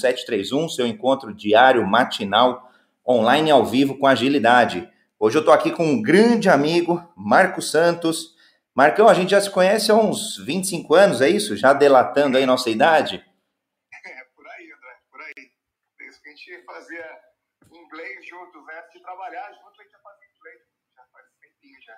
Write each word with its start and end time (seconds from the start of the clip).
731, 0.00 0.68
seu 0.68 0.86
encontro 0.86 1.34
diário, 1.34 1.86
matinal, 1.86 2.70
online 3.06 3.50
ao 3.50 3.64
vivo 3.64 3.98
com 3.98 4.06
agilidade. 4.06 4.88
Hoje 5.18 5.36
eu 5.36 5.40
estou 5.40 5.52
aqui 5.52 5.72
com 5.72 5.84
um 5.84 6.00
grande 6.00 6.48
amigo, 6.48 7.02
Marco 7.16 7.60
Santos. 7.60 8.36
Marcão, 8.74 9.08
a 9.08 9.14
gente 9.14 9.30
já 9.30 9.40
se 9.40 9.50
conhece 9.50 9.90
há 9.90 9.94
uns 9.94 10.36
25 10.38 10.94
anos, 10.94 11.20
é 11.20 11.28
isso? 11.28 11.56
Já 11.56 11.72
delatando 11.72 12.38
aí 12.38 12.46
nossa 12.46 12.70
idade? 12.70 13.16
É, 13.16 14.24
por 14.36 14.46
aí, 14.46 14.64
André, 14.70 14.96
por 15.10 15.20
aí. 15.20 15.34
Desde 15.98 16.22
que 16.22 16.28
a 16.28 16.32
gente 16.32 16.64
fazia 16.64 17.04
inglês 17.72 18.26
juntos, 18.28 18.64
né? 18.66 18.82
De 18.92 19.02
trabalhar 19.02 19.50
junto, 19.52 19.80
a 19.80 19.82
gente 19.82 19.92
já 19.92 19.98
fazia 19.98 20.28
inglês, 20.36 20.58
já 20.94 21.02
faz 21.12 21.26
tempinho 21.40 21.82
já. 21.84 21.94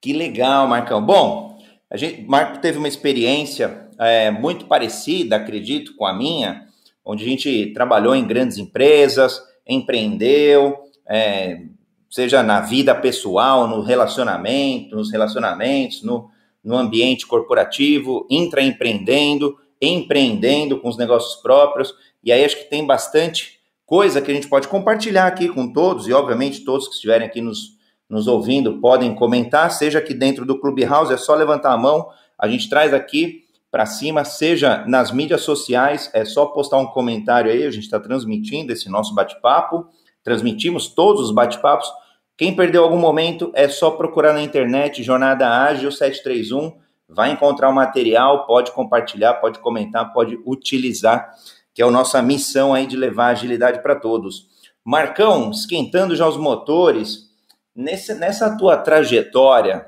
Que 0.00 0.12
legal, 0.14 0.66
Marcão. 0.66 1.04
Bom, 1.04 1.58
a 1.90 1.96
gente, 1.96 2.22
Marco 2.22 2.60
teve 2.60 2.78
uma 2.78 2.88
experiência 2.88 3.90
é, 3.98 4.30
muito 4.30 4.66
parecida, 4.66 5.36
acredito, 5.36 5.96
com 5.96 6.06
a 6.06 6.14
minha, 6.14 6.67
onde 7.08 7.24
a 7.24 7.26
gente 7.26 7.72
trabalhou 7.72 8.14
em 8.14 8.26
grandes 8.26 8.58
empresas, 8.58 9.42
empreendeu, 9.66 10.76
é, 11.08 11.62
seja 12.10 12.42
na 12.42 12.60
vida 12.60 12.94
pessoal, 12.94 13.66
no 13.66 13.80
relacionamento, 13.80 14.94
nos 14.94 15.10
relacionamentos, 15.10 16.02
no, 16.02 16.28
no 16.62 16.76
ambiente 16.76 17.26
corporativo, 17.26 18.26
intraempreendendo, 18.30 19.56
empreendendo 19.80 20.78
com 20.80 20.90
os 20.90 20.98
negócios 20.98 21.40
próprios. 21.40 21.94
E 22.22 22.30
aí 22.30 22.44
acho 22.44 22.58
que 22.58 22.68
tem 22.68 22.86
bastante 22.86 23.58
coisa 23.86 24.20
que 24.20 24.30
a 24.30 24.34
gente 24.34 24.48
pode 24.48 24.68
compartilhar 24.68 25.26
aqui 25.26 25.48
com 25.48 25.72
todos, 25.72 26.06
e 26.08 26.12
obviamente 26.12 26.62
todos 26.62 26.88
que 26.88 26.94
estiverem 26.94 27.26
aqui 27.26 27.40
nos, 27.40 27.78
nos 28.06 28.26
ouvindo 28.26 28.82
podem 28.82 29.14
comentar, 29.14 29.70
seja 29.70 29.98
aqui 29.98 30.12
dentro 30.12 30.44
do 30.44 30.60
Clubhouse, 30.60 31.10
é 31.10 31.16
só 31.16 31.34
levantar 31.34 31.72
a 31.72 31.78
mão, 31.78 32.10
a 32.38 32.46
gente 32.46 32.68
traz 32.68 32.92
aqui 32.92 33.47
para 33.70 33.84
cima, 33.84 34.24
seja 34.24 34.84
nas 34.86 35.10
mídias 35.10 35.42
sociais, 35.42 36.10
é 36.14 36.24
só 36.24 36.46
postar 36.46 36.78
um 36.78 36.86
comentário 36.86 37.50
aí, 37.50 37.64
a 37.64 37.70
gente 37.70 37.84
está 37.84 38.00
transmitindo 38.00 38.72
esse 38.72 38.88
nosso 38.88 39.14
bate-papo, 39.14 39.86
transmitimos 40.22 40.88
todos 40.88 41.22
os 41.22 41.30
bate-papos. 41.30 41.90
Quem 42.36 42.54
perdeu 42.56 42.82
algum 42.82 42.98
momento, 42.98 43.50
é 43.54 43.68
só 43.68 43.90
procurar 43.90 44.32
na 44.32 44.42
internet 44.42 45.02
Jornada 45.02 45.48
Ágil 45.48 45.92
731, 45.92 46.72
vai 47.08 47.30
encontrar 47.30 47.68
o 47.68 47.74
material, 47.74 48.46
pode 48.46 48.72
compartilhar, 48.72 49.34
pode 49.34 49.58
comentar, 49.58 50.12
pode 50.12 50.38
utilizar, 50.46 51.30
que 51.74 51.82
é 51.82 51.84
a 51.84 51.90
nossa 51.90 52.22
missão 52.22 52.72
aí 52.72 52.86
de 52.86 52.96
levar 52.96 53.28
agilidade 53.28 53.82
para 53.82 53.96
todos. 53.96 54.46
Marcão, 54.84 55.50
esquentando 55.50 56.16
já 56.16 56.26
os 56.26 56.36
motores, 56.36 57.28
nesse, 57.74 58.14
nessa 58.14 58.56
tua 58.56 58.76
trajetória, 58.76 59.86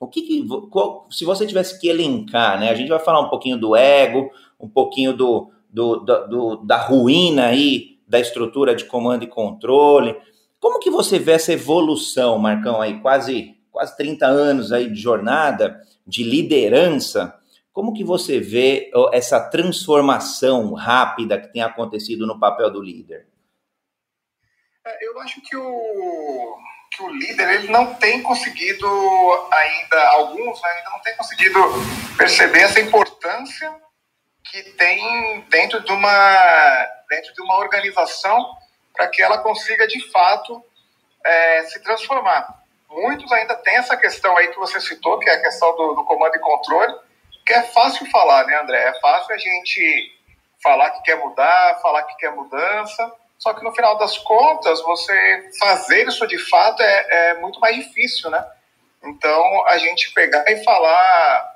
o 0.00 0.06
que, 0.06 0.22
que 0.22 0.46
qual, 0.70 1.06
se 1.10 1.24
você 1.24 1.46
tivesse 1.46 1.78
que 1.80 1.88
elencar, 1.88 2.58
né? 2.58 2.70
A 2.70 2.74
gente 2.74 2.88
vai 2.88 2.98
falar 2.98 3.20
um 3.20 3.28
pouquinho 3.28 3.56
do 3.56 3.74
ego, 3.74 4.30
um 4.58 4.68
pouquinho 4.68 5.12
do, 5.12 5.50
do, 5.68 5.96
do, 5.96 6.56
da 6.56 6.78
ruína 6.78 7.46
aí 7.46 7.98
da 8.06 8.18
estrutura 8.18 8.74
de 8.74 8.84
comando 8.84 9.24
e 9.24 9.28
controle. 9.28 10.16
Como 10.60 10.80
que 10.80 10.90
você 10.90 11.18
vê 11.18 11.32
essa 11.32 11.52
evolução, 11.52 12.38
Marcão, 12.38 12.80
aí 12.80 13.00
quase 13.00 13.56
quase 13.70 13.96
30 13.96 14.26
anos 14.26 14.72
aí 14.72 14.88
de 14.88 15.00
jornada, 15.00 15.80
de 16.06 16.24
liderança? 16.24 17.38
Como 17.72 17.92
que 17.92 18.02
você 18.02 18.40
vê 18.40 18.90
essa 19.12 19.38
transformação 19.40 20.72
rápida 20.74 21.40
que 21.40 21.52
tem 21.52 21.62
acontecido 21.62 22.26
no 22.26 22.40
papel 22.40 22.72
do 22.72 22.82
líder? 22.82 23.28
É, 24.84 25.06
eu 25.06 25.20
acho 25.20 25.40
que 25.42 25.56
o 25.56 26.56
que 26.98 27.02
o 27.04 27.08
líder 27.10 27.48
ele 27.48 27.68
não 27.68 27.94
tem 27.94 28.20
conseguido 28.22 28.88
ainda, 29.52 30.08
alguns 30.08 30.60
né, 30.60 30.68
ainda 30.70 30.90
não 30.90 30.98
tem 30.98 31.16
conseguido 31.16 31.60
perceber 32.16 32.62
essa 32.62 32.80
importância 32.80 33.72
que 34.42 34.64
tem 34.72 35.40
dentro 35.48 35.80
de 35.80 35.92
uma, 35.92 36.86
dentro 37.08 37.32
de 37.32 37.42
uma 37.42 37.58
organização 37.58 38.52
para 38.92 39.06
que 39.06 39.22
ela 39.22 39.38
consiga 39.38 39.86
de 39.86 40.10
fato 40.10 40.64
é, 41.24 41.62
se 41.66 41.80
transformar. 41.84 42.62
Muitos 42.90 43.30
ainda 43.30 43.54
têm 43.54 43.76
essa 43.76 43.96
questão 43.96 44.36
aí 44.36 44.48
que 44.48 44.58
você 44.58 44.80
citou, 44.80 45.20
que 45.20 45.30
é 45.30 45.34
a 45.34 45.42
questão 45.42 45.76
do, 45.76 45.94
do 45.94 46.04
comando 46.04 46.34
e 46.34 46.40
controle, 46.40 46.94
que 47.46 47.52
é 47.52 47.62
fácil 47.62 48.10
falar, 48.10 48.44
né, 48.44 48.60
André? 48.60 48.82
É 48.82 49.00
fácil 49.00 49.34
a 49.34 49.38
gente 49.38 50.18
falar 50.60 50.90
que 50.90 51.02
quer 51.02 51.16
mudar, 51.16 51.78
falar 51.80 52.02
que 52.04 52.16
quer 52.16 52.32
mudança, 52.32 53.12
só 53.38 53.54
que 53.54 53.62
no 53.62 53.72
final 53.72 53.96
das 53.96 54.18
contas, 54.18 54.82
você 54.82 55.50
fazer 55.58 56.08
isso 56.08 56.26
de 56.26 56.38
fato 56.38 56.82
é, 56.82 57.06
é 57.30 57.34
muito 57.40 57.60
mais 57.60 57.76
difícil, 57.76 58.28
né? 58.30 58.44
Então, 59.02 59.66
a 59.68 59.78
gente 59.78 60.12
pegar 60.12 60.44
e 60.50 60.62
falar 60.64 61.54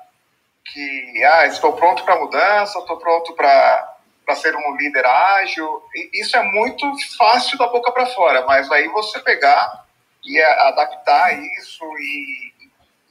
que 0.63 1.23
ah, 1.25 1.45
estou 1.45 1.73
pronto 1.73 2.03
para 2.05 2.19
mudança, 2.19 2.79
estou 2.79 2.97
pronto 2.97 3.33
para 3.33 3.95
ser 4.35 4.55
um 4.55 4.77
líder 4.77 5.05
ágil, 5.05 5.83
isso 6.13 6.37
é 6.37 6.41
muito 6.41 6.89
fácil 7.17 7.57
da 7.57 7.67
boca 7.67 7.91
para 7.91 8.05
fora, 8.05 8.45
mas 8.45 8.71
aí 8.71 8.87
você 8.87 9.19
pegar 9.19 9.85
e 10.23 10.41
adaptar 10.41 11.37
isso 11.57 11.83
e, 11.99 12.53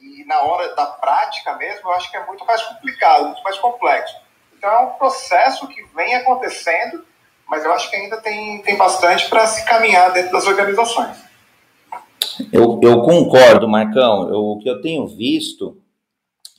e 0.01 0.25
na 0.25 0.41
hora 0.41 0.73
da 0.73 0.87
prática 0.87 1.55
mesmo, 1.57 1.89
eu 1.89 1.93
acho 1.93 2.09
que 2.09 2.17
é 2.17 2.25
muito 2.25 2.43
mais 2.43 2.61
complicado, 2.63 3.25
muito 3.25 3.43
mais 3.43 3.59
complexo. 3.59 4.15
Então, 4.57 4.71
é 4.71 4.79
um 4.79 4.91
processo 4.91 5.67
que 5.67 5.83
vem 5.93 6.15
acontecendo 6.15 7.05
mas 7.49 7.63
eu 7.63 7.73
acho 7.73 7.89
que 7.89 7.95
ainda 7.95 8.17
tem, 8.17 8.61
tem 8.61 8.77
bastante 8.77 9.29
para 9.29 9.45
se 9.47 9.65
caminhar 9.65 10.11
dentro 10.13 10.31
das 10.31 10.47
organizações. 10.47 11.17
Eu, 12.51 12.79
eu 12.81 13.01
concordo, 13.01 13.67
Marcão. 13.67 14.29
Eu, 14.29 14.39
o 14.39 14.59
que 14.59 14.69
eu 14.69 14.81
tenho 14.81 15.07
visto 15.07 15.77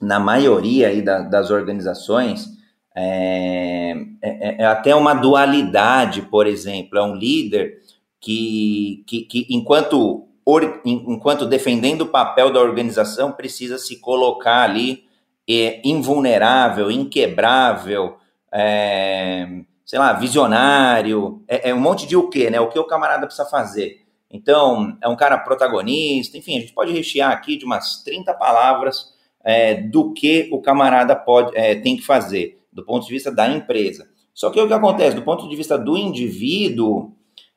na 0.00 0.18
maioria 0.18 0.88
aí 0.88 1.02
da, 1.02 1.20
das 1.20 1.50
organizações 1.50 2.46
é, 2.94 3.96
é, 4.22 4.62
é, 4.62 4.66
até 4.66 4.94
uma 4.94 5.14
dualidade, 5.14 6.22
por 6.22 6.46
exemplo. 6.46 6.98
É 6.98 7.02
um 7.02 7.14
líder 7.14 7.80
que, 8.20 9.02
que, 9.06 9.22
que 9.22 9.46
enquanto, 9.50 10.28
or, 10.44 10.80
enquanto 10.84 11.46
defendendo 11.46 12.02
o 12.02 12.08
papel 12.08 12.52
da 12.52 12.60
organização, 12.60 13.32
precisa 13.32 13.78
se 13.78 14.00
colocar 14.00 14.62
ali 14.62 15.04
é, 15.48 15.80
invulnerável, 15.84 16.90
inquebrável, 16.90 18.16
é, 18.52 19.46
sei 19.84 19.98
lá, 19.98 20.12
visionário, 20.12 21.42
é, 21.46 21.70
é, 21.70 21.74
um 21.74 21.80
monte 21.80 22.06
de 22.06 22.16
o 22.16 22.28
quê, 22.28 22.50
né? 22.50 22.60
O 22.60 22.68
que 22.68 22.78
o 22.78 22.86
camarada 22.86 23.26
precisa 23.26 23.48
fazer. 23.48 24.02
Então, 24.30 24.96
é 25.00 25.08
um 25.08 25.16
cara 25.16 25.38
protagonista, 25.38 26.36
enfim, 26.36 26.56
a 26.56 26.60
gente 26.60 26.72
pode 26.72 26.92
rechear 26.92 27.30
aqui 27.30 27.56
de 27.56 27.64
umas 27.64 28.02
30 28.02 28.34
palavras 28.34 29.12
é, 29.44 29.74
do 29.74 30.12
que 30.12 30.48
o 30.50 30.60
camarada 30.60 31.14
pode, 31.14 31.56
é, 31.56 31.74
tem 31.74 31.96
que 31.96 32.02
fazer, 32.02 32.60
do 32.72 32.84
ponto 32.84 33.06
de 33.06 33.12
vista 33.12 33.30
da 33.30 33.46
empresa. 33.46 34.08
Só 34.32 34.50
que 34.50 34.60
o 34.60 34.66
que 34.66 34.72
acontece, 34.72 35.14
do 35.14 35.22
ponto 35.22 35.48
de 35.48 35.54
vista 35.54 35.78
do 35.78 35.96
indivíduo, 35.96 37.12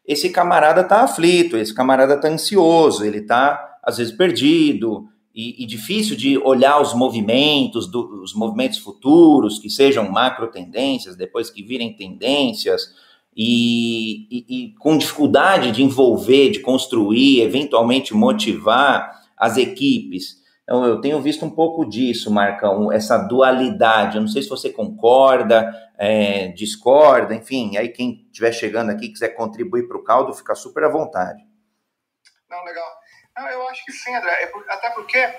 esse 0.05 0.29
camarada 0.29 0.81
está 0.81 1.01
aflito, 1.01 1.57
esse 1.57 1.73
camarada 1.73 2.15
está 2.15 2.27
ansioso, 2.27 3.03
ele 3.03 3.19
está, 3.19 3.79
às 3.81 3.97
vezes, 3.97 4.13
perdido, 4.13 5.07
e, 5.37 5.63
e, 5.63 5.67
difícil 5.67 6.15
de 6.17 6.35
olhar 6.39 6.81
os 6.81 6.95
movimentos, 6.95 7.85
do, 7.85 8.23
os 8.23 8.33
movimentos 8.33 8.79
futuros, 8.79 9.59
que 9.59 9.69
sejam 9.69 10.11
macro 10.11 10.47
tendências, 10.47 11.15
depois 11.15 11.51
que 11.51 11.61
virem 11.61 11.93
tendências, 11.93 12.95
e, 13.35 14.27
e, 14.31 14.45
e, 14.49 14.75
com 14.79 14.97
dificuldade 14.97 15.71
de 15.71 15.83
envolver, 15.83 16.49
de 16.49 16.59
construir, 16.59 17.41
eventualmente 17.41 18.15
motivar 18.15 19.11
as 19.37 19.57
equipes. 19.57 20.41
Então, 20.63 20.83
eu 20.83 20.99
tenho 20.99 21.21
visto 21.21 21.45
um 21.45 21.51
pouco 21.51 21.85
disso, 21.85 22.31
Marcão, 22.31 22.91
essa 22.91 23.19
dualidade. 23.19 24.15
Eu 24.17 24.21
não 24.21 24.27
sei 24.27 24.41
se 24.41 24.49
você 24.49 24.71
concorda, 24.71 25.71
é, 25.99 26.47
discorda, 26.47 27.35
enfim, 27.35 27.77
aí 27.77 27.89
quem 27.89 28.25
estiver 28.25 28.51
chegando 28.51 28.89
aqui 28.89 29.09
quiser 29.09 29.29
contribuir 29.29 29.87
para 29.87 29.97
o 29.97 30.03
caldo, 30.03 30.33
fica 30.33 30.55
super 30.55 30.83
à 30.83 30.89
vontade. 30.89 31.43
Não, 32.49 32.65
legal. 32.65 32.96
Não, 33.37 33.47
eu 33.49 33.67
acho 33.69 33.85
que 33.85 33.91
sim, 33.91 34.13
André. 34.15 34.31
É 34.31 34.73
até 34.73 34.89
porque 34.89 35.33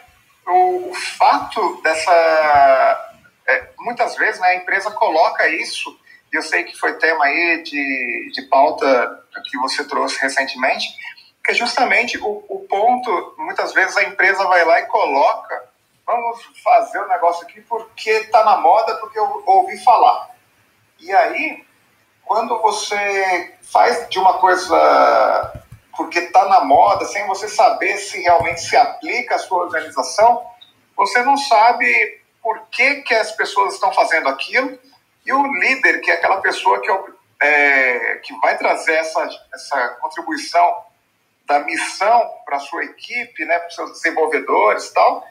o, 0.47 0.91
o 0.91 0.95
fato 0.95 1.81
dessa. 1.83 3.15
É, 3.47 3.69
muitas 3.79 4.15
vezes 4.17 4.41
né, 4.41 4.49
a 4.49 4.57
empresa 4.57 4.91
coloca 4.93 5.49
isso, 5.49 5.99
e 6.33 6.37
eu 6.37 6.43
sei 6.43 6.65
que 6.65 6.79
foi 6.79 6.95
tema 6.95 7.25
aí 7.25 7.63
de, 7.63 8.31
de 8.33 8.43
pauta 8.43 9.25
que 9.51 9.59
você 9.59 9.85
trouxe 9.85 10.21
recentemente, 10.21 10.87
que 11.43 11.53
é 11.53 11.55
justamente 11.55 12.19
o, 12.19 12.45
o 12.49 12.67
ponto, 12.69 13.35
muitas 13.39 13.73
vezes 13.73 13.97
a 13.97 14.05
empresa 14.05 14.45
vai 14.45 14.65
lá 14.65 14.81
e 14.81 14.87
coloca, 14.87 15.69
vamos 16.07 16.43
fazer 16.63 16.99
o 17.01 17.09
negócio 17.09 17.47
aqui 17.47 17.61
porque 17.63 18.11
está 18.11 18.45
na 18.45 18.59
moda, 18.59 18.97
porque 18.97 19.19
eu 19.19 19.43
ouvi 19.47 19.83
falar. 19.83 20.29
E 21.01 21.11
aí, 21.11 21.65
quando 22.25 22.61
você 22.61 23.55
faz 23.63 24.09
de 24.11 24.19
uma 24.19 24.35
coisa 24.35 25.58
porque 25.99 26.21
está 26.21 26.47
na 26.47 26.61
moda, 26.61 27.05
sem 27.07 27.27
você 27.27 27.49
saber 27.49 27.99
se 27.99 28.23
realmente 28.23 28.61
se 28.61 28.77
aplica 28.77 29.35
à 29.35 29.39
sua 29.39 29.65
organização, 29.65 30.47
você 30.97 31.21
não 31.25 31.37
sabe 31.37 32.21
por 32.41 32.69
que, 32.71 33.03
que 33.03 33.13
as 33.13 33.33
pessoas 33.33 33.75
estão 33.75 33.93
fazendo 33.93 34.29
aquilo, 34.29 34.79
e 35.27 35.33
o 35.33 35.53
líder, 35.55 36.01
que 36.01 36.09
é 36.09 36.15
aquela 36.15 36.41
pessoa 36.41 36.81
que, 36.81 36.89
é, 37.45 38.21
que 38.23 38.33
vai 38.39 38.57
trazer 38.57 38.95
essa, 38.95 39.29
essa 39.53 39.89
contribuição 40.01 40.85
da 41.45 41.59
missão 41.61 42.31
para 42.47 42.61
sua 42.61 42.85
equipe, 42.85 43.45
né, 43.45 43.59
para 43.59 43.71
seus 43.71 43.93
desenvolvedores 43.95 44.87
e 44.87 44.95
tal, 44.95 45.27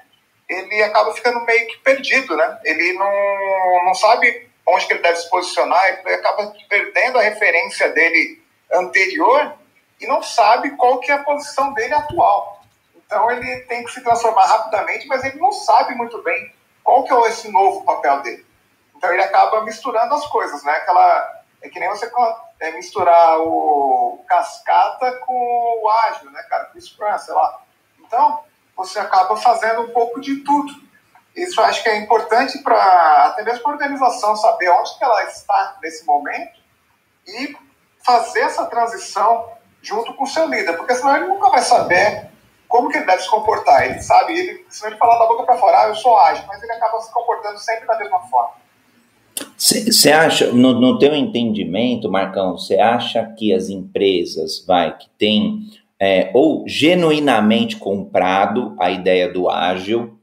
ele 0.49 0.83
acaba 0.83 1.13
ficando 1.13 1.45
meio 1.45 1.65
que 1.67 1.77
perdido, 1.77 2.35
né? 2.35 2.59
Ele 2.63 2.93
não, 2.93 3.85
não 3.85 3.93
sabe 3.93 4.49
onde 4.65 4.85
que 4.85 4.93
ele 4.93 5.01
deve 5.01 5.17
se 5.17 5.29
posicionar, 5.29 6.01
ele 6.05 6.15
acaba 6.15 6.53
perdendo 6.67 7.19
a 7.19 7.21
referência 7.21 7.89
dele 7.89 8.41
anterior 8.71 9.57
e 9.99 10.07
não 10.07 10.21
sabe 10.21 10.71
qual 10.71 10.99
que 10.99 11.11
é 11.11 11.15
a 11.15 11.23
posição 11.23 11.73
dele 11.73 11.93
atual. 11.93 12.61
Então 12.95 13.31
ele 13.31 13.61
tem 13.61 13.83
que 13.83 13.91
se 13.91 14.01
transformar 14.01 14.45
rapidamente, 14.45 15.07
mas 15.07 15.23
ele 15.23 15.39
não 15.39 15.51
sabe 15.51 15.95
muito 15.95 16.21
bem 16.23 16.53
qual 16.83 17.03
que 17.03 17.13
é 17.13 17.27
esse 17.29 17.49
novo 17.49 17.83
papel 17.83 18.21
dele. 18.21 18.45
Então 18.95 19.11
ele 19.11 19.23
acaba 19.23 19.63
misturando 19.63 20.13
as 20.13 20.25
coisas, 20.27 20.63
né? 20.63 20.71
Aquela 20.73 21.37
é 21.61 21.69
que 21.69 21.79
nem 21.79 21.89
você 21.89 22.11
é, 22.59 22.71
misturar 22.71 23.39
o 23.39 24.23
cascata 24.27 25.19
com 25.25 25.81
o 25.83 25.89
ágil, 25.89 26.29
né, 26.31 26.43
cara? 26.43 26.65
Com 26.65 26.77
o 26.77 26.81
Scrum, 26.81 27.17
sei 27.17 27.33
lá. 27.33 27.61
Então 27.99 28.43
você 28.75 28.99
acaba 28.99 29.35
fazendo 29.37 29.81
um 29.81 29.89
pouco 29.89 30.19
de 30.21 30.37
tudo. 30.43 30.71
Isso 31.35 31.61
acho 31.61 31.83
que 31.83 31.89
é 31.89 31.97
importante 31.97 32.57
para 32.59 33.27
até 33.27 33.43
mesmo 33.43 33.61
para 33.61 33.71
a 33.71 33.73
organização 33.73 34.35
saber 34.35 34.69
onde 34.69 34.97
que 34.97 35.03
ela 35.03 35.23
está 35.23 35.77
nesse 35.81 36.05
momento 36.05 36.59
e 37.27 37.55
fazer 38.03 38.41
essa 38.41 38.65
transição 38.65 39.56
junto 39.87 40.13
com 40.13 40.23
o 40.23 40.27
seu 40.27 40.47
líder, 40.47 40.73
porque 40.73 40.95
senão 40.95 41.15
ele 41.15 41.27
nunca 41.27 41.49
vai 41.49 41.61
saber 41.61 42.29
como 42.67 42.89
que 42.89 42.97
ele 42.97 43.05
deve 43.05 43.21
se 43.21 43.29
comportar. 43.29 43.89
Ele 43.89 44.01
sabe, 44.01 44.37
ele, 44.37 44.65
se 44.69 44.85
ele 44.85 44.97
falar 44.97 45.17
da 45.19 45.27
boca 45.27 45.43
para 45.43 45.57
fora, 45.57 45.83
ah, 45.83 45.87
eu 45.87 45.95
sou 45.95 46.17
ágil, 46.17 46.43
mas 46.47 46.61
ele 46.61 46.73
acaba 46.73 46.99
se 46.99 47.11
comportando 47.13 47.57
sempre 47.59 47.87
da 47.87 47.97
mesma 47.97 48.19
forma. 48.21 48.51
Você 49.55 50.11
acha, 50.11 50.51
no, 50.51 50.73
no 50.73 50.99
teu 50.99 51.15
entendimento, 51.15 52.11
Marcão, 52.11 52.57
você 52.57 52.77
acha 52.79 53.23
que 53.37 53.53
as 53.53 53.69
empresas, 53.69 54.63
vai, 54.65 54.97
que 54.97 55.09
têm 55.17 55.69
é, 55.99 56.31
ou 56.33 56.63
genuinamente 56.67 57.77
comprado 57.77 58.75
a 58.79 58.91
ideia 58.91 59.31
do 59.31 59.49
ágil, 59.49 60.17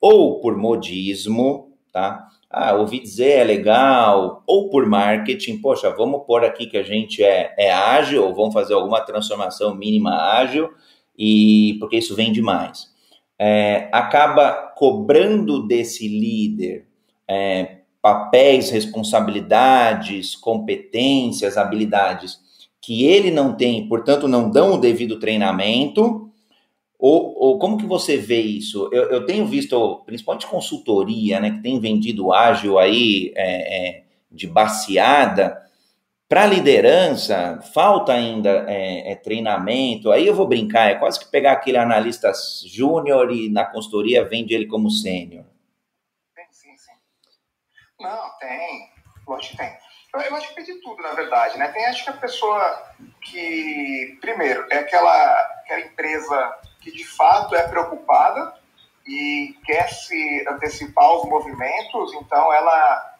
ou 0.00 0.40
por 0.40 0.56
modismo, 0.56 1.72
tá? 1.92 2.26
Ah, 2.52 2.74
ouvi 2.74 2.98
dizer 2.98 3.38
é 3.38 3.44
legal, 3.44 4.42
ou 4.44 4.68
por 4.68 4.84
marketing, 4.84 5.58
poxa, 5.58 5.88
vamos 5.90 6.24
pôr 6.26 6.44
aqui 6.44 6.66
que 6.66 6.76
a 6.76 6.82
gente 6.82 7.22
é, 7.22 7.54
é 7.56 7.70
ágil, 7.70 8.24
ou 8.24 8.34
vamos 8.34 8.52
fazer 8.52 8.74
alguma 8.74 9.00
transformação 9.00 9.72
mínima 9.74 10.16
ágil, 10.16 10.68
e 11.16 11.76
porque 11.78 11.98
isso 11.98 12.16
vende 12.16 12.42
mais. 12.42 12.90
É, 13.38 13.88
acaba 13.92 14.52
cobrando 14.76 15.66
desse 15.66 16.08
líder 16.08 16.86
é, 17.28 17.76
papéis, 18.02 18.70
responsabilidades, 18.70 20.34
competências, 20.34 21.56
habilidades 21.56 22.40
que 22.80 23.04
ele 23.04 23.30
não 23.30 23.54
tem, 23.54 23.86
portanto 23.86 24.26
não 24.26 24.50
dão 24.50 24.74
o 24.74 24.80
devido 24.80 25.20
treinamento, 25.20 26.29
ou, 27.00 27.34
ou 27.34 27.58
como 27.58 27.78
que 27.78 27.86
você 27.86 28.18
vê 28.18 28.40
isso? 28.40 28.90
Eu, 28.92 29.10
eu, 29.10 29.26
tenho 29.26 29.46
visto, 29.46 30.02
principalmente 30.04 30.46
consultoria, 30.46 31.40
né, 31.40 31.50
que 31.50 31.62
tem 31.62 31.80
vendido 31.80 32.32
ágil 32.32 32.78
aí 32.78 33.32
é, 33.34 33.98
é, 33.98 34.04
de 34.30 34.46
baseada, 34.46 35.66
para 36.28 36.46
liderança, 36.46 37.58
falta 37.74 38.12
ainda 38.12 38.66
é, 38.68 39.12
é, 39.12 39.16
treinamento. 39.16 40.12
Aí 40.12 40.26
eu 40.26 40.34
vou 40.34 40.46
brincar, 40.46 40.90
é 40.90 40.94
quase 40.94 41.18
que 41.18 41.30
pegar 41.30 41.52
aquele 41.52 41.78
analista 41.78 42.30
júnior 42.66 43.32
e 43.32 43.48
na 43.48 43.64
consultoria 43.64 44.24
vende 44.24 44.54
ele 44.54 44.66
como 44.66 44.90
sênior. 44.90 45.44
Tem, 46.36 46.44
sim, 46.52 46.76
sim. 46.76 46.92
Não, 47.98 48.38
tem. 48.38 48.90
Lógico 49.26 49.56
que 49.56 49.62
tem. 49.62 49.72
Eu, 50.14 50.20
eu 50.20 50.36
acho 50.36 50.48
que 50.50 50.54
tem 50.54 50.64
de 50.64 50.80
tudo, 50.82 51.02
na 51.02 51.14
verdade, 51.14 51.58
né? 51.58 51.66
Tem, 51.68 51.86
acho 51.86 52.04
que 52.04 52.10
a 52.10 52.14
pessoa 52.14 52.92
que, 53.22 54.18
primeiro, 54.20 54.66
é 54.70 54.78
aquela, 54.78 55.40
aquela 55.64 55.80
empresa 55.80 56.60
que 56.80 56.90
de 56.90 57.04
fato 57.04 57.54
é 57.54 57.66
preocupada 57.68 58.54
e 59.06 59.56
quer 59.64 59.88
se 59.88 60.46
antecipar 60.48 61.04
aos 61.04 61.28
movimentos, 61.28 62.12
então 62.14 62.52
ela 62.52 63.10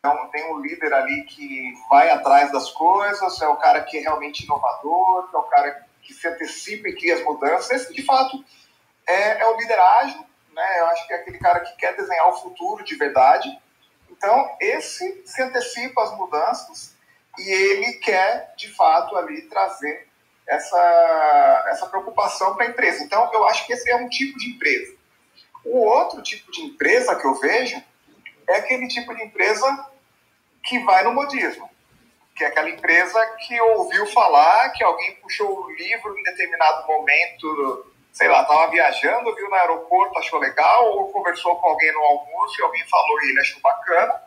então, 0.00 0.28
tem 0.28 0.50
um 0.50 0.60
líder 0.60 0.94
ali 0.94 1.24
que 1.24 1.74
vai 1.90 2.08
atrás 2.08 2.50
das 2.50 2.70
coisas, 2.70 3.40
é 3.42 3.46
o 3.46 3.56
cara 3.56 3.82
que 3.82 3.98
é 3.98 4.00
realmente 4.00 4.44
inovador, 4.44 5.28
é 5.32 5.36
o 5.36 5.42
cara 5.42 5.86
que 6.00 6.14
se 6.14 6.26
antecipa 6.26 6.88
e 6.88 6.96
cria 6.96 7.16
as 7.16 7.22
mudanças. 7.22 7.70
Esse, 7.70 7.92
de 7.92 8.02
fato, 8.02 8.42
é, 9.06 9.42
é 9.42 9.46
o 9.46 9.56
líder 9.58 9.78
ágil, 9.78 10.24
né? 10.54 10.80
Eu 10.80 10.86
acho 10.86 11.06
que 11.06 11.12
é 11.12 11.16
aquele 11.16 11.38
cara 11.38 11.60
que 11.60 11.76
quer 11.76 11.94
desenhar 11.96 12.28
o 12.28 12.38
futuro 12.38 12.82
de 12.82 12.96
verdade. 12.96 13.54
Então, 14.08 14.56
esse 14.58 15.22
se 15.26 15.42
antecipa 15.42 16.02
às 16.02 16.16
mudanças 16.16 16.96
e 17.38 17.50
ele 17.50 17.92
quer, 17.98 18.54
de 18.56 18.72
fato, 18.74 19.16
ali 19.16 19.42
trazer 19.42 20.08
essa, 20.50 21.64
essa 21.68 21.86
preocupação 21.86 22.54
para 22.54 22.66
a 22.66 22.68
empresa. 22.68 23.04
Então, 23.04 23.30
eu 23.32 23.46
acho 23.46 23.64
que 23.66 23.72
esse 23.72 23.88
é 23.88 23.96
um 23.96 24.08
tipo 24.08 24.36
de 24.36 24.50
empresa. 24.50 24.94
O 25.64 25.78
outro 25.78 26.20
tipo 26.22 26.50
de 26.50 26.62
empresa 26.62 27.14
que 27.14 27.26
eu 27.26 27.34
vejo 27.36 27.80
é 28.48 28.56
aquele 28.56 28.88
tipo 28.88 29.14
de 29.14 29.22
empresa 29.22 29.86
que 30.64 30.80
vai 30.80 31.04
no 31.04 31.14
modismo, 31.14 31.70
que 32.34 32.42
é 32.42 32.48
aquela 32.48 32.68
empresa 32.68 33.24
que 33.38 33.60
ouviu 33.60 34.06
falar 34.06 34.70
que 34.70 34.82
alguém 34.82 35.14
puxou 35.16 35.64
o 35.64 35.70
livro 35.70 36.18
em 36.18 36.22
determinado 36.24 36.86
momento, 36.86 37.92
sei 38.12 38.28
lá, 38.28 38.42
estava 38.42 38.70
viajando, 38.70 39.34
viu 39.34 39.48
no 39.48 39.54
aeroporto, 39.54 40.18
achou 40.18 40.40
legal, 40.40 40.84
ou 40.96 41.12
conversou 41.12 41.56
com 41.56 41.68
alguém 41.68 41.92
no 41.92 42.00
almoço 42.00 42.60
e 42.60 42.64
alguém 42.64 42.86
falou 42.88 43.22
e 43.22 43.30
ele 43.30 43.40
achou 43.40 43.60
bacana, 43.60 44.22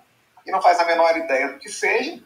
e 0.46 0.52
não 0.52 0.62
faz 0.62 0.80
a 0.80 0.86
menor 0.86 1.16
ideia 1.18 1.50
do 1.50 1.60
que 1.60 1.70
seja. 1.70 2.18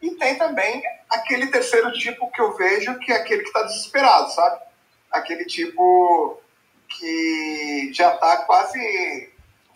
E 0.00 0.10
tem 0.12 0.36
também 0.36 0.82
aquele 1.10 1.48
terceiro 1.48 1.92
tipo 1.92 2.30
que 2.30 2.40
eu 2.40 2.56
vejo, 2.56 2.98
que 2.98 3.12
é 3.12 3.16
aquele 3.16 3.42
que 3.42 3.48
está 3.48 3.62
desesperado, 3.62 4.30
sabe? 4.32 4.60
Aquele 5.10 5.44
tipo 5.44 6.40
que 6.88 7.90
já 7.92 8.14
está 8.14 8.38
quase 8.38 9.32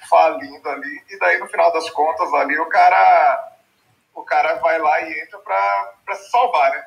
falindo 0.08 0.68
ali, 0.68 1.02
e 1.10 1.18
daí 1.18 1.38
no 1.38 1.46
final 1.46 1.72
das 1.72 1.88
contas 1.90 2.32
ali 2.34 2.58
o 2.58 2.66
cara 2.66 3.52
o 4.14 4.22
cara 4.22 4.54
vai 4.56 4.78
lá 4.78 5.00
e 5.02 5.22
entra 5.22 5.38
para 5.38 6.14
se 6.16 6.30
salvar, 6.30 6.70
né? 6.70 6.84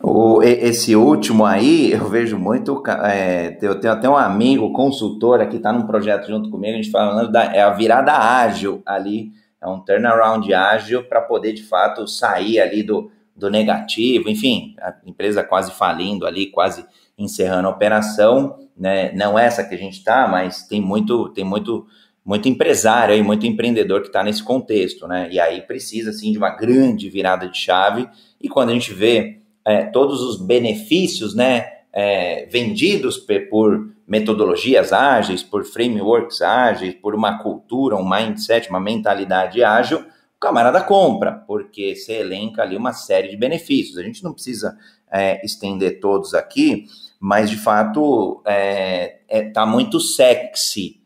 O, 0.00 0.42
esse 0.42 0.94
último 0.94 1.46
aí, 1.46 1.92
eu 1.92 2.06
vejo 2.06 2.38
muito. 2.38 2.82
É, 3.04 3.56
eu 3.62 3.80
tenho 3.80 3.92
até 3.92 4.08
um 4.08 4.16
amigo 4.16 4.72
consultor 4.72 5.40
aqui, 5.40 5.56
está 5.56 5.72
num 5.72 5.86
projeto 5.86 6.26
junto 6.26 6.50
comigo, 6.50 6.74
a 6.74 6.76
gente 6.76 6.90
falando 6.90 7.30
da 7.30 7.44
é 7.44 7.62
a 7.62 7.70
virada 7.70 8.12
ágil 8.12 8.82
ali, 8.84 9.32
é 9.62 9.66
um 9.66 9.80
turnaround 9.80 10.52
ágil 10.52 11.04
para 11.04 11.20
poder 11.20 11.52
de 11.52 11.62
fato 11.62 12.06
sair 12.08 12.58
ali 12.58 12.82
do, 12.82 13.10
do 13.36 13.48
negativo, 13.48 14.28
enfim, 14.28 14.74
a 14.80 14.94
empresa 15.06 15.44
quase 15.44 15.72
falindo 15.72 16.26
ali, 16.26 16.48
quase 16.48 16.84
encerrando 17.16 17.68
a 17.68 17.70
operação, 17.70 18.58
né? 18.76 19.12
Não 19.12 19.38
essa 19.38 19.62
que 19.64 19.74
a 19.74 19.78
gente 19.78 19.98
está, 19.98 20.26
mas 20.26 20.66
tem 20.66 20.80
muito, 20.80 21.28
tem 21.30 21.44
muito 21.44 21.86
muito 22.24 22.48
empresário 22.48 23.16
e 23.16 23.22
muito 23.22 23.46
empreendedor 23.46 24.00
que 24.00 24.06
está 24.06 24.22
nesse 24.22 24.44
contexto, 24.44 25.08
né? 25.08 25.28
E 25.32 25.40
aí 25.40 25.60
precisa, 25.60 26.10
assim, 26.10 26.30
de 26.30 26.38
uma 26.38 26.50
grande 26.50 27.10
virada 27.10 27.48
de 27.48 27.58
chave. 27.58 28.08
E 28.40 28.48
quando 28.48 28.70
a 28.70 28.72
gente 28.72 28.92
vê 28.92 29.40
é, 29.64 29.84
todos 29.86 30.22
os 30.22 30.40
benefícios, 30.40 31.34
né, 31.34 31.66
é, 31.92 32.46
vendidos 32.46 33.18
por 33.50 33.91
metodologias 34.12 34.92
ágeis, 34.92 35.42
por 35.42 35.64
frameworks 35.64 36.42
ágeis, 36.42 36.92
por 36.92 37.14
uma 37.14 37.38
cultura, 37.38 37.96
um 37.96 38.06
mindset, 38.06 38.68
uma 38.68 38.78
mentalidade 38.78 39.64
ágil, 39.64 40.00
o 40.00 40.38
camarada 40.38 40.82
compra, 40.82 41.32
porque 41.46 41.96
você 41.96 42.18
elenca 42.20 42.60
ali 42.60 42.76
uma 42.76 42.92
série 42.92 43.28
de 43.28 43.38
benefícios. 43.38 43.96
A 43.96 44.02
gente 44.02 44.22
não 44.22 44.34
precisa 44.34 44.76
é, 45.10 45.42
estender 45.42 45.98
todos 45.98 46.34
aqui, 46.34 46.84
mas 47.18 47.48
de 47.48 47.56
fato 47.56 48.42
é, 48.44 49.20
é 49.26 49.48
tá 49.48 49.64
muito 49.64 49.98
sexy 49.98 51.00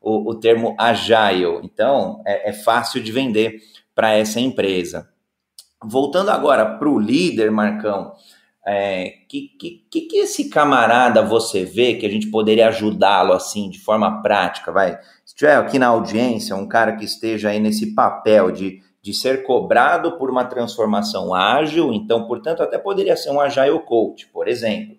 o, 0.00 0.30
o 0.30 0.34
termo 0.34 0.74
agile. 0.78 1.60
Então, 1.62 2.22
é, 2.26 2.48
é 2.48 2.52
fácil 2.54 3.02
de 3.02 3.12
vender 3.12 3.60
para 3.94 4.14
essa 4.14 4.40
empresa. 4.40 5.10
Voltando 5.84 6.30
agora 6.30 6.64
para 6.64 6.88
o 6.88 6.98
líder, 6.98 7.50
Marcão, 7.50 8.14
é, 8.66 9.14
que, 9.28 9.48
que, 9.90 10.00
que 10.02 10.16
esse 10.18 10.48
camarada 10.50 11.22
você 11.22 11.64
vê 11.64 11.94
que 11.94 12.04
a 12.04 12.10
gente 12.10 12.26
poderia 12.30 12.68
ajudá-lo 12.68 13.32
assim, 13.32 13.70
de 13.70 13.80
forma 13.80 14.22
prática, 14.22 14.70
vai? 14.70 14.98
Se 15.24 15.34
tiver 15.34 15.56
aqui 15.56 15.78
na 15.78 15.88
audiência 15.88 16.54
um 16.54 16.68
cara 16.68 16.96
que 16.96 17.04
esteja 17.04 17.48
aí 17.48 17.58
nesse 17.58 17.94
papel 17.94 18.50
de, 18.50 18.80
de 19.02 19.14
ser 19.14 19.44
cobrado 19.44 20.18
por 20.18 20.30
uma 20.30 20.44
transformação 20.44 21.34
ágil, 21.34 21.92
então, 21.92 22.26
portanto, 22.26 22.62
até 22.62 22.78
poderia 22.78 23.16
ser 23.16 23.30
um 23.30 23.40
agile 23.40 23.78
coach, 23.80 24.26
por 24.26 24.46
exemplo. 24.46 24.96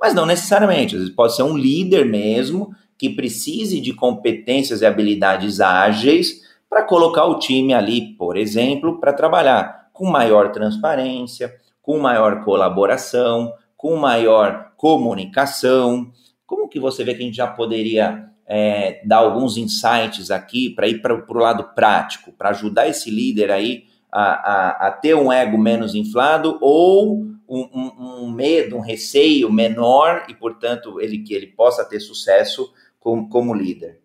Mas 0.00 0.14
não 0.14 0.24
necessariamente, 0.24 0.94
às 0.94 1.02
vezes 1.02 1.14
pode 1.14 1.34
ser 1.34 1.42
um 1.42 1.56
líder 1.56 2.06
mesmo 2.06 2.74
que 2.96 3.10
precise 3.10 3.80
de 3.80 3.92
competências 3.92 4.82
e 4.82 4.86
habilidades 4.86 5.60
ágeis 5.60 6.42
para 6.68 6.84
colocar 6.84 7.24
o 7.24 7.38
time 7.38 7.74
ali, 7.74 8.14
por 8.16 8.36
exemplo, 8.36 9.00
para 9.00 9.12
trabalhar 9.12 9.90
com 9.92 10.06
maior 10.06 10.52
transparência, 10.52 11.52
com 11.82 11.98
maior 11.98 12.44
colaboração, 12.44 13.52
com 13.76 13.96
maior 13.96 14.72
comunicação. 14.76 16.12
Como 16.46 16.68
que 16.68 16.80
você 16.80 17.04
vê 17.04 17.14
que 17.14 17.22
a 17.22 17.26
gente 17.26 17.36
já 17.36 17.46
poderia 17.46 18.30
é, 18.46 19.00
dar 19.04 19.18
alguns 19.18 19.56
insights 19.56 20.30
aqui 20.30 20.70
para 20.70 20.88
ir 20.88 21.00
para 21.00 21.14
o 21.14 21.38
lado 21.38 21.72
prático, 21.74 22.32
para 22.32 22.50
ajudar 22.50 22.88
esse 22.88 23.10
líder 23.10 23.50
aí 23.50 23.84
a, 24.10 24.22
a, 24.22 24.88
a, 24.88 24.90
ter 24.90 25.14
um 25.14 25.32
ego 25.32 25.56
menos 25.56 25.94
inflado 25.94 26.58
ou 26.60 27.14
um, 27.14 27.40
um, 27.48 28.24
um 28.24 28.30
medo, 28.30 28.76
um 28.76 28.80
receio 28.80 29.52
menor 29.52 30.26
e, 30.28 30.34
portanto, 30.34 31.00
ele 31.00 31.18
que 31.18 31.32
ele 31.32 31.46
possa 31.46 31.84
ter 31.84 32.00
sucesso 32.00 32.72
como, 32.98 33.28
como 33.28 33.54
líder? 33.54 34.00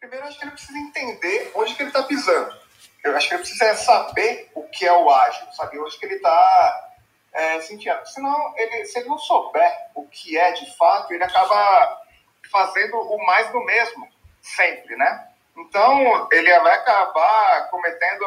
Primeiro, 0.00 0.26
acho 0.26 0.38
que 0.38 0.44
ele 0.44 0.52
precisa 0.52 0.78
entender 0.78 1.52
onde 1.54 1.74
que 1.74 1.82
ele 1.82 1.90
está 1.90 2.02
pisando. 2.02 2.61
Eu 3.04 3.16
acho 3.16 3.28
que 3.28 3.34
ele 3.34 3.42
precisa 3.42 3.74
saber 3.74 4.50
o 4.54 4.62
que 4.68 4.86
é 4.86 4.92
o 4.92 5.10
ágil, 5.10 5.50
saber 5.52 5.80
onde 5.80 5.98
que 5.98 6.06
ele 6.06 6.14
está 6.14 6.90
é, 7.32 7.60
sentindo. 7.60 8.06
Senão, 8.06 8.54
ele, 8.56 8.84
se 8.84 8.98
ele 8.98 9.08
não 9.08 9.18
souber 9.18 9.90
o 9.94 10.06
que 10.06 10.38
é 10.38 10.52
de 10.52 10.76
fato, 10.76 11.12
ele 11.12 11.24
acaba 11.24 12.00
fazendo 12.50 12.96
o 12.96 13.26
mais 13.26 13.50
do 13.50 13.64
mesmo, 13.64 14.08
sempre, 14.40 14.94
né? 14.96 15.28
Então, 15.56 16.28
ele 16.30 16.58
vai 16.60 16.74
acabar 16.74 17.68
cometendo 17.70 18.24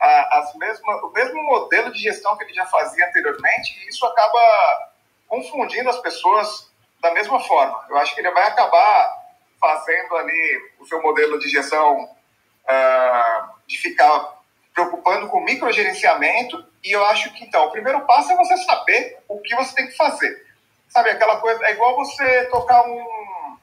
a, 0.00 0.38
as 0.38 0.54
mesmas, 0.54 1.02
o 1.02 1.10
mesmo 1.10 1.42
modelo 1.44 1.92
de 1.92 2.00
gestão 2.00 2.36
que 2.36 2.44
ele 2.44 2.54
já 2.54 2.66
fazia 2.66 3.06
anteriormente, 3.06 3.78
e 3.78 3.88
isso 3.88 4.04
acaba 4.06 4.90
confundindo 5.26 5.90
as 5.90 5.98
pessoas 5.98 6.70
da 7.00 7.12
mesma 7.12 7.40
forma. 7.40 7.84
Eu 7.88 7.96
acho 7.98 8.14
que 8.14 8.20
ele 8.20 8.30
vai 8.30 8.48
acabar 8.48 9.28
fazendo 9.60 10.16
ali 10.16 10.72
o 10.78 10.86
seu 10.86 11.02
modelo 11.02 11.38
de 11.38 11.48
gestão 11.48 12.04
uh, 12.04 13.47
de 13.68 13.78
ficar 13.78 14.38
preocupando 14.74 15.28
com 15.28 15.40
microgerenciamento, 15.40 16.64
e 16.82 16.92
eu 16.92 17.04
acho 17.06 17.32
que, 17.34 17.44
então, 17.44 17.66
o 17.66 17.70
primeiro 17.70 18.00
passo 18.06 18.32
é 18.32 18.36
você 18.36 18.56
saber 18.58 19.18
o 19.28 19.38
que 19.40 19.54
você 19.54 19.74
tem 19.74 19.86
que 19.88 19.96
fazer. 19.96 20.46
Sabe, 20.88 21.10
aquela 21.10 21.40
coisa, 21.40 21.64
é 21.66 21.72
igual 21.72 21.96
você 21.96 22.44
tocar 22.46 22.82
um, 22.82 23.56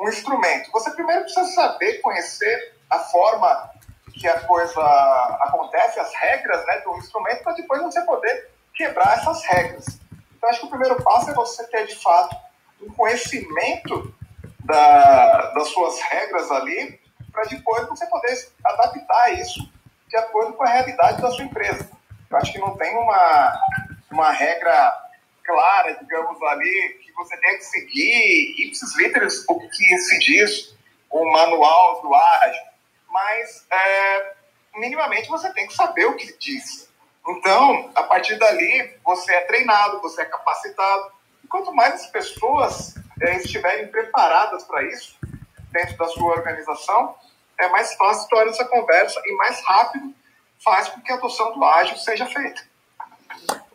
um 0.00 0.08
instrumento. 0.08 0.70
Você 0.72 0.90
primeiro 0.90 1.22
precisa 1.22 1.46
saber, 1.52 2.00
conhecer 2.00 2.74
a 2.90 2.98
forma 2.98 3.70
que 4.12 4.26
a 4.26 4.40
coisa 4.40 4.80
acontece, 5.42 6.00
as 6.00 6.14
regras 6.14 6.66
né, 6.66 6.80
do 6.80 6.96
instrumento, 6.96 7.42
para 7.42 7.52
depois 7.52 7.82
você 7.82 8.00
poder 8.02 8.50
quebrar 8.74 9.18
essas 9.18 9.44
regras. 9.44 9.86
Então, 10.36 10.50
acho 10.50 10.60
que 10.60 10.66
o 10.66 10.70
primeiro 10.70 11.02
passo 11.02 11.30
é 11.30 11.34
você 11.34 11.66
ter, 11.68 11.86
de 11.86 11.96
fato, 11.96 12.36
um 12.82 12.92
conhecimento 12.92 14.14
da, 14.64 15.52
das 15.52 15.68
suas 15.68 16.00
regras 16.00 16.50
ali, 16.50 17.00
para 17.36 17.44
depois 17.44 17.86
você 17.86 18.06
poder 18.06 18.48
adaptar 18.64 19.34
isso 19.34 19.70
de 20.08 20.16
acordo 20.16 20.54
com 20.54 20.64
a 20.64 20.70
realidade 20.70 21.20
da 21.20 21.30
sua 21.30 21.44
empresa. 21.44 21.86
Eu 22.30 22.36
acho 22.38 22.50
que 22.50 22.58
não 22.58 22.74
tem 22.78 22.96
uma, 22.96 23.60
uma 24.10 24.32
regra 24.32 25.10
clara, 25.44 25.94
digamos 26.00 26.42
ali, 26.42 26.98
que 27.04 27.12
você 27.12 27.36
tem 27.36 27.58
que 27.58 27.64
seguir, 27.64 28.54
ipsis 28.58 28.96
literis, 28.96 29.44
o 29.48 29.60
que 29.68 29.98
se 29.98 30.18
diz 30.20 30.74
o 31.10 31.30
manual 31.30 32.00
do 32.00 32.14
ágil, 32.14 32.62
mas 33.10 33.66
é, 33.70 34.32
minimamente 34.76 35.28
você 35.28 35.52
tem 35.52 35.66
que 35.66 35.74
saber 35.74 36.06
o 36.06 36.16
que 36.16 36.34
diz. 36.38 36.90
Então, 37.28 37.90
a 37.94 38.04
partir 38.04 38.38
dali, 38.38 38.98
você 39.04 39.34
é 39.34 39.40
treinado, 39.42 40.00
você 40.00 40.22
é 40.22 40.24
capacitado. 40.24 41.12
E 41.44 41.48
quanto 41.48 41.74
mais 41.74 41.94
as 41.94 42.06
pessoas 42.06 42.94
é, 43.20 43.36
estiverem 43.36 43.88
preparadas 43.88 44.64
para 44.64 44.82
isso, 44.84 45.18
dentro 45.76 45.96
da 45.96 46.06
sua 46.08 46.32
organização, 46.32 47.14
é 47.58 47.68
mais 47.68 47.94
fácil 47.94 48.28
tornar 48.28 48.50
essa 48.50 48.64
conversa 48.64 49.20
e 49.26 49.32
mais 49.36 49.62
rápido 49.64 50.14
faz 50.64 50.88
com 50.88 51.00
que 51.00 51.12
a 51.12 51.16
adoção 51.16 51.52
do 51.54 51.64
ágil 51.64 51.96
seja 51.96 52.26
feita. 52.26 52.62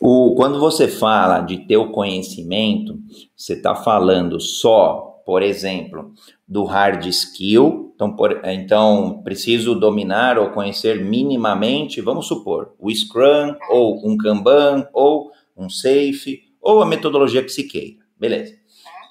O, 0.00 0.34
quando 0.34 0.58
você 0.58 0.88
fala 0.88 1.40
de 1.40 1.58
ter 1.58 1.76
o 1.76 1.92
conhecimento, 1.92 2.98
você 3.36 3.54
está 3.54 3.74
falando 3.74 4.40
só, 4.40 5.22
por 5.24 5.42
exemplo, 5.42 6.12
do 6.46 6.64
hard 6.64 7.06
skill. 7.06 7.92
Então, 7.94 8.16
por, 8.16 8.40
então, 8.44 9.22
preciso 9.22 9.76
dominar 9.76 10.38
ou 10.38 10.50
conhecer 10.50 11.04
minimamente, 11.04 12.00
vamos 12.00 12.26
supor, 12.26 12.74
o 12.80 12.90
Scrum, 12.90 13.54
ou 13.70 14.04
um 14.04 14.16
Kanban, 14.16 14.88
ou 14.92 15.30
um 15.56 15.70
Safe, 15.70 16.42
ou 16.60 16.82
a 16.82 16.86
metodologia 16.86 17.42
que 17.42 17.50
se 17.50 17.64
queira. 17.64 18.02
Beleza. 18.18 18.54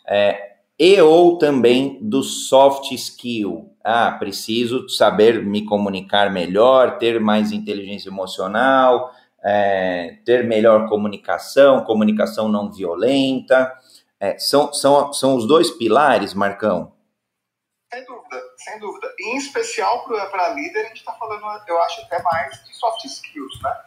É, 0.08 0.51
e 0.84 1.00
ou 1.00 1.38
também 1.38 2.00
do 2.02 2.24
soft 2.24 2.92
skill. 2.94 3.72
Ah, 3.84 4.16
preciso 4.18 4.90
saber 4.90 5.46
me 5.46 5.64
comunicar 5.64 6.32
melhor, 6.32 6.98
ter 6.98 7.20
mais 7.20 7.52
inteligência 7.52 8.10
emocional, 8.10 9.14
é, 9.44 10.18
ter 10.26 10.44
melhor 10.44 10.90
comunicação, 10.90 11.84
comunicação 11.84 12.48
não 12.48 12.72
violenta. 12.72 13.72
É, 14.20 14.40
são, 14.40 14.74
são, 14.74 15.14
são 15.14 15.36
os 15.36 15.48
dois 15.48 15.70
pilares, 15.70 16.34
Marcão? 16.34 16.92
Sem 17.94 18.04
dúvida, 18.04 18.42
sem 18.58 18.80
dúvida. 18.80 19.08
em 19.20 19.38
especial 19.38 20.04
para 20.04 20.50
líder, 20.56 20.80
a 20.80 20.88
gente 20.88 20.98
está 20.98 21.14
falando, 21.14 21.44
eu 21.68 21.80
acho, 21.84 22.02
até 22.02 22.24
mais 22.24 22.60
de 22.66 22.76
soft 22.76 23.06
skills, 23.06 23.62
né? 23.62 23.78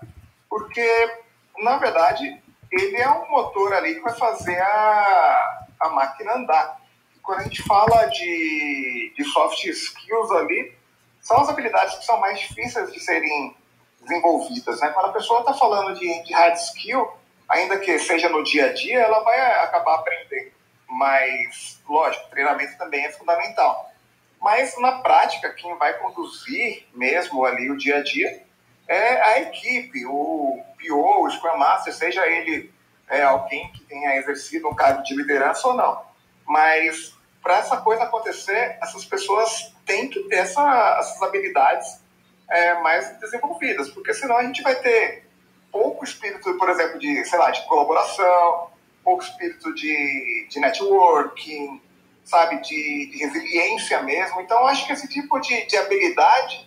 Porque, 0.49 1.11
na 1.59 1.77
verdade, 1.77 2.41
ele 2.71 2.97
é 2.99 3.11
um 3.11 3.29
motor 3.29 3.73
ali 3.73 3.97
que 3.97 4.01
vai 4.01 4.15
fazer 4.15 4.61
a, 4.61 5.67
a 5.81 5.89
máquina 5.89 6.37
andar 6.37 6.84
quando 7.25 7.41
a 7.41 7.43
gente 7.45 7.63
fala 7.63 8.07
de, 8.07 9.13
de 9.17 9.25
soft 9.25 9.65
skills 9.65 10.31
ali, 10.33 10.77
são 11.21 11.39
as 11.39 11.49
habilidades 11.49 11.97
que 11.97 12.05
são 12.05 12.21
mais 12.21 12.39
difíceis 12.39 12.93
de 12.93 13.01
serem 13.01 13.57
desenvolvidas. 14.03 14.79
Né? 14.81 14.91
Quando 14.91 15.07
a 15.07 15.13
pessoa 15.13 15.41
está 15.41 15.55
falando 15.55 15.99
de, 15.99 16.23
de 16.23 16.35
hard 16.35 16.55
skill, 16.57 17.11
ainda 17.49 17.79
que 17.79 17.99
seja 17.99 18.29
no 18.29 18.45
dia 18.45 18.67
a 18.67 18.73
dia, 18.75 19.01
ela 19.01 19.21
vai 19.21 19.41
acabar 19.63 19.95
aprendendo. 19.95 20.53
Mas, 20.87 21.81
lógico, 21.89 22.29
treinamento 22.29 22.77
também 22.77 23.07
é 23.07 23.11
fundamental. 23.11 23.91
Mas, 24.39 24.79
na 24.79 24.99
prática, 24.99 25.49
quem 25.55 25.75
vai 25.77 25.95
conduzir 25.95 26.87
mesmo 26.93 27.43
ali 27.47 27.71
o 27.71 27.79
dia 27.79 27.97
a 27.97 28.03
dia 28.03 28.43
é 28.87 29.23
a 29.23 29.41
equipe, 29.41 30.05
o 30.05 30.63
PO, 30.79 31.25
o 31.25 31.31
Scrum 31.31 31.57
Master, 31.57 31.95
seja 31.95 32.27
ele 32.27 32.71
é, 33.09 33.23
alguém 33.23 33.73
que 33.73 33.83
tenha 33.85 34.15
exercido 34.17 34.69
um 34.69 34.75
cargo 34.75 35.03
de 35.03 35.17
liderança 35.17 35.67
ou 35.67 35.75
não. 35.75 36.14
Mas 36.47 37.15
para 37.45 37.59
essa 37.59 37.77
coisa 37.77 38.05
acontecer, 38.05 38.79
essas 38.83 39.05
pessoas 39.05 39.75
têm 39.85 40.09
que 40.09 40.21
ter 40.25 40.37
essa, 40.37 40.97
essas 40.99 41.21
habilidades 41.21 42.01
é, 42.49 42.81
mais 42.81 43.19
desenvolvidas, 43.21 43.91
porque 43.91 44.15
senão 44.15 44.39
a 44.39 44.43
gente 44.45 44.63
vai 44.63 44.75
ter 44.77 45.29
pouco 45.71 46.05
espírito, 46.05 46.57
por 46.57 46.71
exemplo, 46.71 46.99
de, 46.99 47.23
sei 47.27 47.39
lá, 47.39 47.51
de 47.51 47.67
colaboração, 47.67 48.71
pouco 49.03 49.23
espírito 49.23 49.75
de, 49.75 50.47
de 50.49 50.59
networking, 50.59 51.83
sabe, 52.25 52.63
de, 52.63 53.11
de 53.11 53.19
resiliência 53.19 54.03
mesmo. 54.03 54.41
Então, 54.41 54.67
acho 54.67 54.87
que 54.87 54.95
esse 54.95 55.07
tipo 55.07 55.39
de, 55.41 55.67
de 55.67 55.77
habilidade, 55.77 56.67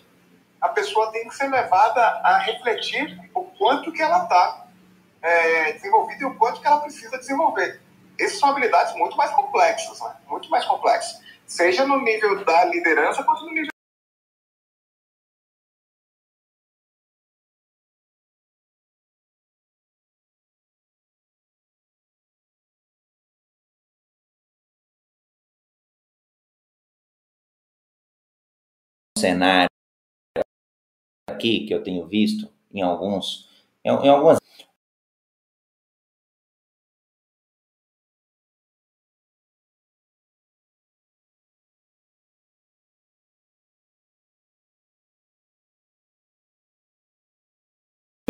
a 0.62 0.70
pessoa 0.70 1.12
tem 1.12 1.28
que 1.28 1.36
ser 1.36 1.48
levada 1.48 2.02
a 2.24 2.38
refletir 2.38 3.20
o 3.34 3.44
quanto 3.44 3.92
que 3.92 4.02
ela 4.02 4.24
está 4.24 4.68
é, 5.24 5.72
desenvolvida 5.74 6.22
e 6.22 6.26
o 6.26 6.36
quanto 6.36 6.62
que 6.62 6.68
ela 6.68 6.82
precisa 6.82 7.18
desenvolver 7.18 7.87
essas 8.20 8.40
são 8.40 8.50
habilidades 8.50 8.96
muito 8.96 9.16
mais 9.16 9.32
complexas, 9.32 10.00
né? 10.00 10.16
muito 10.28 10.50
mais 10.50 10.66
complexas. 10.66 11.22
Seja 11.46 11.86
no 11.86 12.02
nível 12.02 12.44
da 12.44 12.66
liderança, 12.66 13.24
quanto 13.24 13.46
no 13.46 13.52
nível 13.52 13.70
cenário 29.18 29.68
aqui 31.28 31.66
que 31.66 31.74
eu 31.74 31.84
tenho 31.84 32.08
visto 32.08 32.52
em 32.72 32.82
alguns 32.82 33.50
em, 33.84 33.90
em 33.90 34.10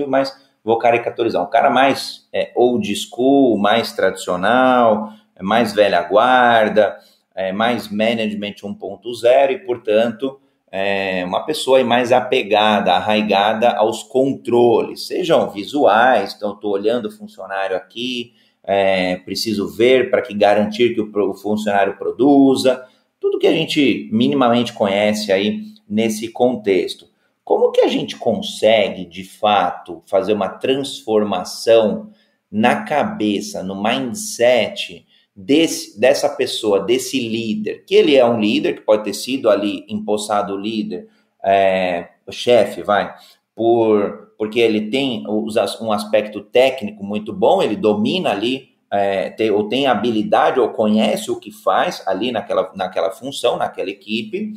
algumas 0.07 0.29
mas 0.29 0.47
vou 0.63 0.77
caricaturizar. 0.77 1.43
Um 1.43 1.49
cara 1.49 1.69
mais 1.69 2.27
é, 2.33 2.51
old 2.55 2.93
school, 2.95 3.57
mais 3.57 3.93
tradicional, 3.93 5.13
é 5.35 5.43
mais 5.43 5.73
velha 5.73 6.01
guarda, 6.01 6.97
é, 7.35 7.51
mais 7.51 7.89
management 7.89 8.55
1.0 8.63 9.51
e, 9.51 9.57
portanto, 9.59 10.39
é 10.69 11.23
uma 11.25 11.45
pessoa 11.45 11.81
mais 11.83 12.11
apegada, 12.11 12.93
arraigada 12.93 13.69
aos 13.69 14.03
controles, 14.03 15.07
sejam 15.07 15.49
visuais, 15.49 16.33
então 16.35 16.53
estou 16.53 16.71
olhando 16.71 17.05
o 17.05 17.11
funcionário 17.11 17.77
aqui, 17.77 18.33
é, 18.63 19.15
preciso 19.17 19.69
ver 19.69 20.09
para 20.09 20.21
que 20.21 20.33
garantir 20.33 20.93
que 20.93 20.99
o, 20.99 21.09
o 21.29 21.33
funcionário 21.33 21.95
produza, 21.97 22.83
tudo 23.19 23.39
que 23.39 23.47
a 23.47 23.53
gente 23.53 24.09
minimamente 24.11 24.73
conhece 24.73 25.31
aí 25.31 25.61
nesse 25.87 26.27
contexto. 26.27 27.07
Como 27.47 27.71
que 27.71 27.79
a 27.79 27.87
gente 27.87 28.17
consegue, 28.17 29.05
de 29.05 29.23
fato, 29.23 30.03
fazer 30.05 30.33
uma 30.33 30.49
transformação 30.49 32.11
na 32.51 32.83
cabeça, 32.83 33.63
no 33.63 33.81
mindset 33.81 35.05
desse, 35.33 35.97
dessa 35.97 36.27
pessoa, 36.27 36.81
desse 36.81 37.17
líder, 37.17 37.85
que 37.85 37.95
ele 37.95 38.17
é 38.17 38.25
um 38.25 38.37
líder, 38.37 38.73
que 38.73 38.81
pode 38.81 39.05
ter 39.05 39.13
sido 39.13 39.49
ali 39.49 39.85
empossado 39.87 40.57
líder, 40.57 41.07
é, 41.41 42.09
chefe, 42.29 42.83
vai, 42.83 43.15
por, 43.55 44.33
porque 44.37 44.59
ele 44.59 44.89
tem 44.89 45.23
um 45.25 45.93
aspecto 45.93 46.41
técnico 46.41 47.01
muito 47.01 47.31
bom, 47.31 47.61
ele 47.61 47.77
domina 47.77 48.31
ali, 48.31 48.71
é, 48.91 49.29
tem, 49.29 49.51
ou 49.51 49.69
tem 49.69 49.87
habilidade, 49.87 50.59
ou 50.59 50.67
conhece 50.67 51.31
o 51.31 51.39
que 51.39 51.51
faz 51.51 52.05
ali 52.05 52.29
naquela, 52.29 52.69
naquela 52.75 53.09
função, 53.09 53.55
naquela 53.55 53.89
equipe, 53.89 54.51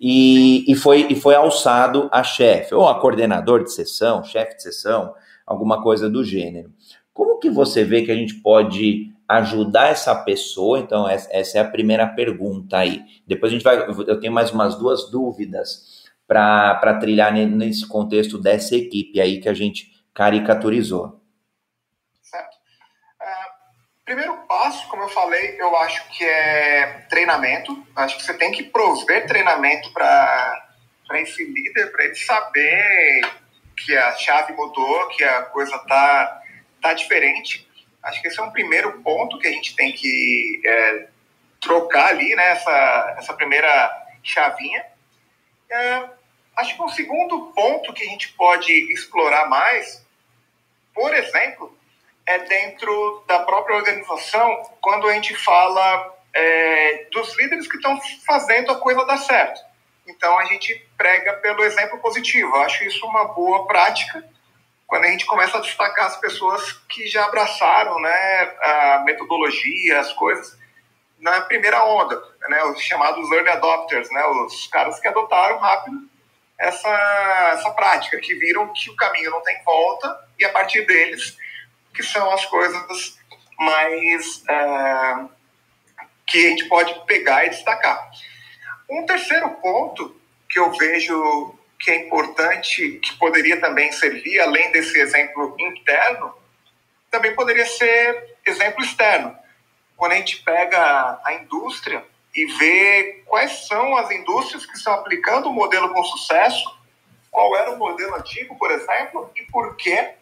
e, 0.00 0.70
e, 0.70 0.74
foi, 0.74 1.06
e 1.10 1.14
foi 1.14 1.34
alçado 1.34 2.08
a 2.12 2.22
chefe, 2.22 2.74
ou 2.74 2.88
a 2.88 3.00
coordenador 3.00 3.62
de 3.62 3.72
sessão, 3.72 4.22
chefe 4.24 4.56
de 4.56 4.62
sessão, 4.62 5.14
alguma 5.46 5.82
coisa 5.82 6.10
do 6.10 6.24
gênero. 6.24 6.72
Como 7.12 7.38
que 7.38 7.48
você 7.48 7.84
vê 7.84 8.02
que 8.02 8.10
a 8.10 8.16
gente 8.16 8.34
pode 8.34 9.12
ajudar 9.28 9.88
essa 9.88 10.14
pessoa? 10.14 10.78
Então, 10.80 11.08
essa 11.08 11.58
é 11.58 11.60
a 11.60 11.70
primeira 11.70 12.06
pergunta 12.06 12.78
aí. 12.78 13.02
Depois 13.26 13.52
a 13.52 13.54
gente 13.54 13.62
vai. 13.62 13.88
Eu 13.88 14.18
tenho 14.18 14.32
mais 14.32 14.50
umas 14.50 14.74
duas 14.76 15.10
dúvidas 15.10 16.04
para 16.26 16.98
trilhar 16.98 17.32
nesse 17.32 17.86
contexto 17.86 18.38
dessa 18.38 18.74
equipe 18.74 19.20
aí 19.20 19.40
que 19.40 19.48
a 19.48 19.54
gente 19.54 19.92
caricaturizou. 20.12 21.20
Primeiro 24.04 24.36
passo, 24.46 24.86
como 24.88 25.04
eu 25.04 25.08
falei, 25.08 25.56
eu 25.58 25.74
acho 25.78 26.06
que 26.10 26.24
é 26.24 27.06
treinamento. 27.08 27.86
Acho 27.96 28.18
que 28.18 28.22
você 28.22 28.34
tem 28.34 28.52
que 28.52 28.62
prover 28.64 29.26
treinamento 29.26 29.90
para 29.92 30.68
esse 31.14 31.42
líder, 31.42 31.90
para 31.90 32.04
ele 32.04 32.14
saber 32.14 33.22
que 33.74 33.96
a 33.96 34.14
chave 34.16 34.52
mudou, 34.52 35.08
que 35.08 35.24
a 35.24 35.42
coisa 35.44 35.78
tá, 35.78 36.42
tá 36.82 36.92
diferente. 36.92 37.66
Acho 38.02 38.20
que 38.20 38.28
esse 38.28 38.38
é 38.38 38.42
um 38.42 38.50
primeiro 38.50 39.00
ponto 39.00 39.38
que 39.38 39.48
a 39.48 39.50
gente 39.50 39.74
tem 39.74 39.90
que 39.90 40.60
é, 40.62 41.08
trocar 41.58 42.08
ali, 42.08 42.34
né, 42.36 42.50
essa, 42.50 43.14
essa 43.18 43.32
primeira 43.32 44.06
chavinha. 44.22 44.84
É, 45.70 46.10
acho 46.58 46.76
que 46.76 46.82
um 46.82 46.90
segundo 46.90 47.52
ponto 47.54 47.94
que 47.94 48.02
a 48.02 48.08
gente 48.08 48.28
pode 48.34 48.70
explorar 48.92 49.48
mais, 49.48 50.04
por 50.94 51.14
exemplo, 51.14 51.73
é 52.26 52.38
dentro 52.38 53.24
da 53.26 53.40
própria 53.40 53.76
organização, 53.76 54.62
quando 54.80 55.08
a 55.08 55.12
gente 55.12 55.34
fala 55.36 56.14
é, 56.34 57.06
dos 57.12 57.36
líderes 57.36 57.68
que 57.68 57.76
estão 57.76 57.98
fazendo 58.26 58.72
a 58.72 58.78
coisa 58.78 59.04
dar 59.04 59.18
certo. 59.18 59.60
Então 60.06 60.38
a 60.38 60.44
gente 60.46 60.74
prega 60.96 61.34
pelo 61.34 61.62
exemplo 61.62 61.98
positivo. 61.98 62.56
Eu 62.56 62.62
acho 62.62 62.84
isso 62.84 63.06
uma 63.06 63.26
boa 63.26 63.66
prática 63.66 64.24
quando 64.86 65.04
a 65.04 65.08
gente 65.08 65.26
começa 65.26 65.58
a 65.58 65.60
destacar 65.60 66.06
as 66.06 66.16
pessoas 66.18 66.72
que 66.88 67.06
já 67.06 67.24
abraçaram 67.24 67.98
né, 68.00 68.54
a 68.62 69.02
metodologia, 69.04 69.98
as 69.98 70.12
coisas 70.12 70.56
na 71.18 71.40
primeira 71.42 71.82
onda, 71.84 72.22
né, 72.48 72.62
os 72.64 72.80
chamados 72.82 73.30
early 73.32 73.48
adopters, 73.48 74.10
né, 74.10 74.24
os 74.26 74.66
caras 74.66 75.00
que 75.00 75.08
adotaram 75.08 75.58
rápido 75.58 75.96
essa, 76.58 76.88
essa 77.54 77.70
prática, 77.70 78.20
que 78.20 78.34
viram 78.34 78.72
que 78.74 78.90
o 78.90 78.96
caminho 78.96 79.30
não 79.30 79.42
tem 79.42 79.62
volta 79.64 80.28
e 80.38 80.44
a 80.44 80.52
partir 80.52 80.82
deles 80.86 81.36
que 81.94 82.02
são 82.02 82.30
as 82.32 82.44
coisas 82.46 83.18
mais 83.58 84.42
uh, 84.42 85.30
que 86.26 86.46
a 86.46 86.50
gente 86.50 86.64
pode 86.68 86.94
pegar 87.06 87.46
e 87.46 87.50
destacar. 87.50 88.10
Um 88.90 89.06
terceiro 89.06 89.48
ponto 89.62 90.20
que 90.48 90.58
eu 90.58 90.70
vejo 90.72 91.54
que 91.78 91.90
é 91.90 92.06
importante, 92.06 92.98
que 92.98 93.16
poderia 93.16 93.60
também 93.60 93.92
servir, 93.92 94.40
além 94.40 94.72
desse 94.72 94.98
exemplo 94.98 95.54
interno, 95.58 96.34
também 97.10 97.34
poderia 97.34 97.66
ser 97.66 98.36
exemplo 98.46 98.82
externo. 98.82 99.36
Quando 99.96 100.12
a 100.12 100.16
gente 100.16 100.42
pega 100.42 101.20
a 101.24 101.34
indústria 101.34 102.04
e 102.34 102.46
vê 102.46 103.22
quais 103.26 103.66
são 103.68 103.96
as 103.96 104.10
indústrias 104.10 104.66
que 104.66 104.76
estão 104.76 104.94
aplicando 104.94 105.48
o 105.48 105.52
modelo 105.52 105.92
com 105.92 106.02
sucesso, 106.04 106.78
qual 107.30 107.56
era 107.56 107.70
o 107.72 107.78
modelo 107.78 108.14
antigo, 108.16 108.56
por 108.58 108.70
exemplo, 108.70 109.30
e 109.36 109.42
por 109.42 109.76
que 109.76 110.14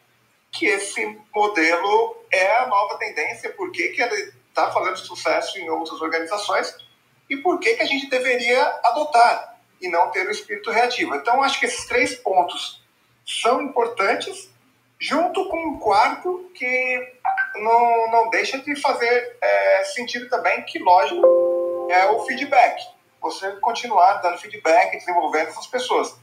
que 0.52 0.66
esse 0.66 1.18
modelo 1.34 2.24
é 2.30 2.58
a 2.58 2.66
nova 2.66 2.98
tendência, 2.98 3.50
por 3.50 3.72
que, 3.72 3.82
ele 3.82 4.32
está 4.48 4.70
fazendo 4.70 4.98
sucesso 4.98 5.58
em 5.58 5.68
outras 5.70 6.00
organizações 6.00 6.76
e 7.28 7.38
por 7.38 7.58
que, 7.58 7.74
que 7.74 7.82
a 7.82 7.86
gente 7.86 8.08
deveria 8.10 8.62
adotar 8.84 9.58
e 9.80 9.88
não 9.88 10.10
ter 10.10 10.26
o 10.28 10.30
espírito 10.30 10.70
reativo. 10.70 11.14
Então, 11.14 11.42
acho 11.42 11.58
que 11.58 11.66
esses 11.66 11.86
três 11.86 12.14
pontos 12.14 12.82
são 13.26 13.62
importantes, 13.62 14.50
junto 15.00 15.48
com 15.48 15.56
um 15.68 15.78
quarto 15.78 16.50
que 16.54 17.18
não, 17.56 18.10
não 18.10 18.30
deixa 18.30 18.58
de 18.58 18.76
fazer 18.76 19.36
é, 19.40 19.84
sentido 19.84 20.28
também, 20.28 20.62
que, 20.64 20.78
lógico, 20.78 21.88
é 21.90 22.06
o 22.10 22.24
feedback. 22.26 22.78
Você 23.22 23.52
continuar 23.52 24.14
dando 24.14 24.38
feedback, 24.38 24.98
desenvolvendo 24.98 25.48
essas 25.48 25.66
pessoas. 25.66 26.14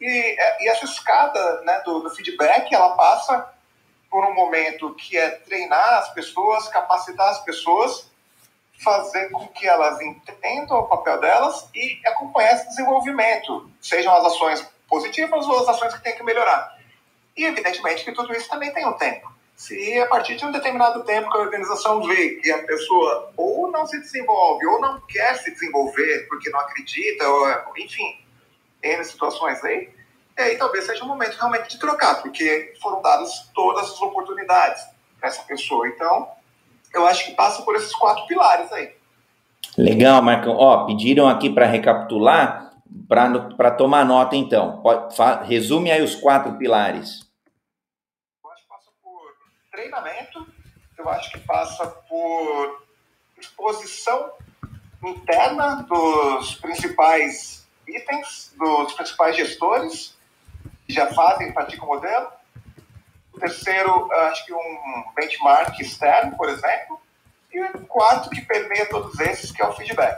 E, 0.00 0.06
é, 0.06 0.64
e 0.64 0.68
essa 0.68 0.84
escada 0.84 1.60
né, 1.62 1.82
do, 1.84 2.00
do 2.00 2.10
feedback, 2.10 2.72
ela 2.72 2.96
passa 2.96 3.53
por 4.14 4.24
um 4.26 4.32
momento 4.32 4.94
que 4.94 5.18
é 5.18 5.28
treinar 5.28 5.94
as 5.98 6.14
pessoas, 6.14 6.68
capacitar 6.68 7.30
as 7.30 7.42
pessoas, 7.42 8.08
fazer 8.78 9.28
com 9.30 9.48
que 9.48 9.66
elas 9.66 10.00
entendam 10.00 10.78
o 10.78 10.86
papel 10.86 11.18
delas 11.18 11.68
e 11.74 12.00
acompanhar 12.06 12.54
esse 12.54 12.68
desenvolvimento, 12.68 13.68
sejam 13.80 14.14
as 14.14 14.24
ações 14.26 14.64
positivas 14.86 15.44
ou 15.48 15.58
as 15.58 15.68
ações 15.68 15.94
que 15.94 16.04
tem 16.04 16.14
que 16.14 16.22
melhorar. 16.22 16.78
E, 17.36 17.44
evidentemente, 17.44 18.04
que 18.04 18.12
tudo 18.12 18.32
isso 18.32 18.48
também 18.48 18.72
tem 18.72 18.86
um 18.86 18.92
tempo. 18.92 19.34
Se 19.56 19.98
a 19.98 20.06
partir 20.06 20.36
de 20.36 20.46
um 20.46 20.52
determinado 20.52 21.02
tempo 21.02 21.28
que 21.28 21.36
a 21.36 21.40
organização 21.40 22.00
vê 22.06 22.36
que 22.36 22.52
a 22.52 22.62
pessoa 22.62 23.32
ou 23.36 23.68
não 23.68 23.84
se 23.84 23.98
desenvolve 23.98 24.64
ou 24.64 24.80
não 24.80 25.00
quer 25.08 25.36
se 25.38 25.50
desenvolver 25.50 26.28
porque 26.28 26.50
não 26.50 26.60
acredita, 26.60 27.28
ou, 27.28 27.48
enfim, 27.78 28.24
em 28.80 29.02
situações 29.02 29.64
aí, 29.64 29.92
aí 30.42 30.56
talvez 30.56 30.84
seja 30.84 31.04
o 31.04 31.08
momento 31.08 31.36
realmente 31.36 31.68
de 31.68 31.78
trocar, 31.78 32.20
porque 32.20 32.74
foram 32.82 33.00
dadas 33.00 33.50
todas 33.54 33.84
as 33.84 34.00
oportunidades 34.00 34.82
para 35.18 35.28
essa 35.28 35.42
pessoa. 35.44 35.88
Então, 35.88 36.28
eu 36.92 37.06
acho 37.06 37.24
que 37.24 37.32
passa 37.32 37.62
por 37.62 37.76
esses 37.76 37.94
quatro 37.94 38.26
pilares 38.26 38.70
aí. 38.72 38.94
Legal, 39.78 40.20
Marcão. 40.22 40.56
Ó, 40.56 40.86
pediram 40.86 41.28
aqui 41.28 41.50
para 41.50 41.66
recapitular, 41.66 42.72
para 43.08 43.70
tomar 43.70 44.04
nota 44.04 44.36
então. 44.36 44.80
Pode, 44.82 45.16
fa, 45.16 45.42
resume 45.42 45.90
aí 45.90 46.02
os 46.02 46.14
quatro 46.14 46.56
pilares. 46.56 47.26
Eu 48.42 48.50
acho 48.50 48.62
que 48.62 48.68
passa 48.68 48.90
por 49.02 49.34
treinamento, 49.70 50.46
eu 50.98 51.08
acho 51.08 51.30
que 51.32 51.40
passa 51.40 51.86
por 51.86 52.84
exposição 53.38 54.32
interna 55.04 55.84
dos 55.88 56.54
principais 56.56 57.66
itens, 57.86 58.54
dos 58.56 58.92
principais 58.94 59.36
gestores 59.36 60.16
que 60.86 60.92
já 60.92 61.06
fazem, 61.12 61.52
praticam 61.52 61.86
o 61.86 61.94
modelo 61.94 62.28
o 63.34 63.40
terceiro, 63.40 64.08
acho 64.28 64.46
que 64.46 64.54
um 64.54 64.58
benchmark 65.16 65.78
externo, 65.80 66.36
por 66.36 66.48
exemplo. 66.48 67.00
E 67.52 67.60
o 67.60 67.86
quarto, 67.86 68.30
que 68.30 68.40
permeia 68.40 68.86
todos 68.86 69.18
esses, 69.20 69.50
que 69.50 69.62
é 69.62 69.66
o 69.66 69.72
feedback. 69.72 70.16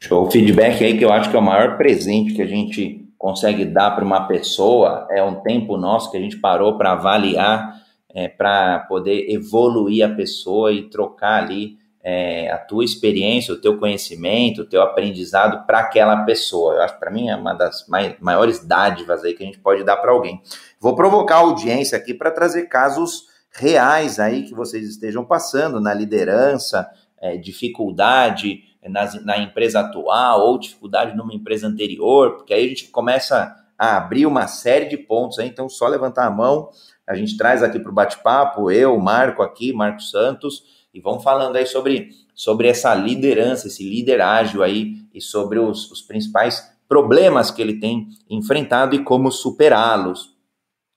Show. 0.00 0.26
O 0.26 0.30
feedback 0.30 0.84
aí 0.84 0.98
que 0.98 1.04
eu 1.04 1.12
acho 1.12 1.30
que 1.30 1.36
é 1.36 1.38
o 1.38 1.42
maior 1.42 1.76
presente 1.76 2.34
que 2.34 2.42
a 2.42 2.46
gente 2.46 3.04
consegue 3.18 3.64
dar 3.64 3.92
para 3.92 4.04
uma 4.04 4.26
pessoa, 4.26 5.08
é 5.10 5.22
um 5.22 5.36
tempo 5.40 5.76
nosso 5.76 6.10
que 6.10 6.16
a 6.16 6.20
gente 6.20 6.36
parou 6.36 6.76
para 6.76 6.92
avaliar, 6.92 7.80
é, 8.14 8.28
para 8.28 8.80
poder 8.80 9.30
evoluir 9.30 10.04
a 10.04 10.14
pessoa 10.14 10.72
e 10.72 10.88
trocar 10.88 11.42
ali 11.42 11.78
é, 12.08 12.48
a 12.52 12.56
tua 12.56 12.84
experiência, 12.84 13.52
o 13.52 13.60
teu 13.60 13.78
conhecimento, 13.78 14.62
o 14.62 14.64
teu 14.64 14.80
aprendizado 14.80 15.66
para 15.66 15.80
aquela 15.80 16.24
pessoa. 16.24 16.74
Eu 16.74 16.82
acho 16.82 16.94
que 16.94 17.00
para 17.00 17.10
mim 17.10 17.28
é 17.28 17.34
uma 17.34 17.52
das 17.52 17.84
maiores 18.20 18.64
dádivas 18.64 19.24
aí 19.24 19.34
que 19.34 19.42
a 19.42 19.46
gente 19.46 19.58
pode 19.58 19.82
dar 19.82 19.96
para 19.96 20.12
alguém. 20.12 20.40
Vou 20.78 20.94
provocar 20.94 21.38
a 21.38 21.40
audiência 21.40 21.98
aqui 21.98 22.14
para 22.14 22.30
trazer 22.30 22.68
casos 22.68 23.24
reais 23.50 24.20
aí 24.20 24.44
que 24.44 24.54
vocês 24.54 24.88
estejam 24.88 25.24
passando 25.24 25.80
na 25.80 25.92
liderança, 25.92 26.88
é, 27.20 27.36
dificuldade 27.36 28.60
na, 28.84 29.10
na 29.22 29.38
empresa 29.38 29.80
atual 29.80 30.42
ou 30.42 30.60
dificuldade 30.60 31.16
numa 31.16 31.34
empresa 31.34 31.66
anterior, 31.66 32.36
porque 32.36 32.54
aí 32.54 32.66
a 32.66 32.68
gente 32.68 32.86
começa 32.86 33.52
a 33.76 33.96
abrir 33.96 34.26
uma 34.26 34.46
série 34.46 34.86
de 34.86 34.96
pontos 34.96 35.40
aí, 35.40 35.48
então 35.48 35.68
só 35.68 35.88
levantar 35.88 36.26
a 36.26 36.30
mão, 36.30 36.70
a 37.04 37.16
gente 37.16 37.36
traz 37.36 37.64
aqui 37.64 37.80
para 37.80 37.90
o 37.90 37.94
bate-papo, 37.94 38.70
eu, 38.70 38.96
Marco 39.00 39.42
aqui, 39.42 39.72
Marco 39.72 40.00
Santos, 40.00 40.75
e 40.96 41.00
vamos 41.00 41.22
falando 41.22 41.56
aí 41.56 41.66
sobre, 41.66 42.08
sobre 42.34 42.68
essa 42.68 42.94
liderança, 42.94 43.66
esse 43.66 43.86
líder 43.86 44.22
ágil 44.22 44.62
aí, 44.62 44.94
e 45.12 45.20
sobre 45.20 45.58
os, 45.58 45.90
os 45.90 46.00
principais 46.00 46.74
problemas 46.88 47.50
que 47.50 47.60
ele 47.60 47.78
tem 47.78 48.08
enfrentado 48.30 48.96
e 48.96 49.04
como 49.04 49.30
superá-los. 49.30 50.34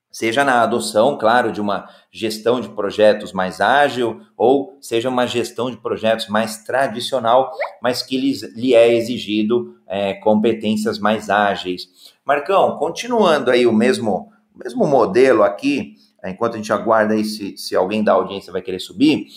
Seja 0.09 0.45
na 0.45 0.61
adoção, 0.61 1.17
claro, 1.17 1.51
de 1.51 1.59
uma 1.59 1.89
gestão 2.09 2.61
de 2.61 2.69
projetos 2.69 3.33
mais 3.33 3.59
ágil, 3.59 4.21
ou 4.37 4.77
seja 4.79 5.09
uma 5.09 5.27
gestão 5.27 5.69
de 5.69 5.75
projetos 5.75 6.29
mais 6.29 6.63
tradicional, 6.63 7.51
mas 7.81 8.01
que 8.01 8.17
lhes, 8.17 8.41
lhe 8.55 8.73
é 8.73 8.95
exigido 8.95 9.75
é, 9.85 10.13
competências 10.13 10.97
mais 10.97 11.29
ágeis. 11.29 11.89
Marcão, 12.23 12.77
continuando 12.77 13.51
aí 13.51 13.67
o 13.67 13.73
mesmo, 13.73 14.31
o 14.55 14.59
mesmo 14.63 14.87
modelo 14.87 15.43
aqui, 15.43 15.95
enquanto 16.23 16.53
a 16.53 16.57
gente 16.57 16.71
aguarda 16.71 17.13
aí 17.13 17.25
se, 17.25 17.57
se 17.57 17.75
alguém 17.75 18.01
da 18.01 18.13
audiência 18.13 18.53
vai 18.53 18.61
querer 18.61 18.79
subir, 18.79 19.27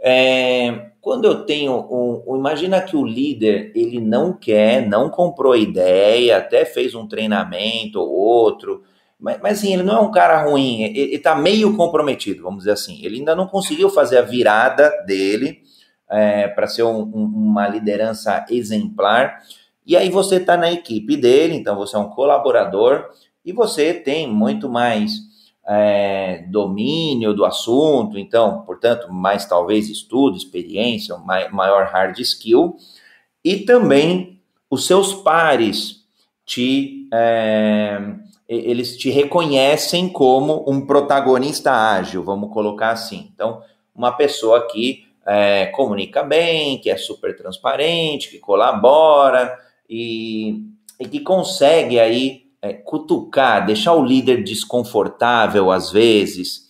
é, 0.00 0.90
quando 1.00 1.24
eu 1.24 1.44
tenho 1.44 1.72
um, 1.74 2.36
Imagina 2.36 2.80
que 2.80 2.96
o 2.96 3.04
líder 3.04 3.72
ele 3.74 4.00
não 4.00 4.32
quer, 4.32 4.86
não 4.86 5.10
comprou 5.10 5.56
ideia, 5.56 6.36
até 6.38 6.64
fez 6.64 6.94
um 6.94 7.06
treinamento 7.06 8.00
ou 8.00 8.08
outro, 8.08 8.82
mas, 9.18 9.38
mas 9.42 9.58
assim, 9.58 9.74
ele 9.74 9.82
não 9.82 9.96
é 9.96 10.00
um 10.00 10.10
cara 10.12 10.44
ruim, 10.44 10.82
ele 10.82 11.16
está 11.16 11.34
meio 11.34 11.76
comprometido, 11.76 12.42
vamos 12.42 12.60
dizer 12.60 12.72
assim. 12.72 13.04
Ele 13.04 13.16
ainda 13.16 13.34
não 13.34 13.46
conseguiu 13.46 13.90
fazer 13.90 14.18
a 14.18 14.22
virada 14.22 14.90
dele 15.04 15.62
é, 16.08 16.46
para 16.48 16.66
ser 16.66 16.84
um, 16.84 17.00
um, 17.02 17.24
uma 17.24 17.66
liderança 17.66 18.46
exemplar. 18.48 19.42
E 19.84 19.96
aí 19.96 20.10
você 20.10 20.36
está 20.36 20.56
na 20.56 20.70
equipe 20.70 21.16
dele, 21.16 21.56
então 21.56 21.76
você 21.76 21.96
é 21.96 21.98
um 21.98 22.10
colaborador 22.10 23.08
e 23.44 23.52
você 23.52 23.92
tem 23.92 24.28
muito 24.28 24.68
mais 24.68 25.27
é, 25.68 26.46
domínio 26.48 27.34
do 27.34 27.44
assunto, 27.44 28.18
então, 28.18 28.62
portanto, 28.62 29.12
mais 29.12 29.44
talvez 29.44 29.90
estudo, 29.90 30.36
experiência, 30.36 31.14
maior 31.52 31.84
hard 31.92 32.18
skill, 32.20 32.76
e 33.44 33.58
também 33.58 34.40
os 34.70 34.86
seus 34.86 35.12
pares 35.12 36.04
te. 36.46 37.06
É, 37.12 38.00
eles 38.48 38.96
te 38.96 39.10
reconhecem 39.10 40.08
como 40.08 40.64
um 40.66 40.86
protagonista 40.86 41.70
ágil, 41.70 42.24
vamos 42.24 42.50
colocar 42.50 42.92
assim. 42.92 43.30
Então, 43.34 43.60
uma 43.94 44.12
pessoa 44.12 44.66
que 44.68 45.06
é, 45.26 45.66
comunica 45.66 46.22
bem, 46.22 46.78
que 46.78 46.88
é 46.88 46.96
super 46.96 47.36
transparente, 47.36 48.30
que 48.30 48.38
colabora 48.38 49.54
e, 49.88 50.64
e 50.98 51.06
que 51.06 51.20
consegue 51.20 52.00
aí 52.00 52.47
é, 52.60 52.72
cutucar, 52.72 53.64
deixar 53.64 53.94
o 53.94 54.04
líder 54.04 54.42
desconfortável 54.42 55.70
às 55.70 55.90
vezes. 55.90 56.68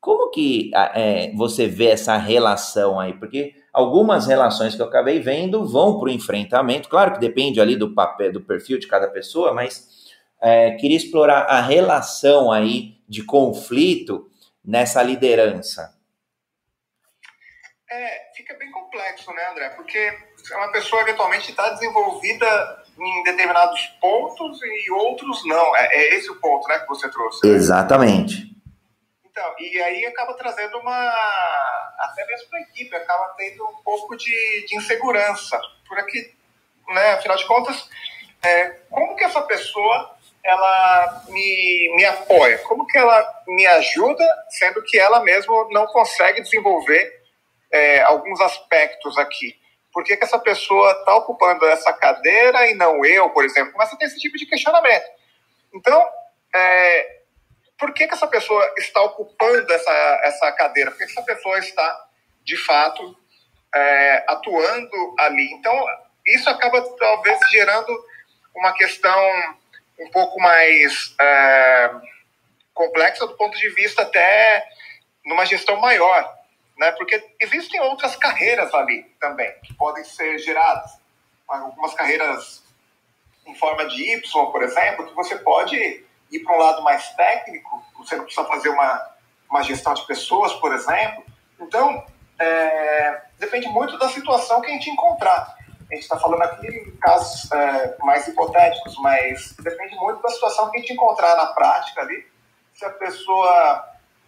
Como 0.00 0.30
que 0.30 0.70
é, 0.74 1.32
você 1.34 1.66
vê 1.66 1.86
essa 1.86 2.16
relação 2.16 3.00
aí? 3.00 3.12
Porque 3.14 3.54
algumas 3.72 4.26
relações 4.26 4.74
que 4.74 4.80
eu 4.80 4.86
acabei 4.86 5.20
vendo 5.20 5.66
vão 5.66 5.98
para 5.98 6.08
o 6.08 6.12
enfrentamento, 6.12 6.88
claro 6.88 7.14
que 7.14 7.20
depende 7.20 7.60
ali 7.60 7.76
do 7.76 7.92
papel, 7.92 8.32
do 8.32 8.40
perfil 8.40 8.78
de 8.78 8.86
cada 8.86 9.08
pessoa, 9.08 9.52
mas 9.52 10.06
é, 10.40 10.72
queria 10.72 10.96
explorar 10.96 11.42
a 11.42 11.60
relação 11.60 12.52
aí 12.52 12.96
de 13.08 13.24
conflito 13.24 14.30
nessa 14.64 15.02
liderança. 15.02 15.94
É, 17.90 18.32
fica 18.36 18.54
bem 18.54 18.70
complexo, 18.70 19.32
né, 19.32 19.50
André? 19.50 19.70
Porque 19.70 19.98
é 19.98 20.56
uma 20.56 20.72
pessoa 20.72 21.02
eventualmente 21.02 21.50
está 21.50 21.70
desenvolvida 21.70 22.84
em 22.98 23.22
determinados 23.24 23.86
pontos 24.00 24.58
e 24.62 24.90
outros 24.90 25.44
não. 25.44 25.76
É, 25.76 25.86
é 25.92 26.14
esse 26.14 26.30
o 26.30 26.40
ponto, 26.40 26.66
né, 26.68 26.78
que 26.78 26.88
você 26.88 27.08
trouxe. 27.10 27.46
Né? 27.46 27.54
Exatamente. 27.54 28.56
Então, 29.24 29.54
e 29.58 29.82
aí 29.82 30.06
acaba 30.06 30.34
trazendo 30.34 30.78
uma. 30.78 31.08
Até 31.98 32.26
mesmo 32.26 32.48
para 32.48 32.58
a 32.58 32.62
equipe, 32.62 32.96
acaba 32.96 33.34
tendo 33.36 33.64
um 33.64 33.82
pouco 33.84 34.16
de, 34.16 34.66
de 34.66 34.76
insegurança. 34.76 35.60
Por 35.86 35.98
aqui, 35.98 36.34
né, 36.88 37.12
afinal 37.12 37.36
de 37.36 37.46
contas, 37.46 37.88
é, 38.42 38.68
como 38.90 39.14
que 39.14 39.24
essa 39.24 39.42
pessoa 39.42 40.16
ela 40.42 41.24
me, 41.28 41.92
me 41.96 42.04
apoia? 42.04 42.58
Como 42.58 42.86
que 42.86 42.96
ela 42.96 43.42
me 43.46 43.66
ajuda, 43.66 44.24
sendo 44.50 44.82
que 44.82 44.98
ela 44.98 45.20
mesma 45.20 45.66
não 45.70 45.86
consegue 45.86 46.40
desenvolver 46.40 47.22
é, 47.70 48.02
alguns 48.02 48.40
aspectos 48.40 49.18
aqui? 49.18 49.58
Por 49.96 50.04
que, 50.04 50.14
que 50.14 50.24
essa 50.24 50.38
pessoa 50.38 50.92
está 50.92 51.16
ocupando 51.16 51.64
essa 51.64 51.90
cadeira 51.90 52.70
e 52.70 52.74
não 52.74 53.02
eu, 53.02 53.30
por 53.30 53.46
exemplo? 53.46 53.72
Começa 53.72 53.94
a 53.94 53.98
ter 53.98 54.04
esse 54.04 54.18
tipo 54.18 54.36
de 54.36 54.44
questionamento. 54.44 55.06
Então, 55.72 56.06
é, 56.54 57.20
por 57.78 57.94
que, 57.94 58.06
que 58.06 58.12
essa 58.12 58.26
pessoa 58.26 58.74
está 58.76 59.00
ocupando 59.00 59.72
essa, 59.72 60.20
essa 60.24 60.52
cadeira? 60.52 60.90
Por 60.90 60.98
que, 60.98 61.06
que 61.06 61.12
essa 61.12 61.22
pessoa 61.22 61.58
está, 61.60 62.08
de 62.44 62.58
fato, 62.58 63.16
é, 63.74 64.22
atuando 64.28 65.14
ali? 65.18 65.50
Então, 65.54 65.74
isso 66.26 66.50
acaba 66.50 66.82
talvez 66.98 67.38
gerando 67.50 67.98
uma 68.54 68.74
questão 68.74 69.18
um 69.98 70.10
pouco 70.10 70.38
mais 70.38 71.14
é, 71.18 71.90
complexa 72.74 73.26
do 73.26 73.34
ponto 73.34 73.56
de 73.56 73.70
vista 73.70 74.02
até 74.02 74.62
numa 75.24 75.46
gestão 75.46 75.80
maior, 75.80 76.35
né? 76.78 76.92
Porque 76.92 77.22
existem 77.40 77.80
outras 77.80 78.16
carreiras 78.16 78.72
ali 78.74 79.02
também 79.20 79.52
que 79.62 79.74
podem 79.74 80.04
ser 80.04 80.38
geradas, 80.38 80.98
algumas 81.48 81.94
carreiras 81.94 82.62
em 83.46 83.54
forma 83.54 83.86
de 83.86 84.02
Y, 84.14 84.46
por 84.50 84.62
exemplo, 84.62 85.06
que 85.06 85.14
você 85.14 85.36
pode 85.38 85.76
ir 85.76 86.38
para 86.40 86.56
um 86.56 86.58
lado 86.58 86.82
mais 86.82 87.08
técnico, 87.10 87.84
você 87.98 88.16
não 88.16 88.24
precisa 88.24 88.46
fazer 88.46 88.68
uma, 88.68 89.10
uma 89.48 89.62
gestão 89.62 89.94
de 89.94 90.04
pessoas, 90.06 90.52
por 90.54 90.74
exemplo. 90.74 91.24
Então, 91.60 92.04
é, 92.38 93.22
depende 93.38 93.68
muito 93.68 93.96
da 93.98 94.08
situação 94.08 94.60
que 94.60 94.66
a 94.66 94.72
gente 94.72 94.90
encontrar 94.90 95.56
a 95.90 95.94
gente 95.94 96.02
está 96.02 96.18
falando 96.18 96.42
aqui 96.42 96.66
em 96.66 96.96
casos 96.96 97.50
é, 97.52 97.96
mais 98.00 98.26
hipotéticos, 98.26 98.96
mas 98.98 99.54
depende 99.60 99.94
muito 99.96 100.20
da 100.20 100.30
situação 100.30 100.68
que 100.70 100.78
a 100.78 100.80
gente 100.80 100.92
encontrar 100.92 101.36
na 101.36 101.46
prática 101.46 102.00
ali. 102.00 102.26
Se 102.74 102.84
a 102.84 102.90
pessoa 102.90 103.84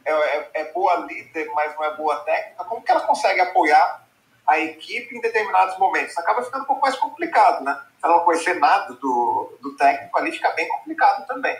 é, 0.08 0.50
é, 0.54 0.60
é 0.60 0.72
boa 0.72 0.96
líder, 0.96 1.50
mas 1.54 1.74
não 1.74 1.84
é 1.84 1.96
boa 1.96 2.16
técnica, 2.20 2.64
como 2.64 2.82
que 2.82 2.90
ela 2.90 3.00
consegue 3.00 3.40
apoiar 3.40 4.06
a 4.46 4.58
equipe 4.58 5.16
em 5.16 5.20
determinados 5.20 5.78
momentos? 5.78 6.16
Acaba 6.16 6.42
ficando 6.42 6.62
um 6.62 6.66
pouco 6.66 6.82
mais 6.82 6.96
complicado, 6.96 7.62
né? 7.62 7.78
Se 7.98 8.06
ela 8.06 8.16
não 8.16 8.24
conhecer 8.24 8.54
nada 8.54 8.94
do, 8.94 9.58
do 9.60 9.76
técnico 9.76 10.16
ali, 10.18 10.32
fica 10.32 10.50
bem 10.50 10.66
complicado 10.68 11.26
também. 11.26 11.56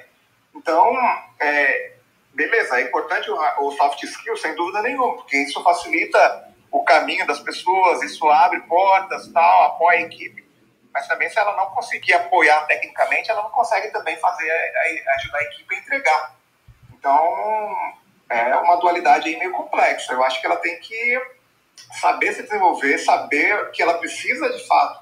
Então, 0.55 0.97
é, 1.39 1.93
beleza, 2.33 2.81
é 2.81 2.83
importante 2.83 3.31
o, 3.31 3.37
o 3.67 3.73
soft 3.73 4.03
skill, 4.03 4.37
sem 4.37 4.55
dúvida 4.55 4.81
nenhuma, 4.83 5.17
porque 5.17 5.37
isso 5.37 5.63
facilita 5.63 6.49
o 6.71 6.83
caminho 6.85 7.27
das 7.27 7.41
pessoas, 7.41 8.03
isso 8.03 8.29
abre 8.29 8.61
portas, 8.61 9.29
tal, 9.33 9.65
apoia 9.65 9.99
a 9.99 10.03
equipe. 10.03 10.49
Mas 10.93 11.07
também, 11.07 11.29
se 11.29 11.39
ela 11.39 11.55
não 11.57 11.67
conseguir 11.71 12.15
apoiar 12.15 12.67
tecnicamente, 12.67 13.31
ela 13.31 13.43
não 13.43 13.51
consegue 13.51 13.89
também 13.91 14.17
fazer, 14.17 14.51
ajudar 15.17 15.39
a 15.39 15.45
equipe 15.45 15.75
a 15.75 15.79
entregar. 15.79 16.35
Então, 16.93 17.77
é 18.29 18.57
uma 18.57 18.77
dualidade 18.77 19.37
meio 19.37 19.53
complexa. 19.53 20.13
Eu 20.13 20.23
acho 20.23 20.41
que 20.41 20.47
ela 20.47 20.57
tem 20.57 20.79
que 20.81 21.21
saber 22.01 22.33
se 22.33 22.43
desenvolver, 22.43 22.99
saber 22.99 23.71
que 23.71 23.83
ela 23.83 23.99
precisa, 23.99 24.51
de 24.51 24.67
fato, 24.67 25.01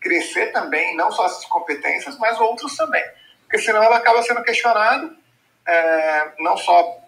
crescer 0.00 0.52
também, 0.52 0.96
não 0.96 1.10
só 1.10 1.26
essas 1.26 1.44
competências, 1.46 2.18
mas 2.18 2.38
outros 2.40 2.76
também. 2.76 3.04
Porque 3.42 3.58
senão 3.58 3.82
ela 3.82 3.96
acaba 3.96 4.22
sendo 4.22 4.42
questionada, 4.42 5.14
é, 5.66 6.32
não 6.38 6.56
só 6.56 6.98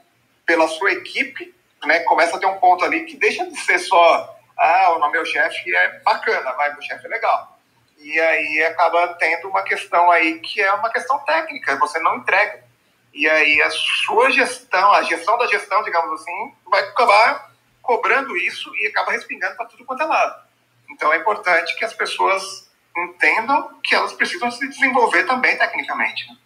pela 0.47 0.67
sua 0.69 0.93
equipe, 0.93 1.55
né, 1.85 2.01
começa 2.01 2.37
a 2.37 2.41
ter 2.41 2.47
um 2.47 2.59
ponto 2.59 2.85
ali 2.85 3.05
que 3.05 3.17
deixa 3.17 3.45
de 3.47 3.57
ser 3.61 3.79
só, 3.79 4.37
ah, 4.57 4.93
o 4.93 5.11
meu 5.11 5.25
chefe 5.25 5.75
é 5.75 6.01
bacana, 6.01 6.53
vai, 6.53 6.73
meu 6.73 6.83
chefe 6.83 7.07
é 7.07 7.09
legal. 7.09 7.59
E 7.99 8.19
aí 8.19 8.65
acaba 8.65 9.15
tendo 9.15 9.49
uma 9.49 9.63
questão 9.63 10.11
aí 10.11 10.39
que 10.41 10.61
é 10.61 10.73
uma 10.73 10.91
questão 10.91 11.19
técnica, 11.25 11.77
você 11.77 11.99
não 11.99 12.17
entrega. 12.17 12.65
E 13.19 13.29
aí 13.29 13.61
a 13.63 13.71
sua 14.07 14.31
gestão, 14.31 14.93
a 14.93 15.03
gestão 15.03 15.37
da 15.37 15.49
gestão, 15.49 15.83
digamos 15.83 16.21
assim, 16.21 16.53
vai 16.71 16.81
acabar 16.83 17.51
cobrando 17.83 18.37
isso 18.37 18.71
e 18.77 18.87
acaba 18.87 19.11
respingando 19.11 19.57
para 19.57 19.67
tudo 19.67 19.85
quanto 19.85 20.05
é 20.05 20.07
lado. 20.07 20.41
Então 20.89 21.13
é 21.13 21.17
importante 21.17 21.77
que 21.77 21.85
as 21.85 21.93
pessoas 21.93 22.71
entendam 22.97 23.71
que 23.83 23.93
elas 23.93 24.13
precisam 24.13 24.53
se 24.53 24.69
desenvolver 24.69 25.25
também 25.25 25.59
tecnicamente. 25.59 26.29
Né? 26.29 26.37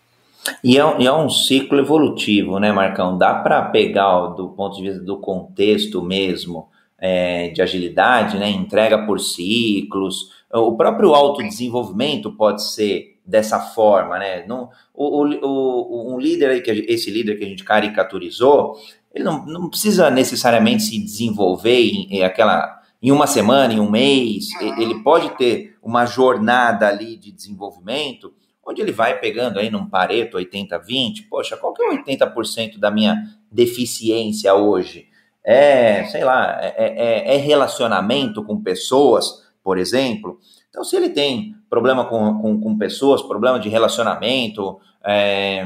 E 0.65 0.79
é, 0.79 0.99
e 0.99 1.07
é 1.07 1.13
um 1.13 1.29
ciclo 1.29 1.79
evolutivo, 1.79 2.59
né, 2.59 2.73
Marcão? 2.73 3.19
Dá 3.19 3.35
para 3.35 3.61
pegar 3.67 4.29
do 4.29 4.49
ponto 4.49 4.75
de 4.75 4.83
vista 4.83 5.05
do 5.05 5.19
contexto 5.19 6.01
mesmo 6.01 6.71
é, 6.99 7.49
de 7.49 7.61
agilidade, 7.61 8.39
né? 8.39 8.49
Entrega 8.49 9.05
por 9.05 9.21
ciclos. 9.21 10.31
O 10.51 10.75
próprio 10.75 11.15
autodesenvolvimento 11.15 12.33
pode 12.33 12.67
ser 12.73 13.12
dessa 13.33 13.59
forma, 13.59 14.19
né? 14.19 14.45
Não, 14.47 14.69
o, 14.93 15.25
o, 15.25 16.15
um 16.15 16.19
líder 16.19 16.51
aí, 16.51 16.61
que 16.61 16.71
esse 16.71 17.11
líder 17.11 17.39
que 17.39 17.45
a 17.45 17.49
gente 17.49 17.65
caricaturizou, 17.65 18.77
ele 19.15 19.25
não, 19.25 19.47
não 19.47 19.71
precisa 19.71 20.11
necessariamente 20.11 20.83
se 20.83 21.03
desenvolver 21.03 21.81
em, 21.81 22.19
em 22.19 22.23
aquela 22.23 22.81
em 23.03 23.11
uma 23.11 23.27
semana, 23.27 23.73
em 23.73 23.81
um 23.81 23.91
mês, 23.91 24.51
ele 24.79 25.03
pode 25.03 25.37
ter 25.37 25.77
uma 25.83 26.07
jornada 26.07 26.87
ali 26.87 27.17
de 27.17 27.33
desenvolvimento 27.33 28.33
onde 28.65 28.81
ele 28.81 28.93
vai 28.93 29.19
pegando 29.19 29.59
aí 29.59 29.71
num 29.71 29.89
Pareto 29.89 30.37
80-20, 30.37 31.27
poxa, 31.29 31.57
qual 31.57 31.75
que 31.75 31.83
é 31.83 31.89
o 31.89 32.05
80% 32.05 32.79
da 32.79 32.93
minha 32.93 33.17
deficiência 33.51 34.55
hoje? 34.55 35.09
É, 35.45 36.05
sei 36.05 36.23
lá, 36.23 36.61
é, 36.63 36.75
é, 36.77 37.35
é, 37.35 37.37
relacionamento 37.39 38.45
com 38.45 38.63
pessoas, 38.63 39.43
por 39.65 39.79
exemplo. 39.79 40.39
Então, 40.73 40.83
se 40.83 40.97
ele 40.97 41.11
tem 41.11 41.55
problema 41.69 42.07
com, 42.07 42.41
com, 42.41 42.59
com 42.59 42.79
pessoas, 42.79 43.21
problema 43.21 43.61
de 43.61 43.69
relacionamento, 43.69 44.81
é, 45.05 45.63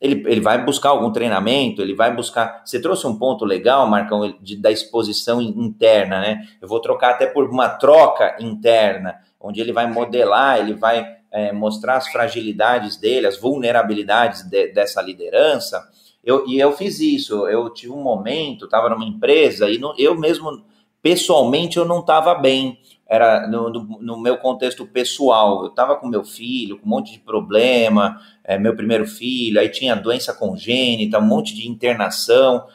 ele, 0.00 0.24
ele 0.26 0.40
vai 0.40 0.64
buscar 0.64 0.88
algum 0.88 1.12
treinamento, 1.12 1.80
ele 1.80 1.94
vai 1.94 2.12
buscar. 2.12 2.62
Você 2.64 2.82
trouxe 2.82 3.06
um 3.06 3.16
ponto 3.16 3.44
legal, 3.44 3.86
Marcão, 3.86 4.34
de, 4.42 4.56
da 4.56 4.72
exposição 4.72 5.40
interna, 5.40 6.20
né? 6.20 6.44
Eu 6.60 6.66
vou 6.66 6.80
trocar 6.80 7.10
até 7.10 7.24
por 7.26 7.48
uma 7.48 7.68
troca 7.68 8.36
interna, 8.40 9.14
onde 9.40 9.60
ele 9.60 9.72
vai 9.72 9.88
modelar, 9.88 10.58
ele 10.58 10.74
vai 10.74 11.06
é, 11.30 11.52
mostrar 11.52 11.96
as 11.96 12.08
fragilidades 12.08 12.96
dele, 12.96 13.28
as 13.28 13.38
vulnerabilidades 13.38 14.42
de, 14.42 14.72
dessa 14.72 15.00
liderança. 15.00 15.88
Eu, 16.24 16.48
e 16.48 16.58
eu 16.58 16.72
fiz 16.72 16.98
isso. 16.98 17.46
Eu 17.46 17.70
tive 17.70 17.92
um 17.92 18.02
momento, 18.02 18.64
estava 18.64 18.88
numa 18.88 19.04
empresa 19.04 19.70
e 19.70 19.80
eu 19.96 20.18
mesmo, 20.18 20.64
pessoalmente, 21.00 21.76
eu 21.76 21.84
não 21.84 22.00
estava 22.00 22.34
bem. 22.34 22.76
Era 23.08 23.46
no, 23.48 23.70
no, 23.70 23.98
no, 24.00 24.20
meu 24.20 24.36
contexto 24.36 24.86
pessoal. 24.86 25.62
Eu 25.62 25.70
estava 25.70 25.96
com 25.96 26.06
meu 26.06 26.24
filho, 26.24 26.78
com 26.78 26.86
um 26.86 26.90
monte 26.90 27.12
de 27.12 27.20
problema, 27.20 28.20
é, 28.44 28.58
meu 28.58 28.76
primeiro 28.76 29.06
filho, 29.06 29.58
aí 29.58 29.68
tinha 29.70 29.96
doença 29.96 30.34
congênita, 30.34 31.18
um 31.18 31.26
monte 31.26 31.54
de 31.54 31.66
internação. 31.68 32.66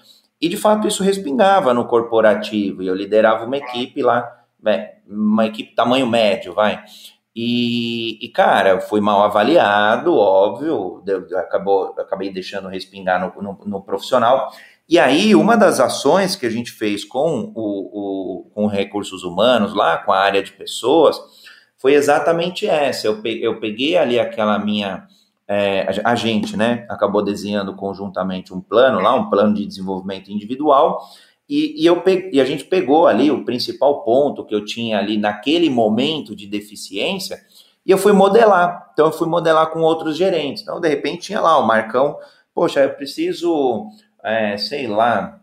E 0.42 0.50
de 0.50 0.58
fato 0.58 0.88
isso 0.88 1.04
respingava 1.04 1.74
no 1.74 1.86
corporativo. 1.86 2.82
E 2.82 2.88
eu 2.88 2.96
liderava 2.96 3.46
uma 3.46 3.58
equipe 3.58 4.02
lá, 4.02 4.44
uma 5.08 5.46
equipe 5.46 5.76
tamanho 5.76 6.08
médio, 6.08 6.54
vai. 6.54 6.84
E, 7.36 8.24
e, 8.24 8.30
cara, 8.30 8.80
fui 8.80 9.02
mal 9.02 9.24
avaliado, 9.24 10.16
óbvio, 10.16 11.02
deu, 11.04 11.26
acabou, 11.40 11.96
acabei 11.98 12.32
deixando 12.32 12.68
respingar 12.68 13.20
no, 13.20 13.42
no, 13.42 13.60
no, 13.66 13.82
profissional. 13.82 14.52
E 14.88 15.00
aí, 15.00 15.34
uma 15.34 15.56
das 15.56 15.80
ações 15.80 16.36
que 16.36 16.46
a 16.46 16.50
gente 16.50 16.72
fez 16.72 17.06
com, 17.06 17.52
o, 17.56 18.44
o, 18.44 18.50
com 18.54 18.68
recursos 18.68 19.24
humanos, 19.24 19.74
lá 19.74 19.98
com 19.98 20.12
a 20.12 20.20
área 20.20 20.44
de 20.44 20.52
pessoas, 20.52 21.18
foi 21.78 21.94
exatamente 21.94 22.68
essa. 22.68 23.08
Eu 23.08 23.22
peguei, 23.22 23.48
eu 23.48 23.60
peguei 23.60 23.98
ali 23.98 24.20
aquela 24.20 24.60
minha. 24.60 25.08
É, 25.48 26.02
a 26.04 26.16
gente, 26.16 26.56
né, 26.56 26.86
acabou 26.90 27.22
desenhando 27.22 27.76
conjuntamente 27.76 28.54
um 28.54 28.62
plano 28.62 29.00
lá, 29.00 29.14
um 29.14 29.30
plano 29.30 29.54
de 29.54 29.66
desenvolvimento 29.66 30.32
individual, 30.32 31.02
e, 31.48 31.84
e, 31.84 31.86
eu 31.86 32.02
peguei, 32.02 32.32
e 32.34 32.42
a 32.42 32.46
gente 32.46 32.64
pegou 32.64 33.06
ali 33.06 33.30
o 33.30 33.44
principal 33.44 34.04
ponto 34.04 34.46
que 34.46 34.56
eu 34.56 34.64
tinha 34.64 34.98
ali 34.98 35.18
naquele 35.18 35.70
momento 35.70 36.36
de 36.36 36.48
deficiência 36.48 37.38
e 37.86 37.92
eu 37.92 37.98
fui 37.98 38.14
modelar. 38.14 38.90
Então, 38.94 39.08
eu 39.08 39.12
fui 39.12 39.28
modelar 39.28 39.70
com 39.72 39.82
outros 39.82 40.16
gerentes. 40.16 40.64
Então, 40.64 40.80
de 40.80 40.88
repente, 40.88 41.24
tinha 41.24 41.42
lá 41.42 41.58
o 41.60 41.68
Marcão, 41.68 42.18
poxa, 42.54 42.80
eu 42.80 42.90
preciso, 42.92 43.88
é, 44.24 44.58
sei 44.58 44.88
lá, 44.88 45.40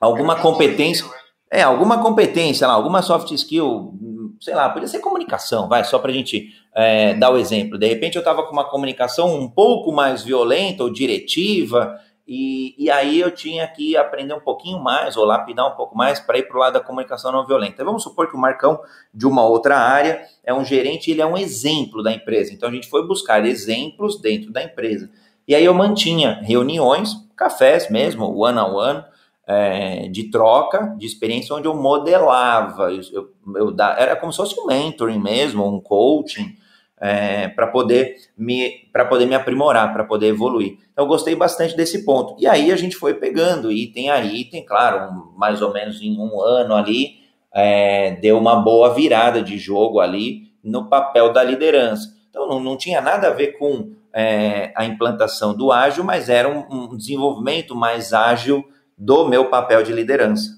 alguma 0.00 0.36
competência. 0.36 1.06
É, 1.50 1.62
alguma 1.62 2.02
competência 2.02 2.66
lá, 2.66 2.74
alguma 2.74 3.00
soft 3.00 3.30
skill, 3.30 3.94
sei 4.38 4.54
lá, 4.54 4.68
podia 4.68 4.86
ser 4.86 4.98
comunicação, 4.98 5.66
vai, 5.66 5.82
só 5.82 5.98
para 5.98 6.10
a 6.10 6.14
gente 6.14 6.50
é, 6.76 7.14
dar 7.14 7.30
o 7.30 7.38
exemplo. 7.38 7.78
De 7.78 7.86
repente 7.86 8.16
eu 8.16 8.20
estava 8.20 8.42
com 8.42 8.52
uma 8.52 8.68
comunicação 8.68 9.34
um 9.34 9.48
pouco 9.48 9.90
mais 9.90 10.22
violenta 10.22 10.82
ou 10.82 10.92
diretiva, 10.92 11.98
e, 12.30 12.74
e 12.76 12.90
aí 12.90 13.18
eu 13.18 13.30
tinha 13.30 13.66
que 13.66 13.96
aprender 13.96 14.34
um 14.34 14.40
pouquinho 14.40 14.78
mais, 14.78 15.16
ou 15.16 15.24
lapidar 15.24 15.66
um 15.66 15.74
pouco 15.74 15.96
mais, 15.96 16.20
para 16.20 16.36
ir 16.36 16.42
para 16.42 16.58
o 16.58 16.60
lado 16.60 16.74
da 16.74 16.80
comunicação 16.80 17.32
não 17.32 17.46
violenta. 17.46 17.82
Vamos 17.82 18.02
supor 18.02 18.28
que 18.28 18.36
o 18.36 18.38
Marcão, 18.38 18.78
de 19.14 19.26
uma 19.26 19.42
outra 19.48 19.78
área, 19.78 20.20
é 20.44 20.52
um 20.52 20.62
gerente, 20.62 21.10
ele 21.10 21.22
é 21.22 21.26
um 21.26 21.38
exemplo 21.38 22.02
da 22.02 22.12
empresa. 22.12 22.52
Então, 22.52 22.68
a 22.68 22.72
gente 22.72 22.86
foi 22.86 23.06
buscar 23.06 23.46
exemplos 23.46 24.20
dentro 24.20 24.52
da 24.52 24.62
empresa. 24.62 25.08
E 25.48 25.54
aí 25.54 25.64
eu 25.64 25.72
mantinha 25.72 26.40
reuniões, 26.42 27.14
cafés 27.34 27.90
mesmo, 27.90 28.26
one-on-one, 28.26 28.98
-on 28.98 29.00
-one, 29.00 29.04
é, 29.46 30.08
de 30.08 30.24
troca, 30.24 30.94
de 30.98 31.06
experiência, 31.06 31.56
onde 31.56 31.66
eu 31.66 31.74
modelava. 31.74 32.92
Eu, 32.92 33.30
eu, 33.56 33.74
era 33.96 34.14
como 34.14 34.30
se 34.30 34.36
fosse 34.36 34.60
um 34.60 34.66
mentoring 34.66 35.18
mesmo, 35.18 35.66
um 35.66 35.80
coaching, 35.80 36.54
é, 37.00 37.48
para 37.48 37.66
poder 37.68 38.16
me 38.36 38.88
para 38.92 39.06
poder 39.06 39.24
me 39.24 39.34
aprimorar, 39.34 39.90
para 39.92 40.04
poder 40.04 40.26
evoluir. 40.26 40.76
Então 40.92 41.06
eu 41.06 41.08
gostei 41.08 41.34
bastante 41.34 41.74
desse 41.74 42.04
ponto. 42.04 42.36
E 42.38 42.46
aí 42.46 42.70
a 42.70 42.76
gente 42.76 42.96
foi 42.96 43.14
pegando 43.14 43.72
item 43.72 44.10
a 44.10 44.22
item, 44.22 44.66
claro, 44.66 45.10
um, 45.10 45.38
mais 45.38 45.62
ou 45.62 45.72
menos 45.72 46.02
em 46.02 46.18
um 46.18 46.42
ano 46.42 46.74
ali, 46.74 47.20
é, 47.54 48.10
deu 48.20 48.36
uma 48.36 48.56
boa 48.56 48.92
virada 48.92 49.40
de 49.40 49.56
jogo 49.56 49.98
ali 49.98 50.52
no 50.62 50.90
papel 50.90 51.32
da 51.32 51.42
liderança. 51.42 52.14
Então 52.28 52.46
não, 52.46 52.60
não 52.60 52.76
tinha 52.76 53.00
nada 53.00 53.28
a 53.28 53.32
ver 53.32 53.58
com 53.58 53.96
é, 54.14 54.72
a 54.74 54.84
implantação 54.84 55.54
do 55.54 55.70
ágil, 55.72 56.04
mas 56.04 56.28
era 56.28 56.48
um, 56.48 56.66
um 56.70 56.96
desenvolvimento 56.96 57.74
mais 57.74 58.12
ágil 58.12 58.66
do 58.96 59.28
meu 59.28 59.48
papel 59.48 59.82
de 59.82 59.92
liderança. 59.92 60.50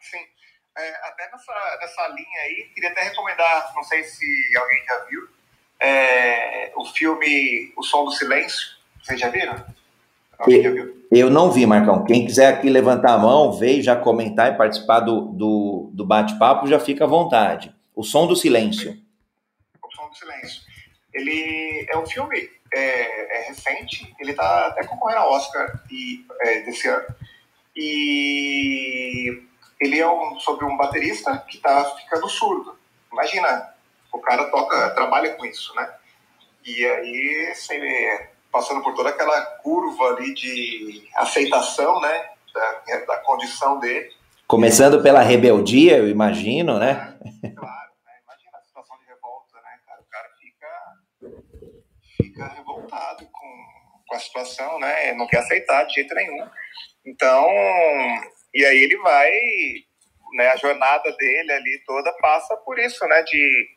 Sim. 0.00 0.18
É, 0.76 1.08
até 1.08 1.30
nessa, 1.30 1.78
nessa 1.80 2.08
linha 2.08 2.40
aí, 2.44 2.70
queria 2.74 2.90
até 2.90 3.02
recomendar, 3.02 3.72
não 3.74 3.82
sei 3.82 4.04
se 4.04 4.24
alguém 4.56 4.84
já 4.86 5.04
viu, 5.04 5.28
é, 5.80 6.72
o 6.76 6.84
filme 6.84 7.72
O 7.76 7.82
Som 7.82 8.04
do 8.04 8.12
Silêncio. 8.12 8.78
Vocês 9.02 9.20
já 9.20 9.28
viram? 9.28 9.64
Alguém 10.38 10.62
já 10.62 10.70
viu? 10.70 11.06
Eu 11.10 11.30
não 11.30 11.50
vi, 11.50 11.66
Marcão. 11.66 12.04
Quem 12.04 12.26
quiser 12.26 12.52
aqui 12.52 12.68
levantar 12.68 13.14
a 13.14 13.18
mão, 13.18 13.52
ver, 13.52 13.82
já 13.82 13.96
comentar 13.96 14.52
e 14.52 14.56
participar 14.56 15.00
do, 15.00 15.32
do, 15.32 15.90
do 15.92 16.04
bate-papo, 16.04 16.66
já 16.66 16.78
fica 16.78 17.04
à 17.04 17.06
vontade. 17.06 17.74
O 17.94 18.02
Som 18.02 18.26
do 18.26 18.36
Silêncio. 18.36 18.96
O 19.82 19.90
Som 19.94 20.08
do 20.08 20.16
Silêncio. 20.16 20.62
Ele 21.12 21.86
é 21.88 21.98
um 21.98 22.06
filme 22.06 22.50
é, 22.72 23.40
é 23.40 23.48
recente, 23.48 24.14
ele 24.18 24.32
está 24.32 24.68
até 24.68 24.84
concorrendo 24.84 25.20
ao 25.20 25.32
Oscar 25.32 25.82
e, 25.90 26.24
é, 26.40 26.60
desse 26.62 26.88
ano. 26.88 27.06
E 27.76 29.42
ele 29.80 29.98
é 29.98 30.10
um, 30.10 30.38
sobre 30.40 30.64
um 30.64 30.76
baterista 30.76 31.38
que 31.48 31.56
está 31.56 31.84
ficando 31.96 32.28
surdo. 32.28 32.76
Imagina 33.12 33.74
o 34.12 34.18
cara 34.18 34.44
toca, 34.50 34.90
trabalha 34.90 35.34
com 35.34 35.44
isso, 35.44 35.74
né? 35.74 35.88
E 36.64 36.84
aí, 36.84 37.48
assim, 37.52 37.78
passando 38.50 38.82
por 38.82 38.94
toda 38.94 39.10
aquela 39.10 39.40
curva 39.62 40.04
ali 40.08 40.34
de 40.34 41.08
aceitação, 41.14 42.00
né, 42.00 42.30
da, 42.52 43.04
da 43.06 43.16
condição 43.18 43.78
dele. 43.78 44.10
Começando 44.46 45.02
pela 45.02 45.20
rebeldia, 45.20 45.98
eu 45.98 46.08
imagino, 46.08 46.78
né? 46.78 46.94
Claro, 47.56 47.90
né? 48.04 48.12
imagina 48.24 48.58
a 48.58 48.62
situação 48.62 48.98
de 48.98 49.04
revolta, 49.06 49.56
né, 49.56 49.78
cara? 49.86 50.00
O 50.00 50.10
cara 50.10 50.28
fica, 50.40 50.68
fica 52.38 52.46
revoltado 52.54 53.26
com, 53.26 53.64
com 54.06 54.14
a 54.14 54.20
situação, 54.20 54.78
né? 54.78 55.12
Não 55.14 55.26
quer 55.26 55.38
aceitar 55.38 55.84
de 55.84 55.94
jeito 55.94 56.14
nenhum. 56.14 56.48
Então, 57.04 57.48
e 58.54 58.64
aí 58.64 58.84
ele 58.84 58.96
vai, 58.98 59.30
né, 60.34 60.48
a 60.48 60.56
jornada 60.56 61.10
dele 61.16 61.52
ali 61.52 61.82
toda 61.84 62.12
passa 62.20 62.56
por 62.58 62.78
isso, 62.78 63.04
né, 63.06 63.22
de 63.24 63.76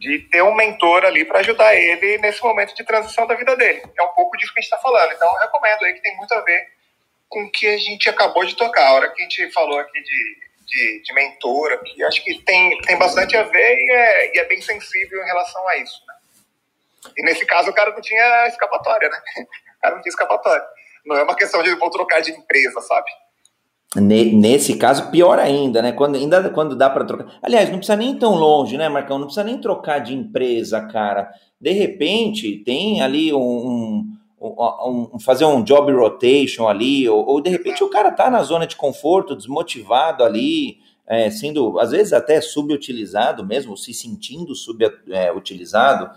de 0.00 0.18
ter 0.30 0.42
um 0.42 0.54
mentor 0.54 1.04
ali 1.04 1.26
para 1.26 1.40
ajudar 1.40 1.74
ele 1.74 2.16
nesse 2.16 2.42
momento 2.42 2.74
de 2.74 2.82
transição 2.82 3.26
da 3.26 3.34
vida 3.34 3.54
dele. 3.54 3.82
É 3.98 4.02
um 4.02 4.14
pouco 4.14 4.34
disso 4.38 4.50
que 4.50 4.58
a 4.58 4.62
gente 4.62 4.72
está 4.72 4.78
falando. 4.78 5.12
Então, 5.12 5.30
eu 5.30 5.40
recomendo 5.40 5.84
aí 5.84 5.92
que 5.92 6.00
tem 6.00 6.16
muito 6.16 6.32
a 6.32 6.40
ver 6.40 6.68
com 7.28 7.44
o 7.44 7.50
que 7.50 7.66
a 7.68 7.76
gente 7.76 8.08
acabou 8.08 8.42
de 8.46 8.56
tocar. 8.56 8.86
A 8.86 8.92
hora 8.94 9.10
que 9.12 9.20
a 9.20 9.24
gente 9.24 9.52
falou 9.52 9.78
aqui 9.78 10.00
de, 10.00 10.38
de, 10.64 11.02
de 11.02 11.12
mentora, 11.12 11.76
que 11.84 12.02
acho 12.02 12.24
que 12.24 12.42
tem, 12.44 12.80
tem 12.80 12.96
bastante 12.96 13.36
a 13.36 13.42
ver 13.42 13.76
e 13.78 13.92
é, 13.92 14.36
e 14.36 14.38
é 14.38 14.44
bem 14.46 14.62
sensível 14.62 15.22
em 15.22 15.26
relação 15.26 15.68
a 15.68 15.76
isso. 15.76 16.02
Né? 16.08 16.14
E 17.16 17.22
nesse 17.24 17.46
caso, 17.46 17.70
o 17.70 17.74
cara 17.74 17.92
não 17.92 18.00
tinha 18.00 18.46
escapatória, 18.46 19.08
né? 19.08 19.18
O 19.78 19.80
cara 19.80 19.94
não 19.94 20.02
tinha 20.02 20.10
escapatória. 20.10 20.64
Não 21.06 21.16
é 21.16 21.22
uma 21.22 21.34
questão 21.34 21.62
de 21.62 21.74
vou 21.76 21.90
trocar 21.90 22.20
de 22.20 22.30
empresa, 22.30 22.80
sabe? 22.82 23.10
Nesse 23.96 24.76
caso, 24.76 25.10
pior 25.10 25.38
ainda, 25.38 25.82
né? 25.82 25.90
Quando, 25.90 26.16
ainda 26.16 26.48
quando 26.50 26.76
dá 26.76 26.88
para 26.88 27.04
trocar. 27.04 27.38
Aliás, 27.42 27.70
não 27.70 27.78
precisa 27.78 27.96
nem 27.96 28.16
tão 28.16 28.34
longe, 28.34 28.76
né, 28.76 28.88
Marcão? 28.88 29.18
Não 29.18 29.26
precisa 29.26 29.44
nem 29.44 29.60
trocar 29.60 29.98
de 29.98 30.14
empresa, 30.14 30.80
cara. 30.82 31.28
De 31.60 31.72
repente, 31.72 32.62
tem 32.64 33.02
ali 33.02 33.34
um, 33.34 34.06
um, 34.40 35.10
um 35.14 35.18
fazer 35.18 35.44
um 35.44 35.62
job 35.62 35.92
rotation 35.92 36.68
ali, 36.68 37.08
ou, 37.08 37.26
ou, 37.26 37.40
de 37.40 37.50
repente 37.50 37.82
o 37.82 37.90
cara 37.90 38.12
tá 38.12 38.30
na 38.30 38.42
zona 38.42 38.66
de 38.66 38.76
conforto, 38.76 39.34
desmotivado 39.34 40.22
ali, 40.22 40.78
é, 41.06 41.28
sendo 41.28 41.78
às 41.80 41.90
vezes 41.90 42.12
até 42.12 42.40
subutilizado 42.40 43.44
mesmo, 43.44 43.76
se 43.76 43.92
sentindo 43.92 44.54
subutilizado, 44.54 46.06
é, 46.06 46.10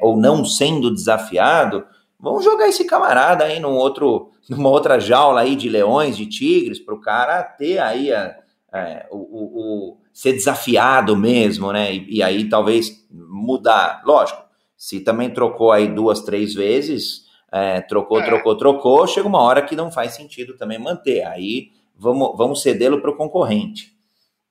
ou 0.00 0.16
não 0.16 0.44
sendo 0.44 0.92
desafiado. 0.92 1.84
Vamos 2.18 2.44
jogar 2.44 2.68
esse 2.68 2.84
camarada 2.84 3.44
aí 3.44 3.58
num 3.58 3.76
outro, 3.76 4.30
numa 4.48 4.68
outra 4.68 5.00
jaula 5.00 5.40
aí 5.40 5.56
de 5.56 5.68
leões, 5.68 6.16
de 6.16 6.26
tigres, 6.26 6.78
para 6.78 6.94
o 6.94 7.00
cara 7.00 7.42
ter 7.42 7.78
aí 7.78 8.12
a, 8.12 8.36
a, 8.72 9.06
o, 9.10 9.16
o, 9.16 9.44
o, 9.44 9.98
ser 10.12 10.32
desafiado 10.32 11.16
mesmo, 11.16 11.72
né? 11.72 11.94
E, 11.94 12.18
e, 12.18 12.22
aí 12.22 12.48
talvez 12.48 13.06
mudar. 13.10 14.02
Lógico, 14.04 14.42
se 14.76 15.00
também 15.00 15.30
trocou 15.30 15.72
aí 15.72 15.88
duas, 15.88 16.20
três 16.20 16.52
vezes, 16.52 17.24
é, 17.50 17.80
trocou, 17.80 18.20
é. 18.20 18.24
trocou, 18.24 18.56
trocou, 18.56 19.06
chega 19.06 19.26
uma 19.26 19.42
hora 19.42 19.62
que 19.62 19.74
não 19.74 19.90
faz 19.90 20.12
sentido 20.12 20.56
também 20.56 20.78
manter. 20.78 21.24
Aí 21.26 21.70
vamos, 21.96 22.36
vamos 22.36 22.62
cedê-lo 22.62 23.00
para 23.00 23.10
o 23.10 23.16
concorrente. 23.16 23.94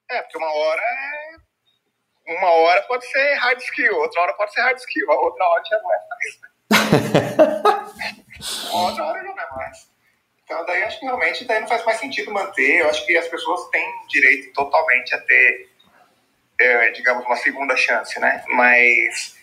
É, 0.09 0.21
porque 0.23 0.37
uma 0.37 0.47
hora 0.47 0.81
é. 0.81 1.18
Uma 2.29 2.51
hora 2.51 2.83
pode 2.83 3.05
ser 3.09 3.33
hard 3.39 3.59
skill, 3.59 3.97
outra 3.97 4.21
hora 4.21 4.33
pode 4.33 4.53
ser 4.53 4.61
hard 4.61 4.77
skill, 4.77 5.11
a 5.11 5.15
outra 5.15 5.45
hora 5.45 5.63
já 5.65 5.79
não 5.79 5.93
é 5.93 5.97
mais, 6.09 6.39
né? 7.97 8.15
Outra 8.71 9.03
hora 9.05 9.23
não 9.23 9.31
é 9.31 9.49
mais. 9.55 9.89
Então, 10.43 10.63
daí 10.65 10.83
acho 10.83 10.99
que 10.99 11.05
realmente 11.05 11.45
daí 11.45 11.59
não 11.59 11.67
faz 11.67 11.83
mais 11.85 11.99
sentido 11.99 12.31
manter. 12.31 12.81
Eu 12.81 12.89
acho 12.89 13.03
que 13.05 13.17
as 13.17 13.27
pessoas 13.27 13.67
têm 13.69 13.87
direito 14.07 14.53
totalmente 14.53 15.13
a 15.15 15.21
ter, 15.21 15.69
é, 16.59 16.91
digamos, 16.91 17.25
uma 17.25 17.35
segunda 17.35 17.75
chance, 17.75 18.19
né? 18.19 18.43
Mas 18.49 19.35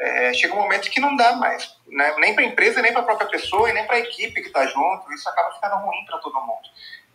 é, 0.00 0.34
chega 0.34 0.54
um 0.54 0.62
momento 0.62 0.90
que 0.90 1.00
não 1.00 1.14
dá 1.14 1.36
mais, 1.36 1.76
né? 1.86 2.14
Nem 2.18 2.34
para 2.34 2.42
a 2.42 2.46
empresa, 2.46 2.82
nem 2.82 2.92
para 2.92 3.02
a 3.02 3.04
própria 3.04 3.28
pessoa 3.28 3.70
e 3.70 3.72
nem 3.72 3.86
para 3.86 3.96
a 3.96 4.00
equipe 4.00 4.40
que 4.40 4.48
está 4.48 4.66
junto. 4.66 5.12
Isso 5.12 5.28
acaba 5.28 5.54
ficando 5.54 5.76
ruim 5.76 6.04
para 6.06 6.18
todo 6.18 6.40
mundo. 6.40 6.68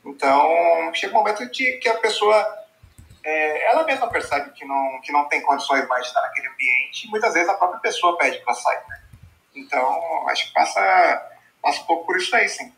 Então, 0.05 0.93
chega 0.93 1.13
um 1.13 1.17
momento 1.17 1.49
de 1.51 1.73
que 1.79 1.89
a 1.89 1.95
pessoa 1.95 2.66
é, 3.27 3.71
ela 3.71 3.83
mesma 3.83 4.07
percebe 4.07 4.51
que 4.51 4.63
não, 4.63 5.01
que 5.03 5.11
não 5.11 5.27
tem 5.27 5.41
condições 5.41 5.85
mais 5.89 6.03
de 6.03 6.07
estar 6.07 6.21
naquele 6.21 6.47
ambiente 6.47 7.05
e 7.05 7.09
muitas 7.09 7.33
vezes 7.33 7.49
a 7.49 7.55
própria 7.55 7.81
pessoa 7.81 8.17
pede 8.17 8.39
para 8.39 8.53
sair, 8.53 8.81
né? 8.87 9.01
Então, 9.53 10.29
acho 10.29 10.47
que 10.47 10.53
passa, 10.53 11.29
passa 11.61 11.81
um 11.81 11.85
pouco 11.85 12.05
por 12.05 12.15
isso 12.15 12.33
aí, 12.33 12.47
sim. 12.47 12.71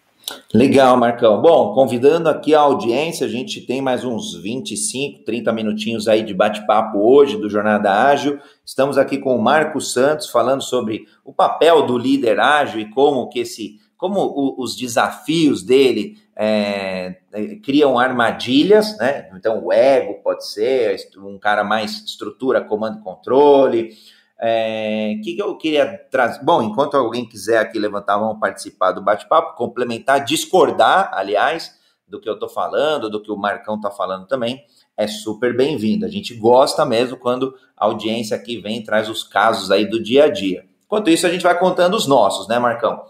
Legal, 0.51 0.97
Marcão. 0.97 1.39
Bom, 1.39 1.73
convidando 1.73 2.29
aqui 2.29 2.55
a 2.55 2.61
audiência, 2.61 3.27
a 3.27 3.29
gente 3.29 3.61
tem 3.61 3.79
mais 3.79 4.03
uns 4.03 4.35
25, 4.41 5.23
30 5.23 5.51
minutinhos 5.53 6.07
aí 6.07 6.23
de 6.23 6.33
bate-papo 6.33 6.97
hoje 6.97 7.37
do 7.37 7.49
Jornada 7.49 7.91
Ágil. 7.91 8.39
Estamos 8.65 8.97
aqui 8.97 9.19
com 9.19 9.35
o 9.35 9.41
Marco 9.41 9.79
Santos 9.79 10.29
falando 10.29 10.63
sobre 10.63 11.07
o 11.23 11.31
papel 11.31 11.85
do 11.85 11.97
líder 11.97 12.39
ágil 12.39 12.79
e 12.79 12.89
como 12.89 13.29
que 13.29 13.39
esse, 13.39 13.79
como 13.99 14.21
o, 14.21 14.63
os 14.63 14.75
desafios 14.75 15.61
dele 15.61 16.17
é, 16.35 17.17
é 17.31 17.55
criam 17.57 17.99
armadilhas, 17.99 18.97
né? 18.97 19.29
Então 19.35 19.63
o 19.63 19.71
ego 19.71 20.15
pode 20.23 20.47
ser 20.47 20.97
um 21.17 21.37
cara 21.37 21.63
mais 21.63 22.03
estrutura, 22.03 22.63
comando 22.63 22.97
e 22.97 23.03
controle 23.03 23.95
é, 24.41 25.15
que, 25.21 25.35
que 25.35 25.41
eu 25.41 25.57
queria 25.57 25.97
trazer? 26.09 26.41
Bom, 26.43 26.61
enquanto 26.61 26.95
alguém 26.95 27.27
quiser 27.27 27.57
aqui 27.57 27.77
levantar, 27.77 28.17
vamos 28.17 28.39
participar 28.39 28.93
do 28.93 29.01
bate-papo, 29.01 29.57
complementar, 29.57 30.23
discordar, 30.23 31.11
aliás, 31.13 31.77
do 32.07 32.21
que 32.21 32.29
eu 32.29 32.35
estou 32.35 32.47
falando, 32.47 33.09
do 33.09 33.21
que 33.21 33.31
o 33.31 33.37
Marcão 33.37 33.75
está 33.75 33.91
falando 33.91 34.25
também, 34.27 34.63
é 34.95 35.07
super 35.07 35.55
bem-vindo. 35.55 36.05
A 36.05 36.09
gente 36.09 36.33
gosta 36.33 36.85
mesmo 36.85 37.17
quando 37.17 37.53
a 37.75 37.85
audiência 37.85 38.35
aqui 38.35 38.57
vem 38.61 38.77
e 38.79 38.83
traz 38.83 39.09
os 39.09 39.23
casos 39.23 39.71
aí 39.71 39.85
do 39.85 40.01
dia 40.01 40.23
a 40.23 40.29
dia. 40.29 40.65
Enquanto 40.85 41.09
isso, 41.09 41.27
a 41.27 41.29
gente 41.29 41.43
vai 41.43 41.59
contando 41.59 41.95
os 41.95 42.07
nossos, 42.07 42.47
né, 42.47 42.57
Marcão? 42.57 43.03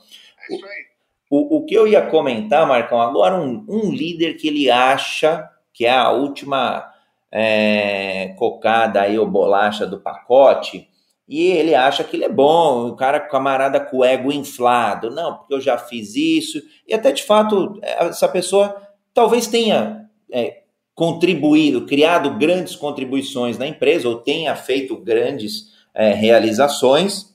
É 0.50 0.56
isso 0.56 0.66
aí. 0.66 0.90
O, 1.30 1.58
o 1.58 1.66
que 1.66 1.76
eu 1.76 1.88
ia 1.88 2.02
comentar, 2.02 2.68
Marcão, 2.68 3.00
agora 3.00 3.40
um, 3.40 3.64
um 3.68 3.92
líder 3.92 4.34
que 4.34 4.48
ele 4.48 4.70
acha 4.70 5.48
que 5.74 5.86
é 5.86 5.92
a 5.92 6.12
última 6.12 6.92
é, 7.32 8.34
cocada 8.38 9.02
aí, 9.02 9.18
ou 9.18 9.28
bolacha 9.28 9.86
do 9.86 10.00
pacote, 10.00 10.90
e 11.28 11.44
ele 11.52 11.76
acha 11.76 12.04
que 12.04 12.18
ele 12.18 12.26
é 12.26 12.30
bom, 12.30 12.88
o 12.88 12.96
cara 12.96 13.20
camarada 13.20 13.80
com 13.80 13.98
o 14.00 14.04
ego 14.04 14.32
inflado, 14.32 15.12
não, 15.12 15.38
porque 15.38 15.54
eu 15.54 15.62
já 15.62 15.78
fiz 15.78 16.16
isso, 16.16 16.62
e 16.88 16.94
até 16.94 17.12
de 17.12 17.24
fato, 17.24 17.80
essa 17.82 18.28
pessoa 18.28 18.76
talvez 19.14 19.48
tenha 19.48 20.10
é, 20.32 20.64
contribuído, 20.96 21.86
criado 21.86 22.38
grandes 22.38 22.76
contribuições 22.76 23.58
na 23.58 23.68
empresa, 23.68 24.10
ou 24.10 24.18
tenha 24.18 24.56
feito 24.56 24.98
grandes 24.98 25.70
é, 25.94 26.14
realizações, 26.14 27.29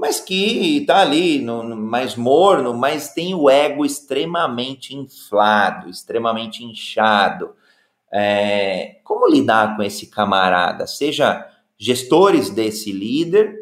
mas 0.00 0.18
que 0.18 0.78
está 0.78 1.00
ali 1.00 1.42
no, 1.42 1.62
no, 1.62 1.76
mais 1.76 2.16
morno, 2.16 2.72
mas 2.72 3.12
tem 3.12 3.34
o 3.34 3.50
ego 3.50 3.84
extremamente 3.84 4.96
inflado, 4.96 5.90
extremamente 5.90 6.64
inchado. 6.64 7.54
É, 8.10 8.98
como 9.04 9.28
lidar 9.28 9.76
com 9.76 9.82
esse 9.82 10.06
camarada? 10.06 10.86
Seja 10.86 11.46
gestores 11.78 12.48
desse 12.48 12.90
líder, 12.90 13.54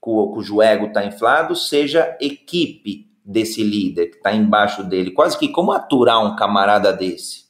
cujo 0.00 0.60
ego 0.60 0.86
está 0.86 1.04
inflado, 1.04 1.54
seja 1.54 2.18
equipe 2.20 3.08
desse 3.24 3.62
líder 3.62 4.10
que 4.10 4.16
está 4.16 4.32
embaixo 4.32 4.82
dele. 4.82 5.12
Quase 5.12 5.38
que 5.38 5.48
como 5.48 5.70
aturar 5.70 6.18
um 6.26 6.34
camarada 6.34 6.92
desse? 6.92 7.44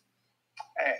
É, 0.78 0.96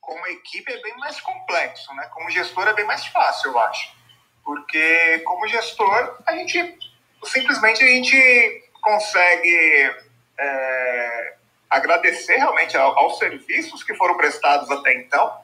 como 0.00 0.26
equipe 0.26 0.72
é 0.72 0.82
bem 0.82 0.96
mais 0.98 1.20
complexo, 1.20 1.94
né? 1.94 2.10
Como 2.12 2.28
gestor 2.28 2.66
é 2.66 2.74
bem 2.74 2.84
mais 2.84 3.06
fácil, 3.06 3.52
eu 3.52 3.58
acho 3.60 4.01
porque 4.44 5.20
como 5.20 5.46
gestor 5.48 6.18
a 6.26 6.32
gente 6.36 6.78
simplesmente 7.24 7.82
a 7.82 7.86
gente 7.86 8.64
consegue 8.80 9.94
é, 10.38 11.34
agradecer 11.70 12.36
realmente 12.36 12.76
aos 12.76 13.18
serviços 13.18 13.82
que 13.82 13.94
foram 13.94 14.16
prestados 14.16 14.70
até 14.70 14.94
então 14.94 15.40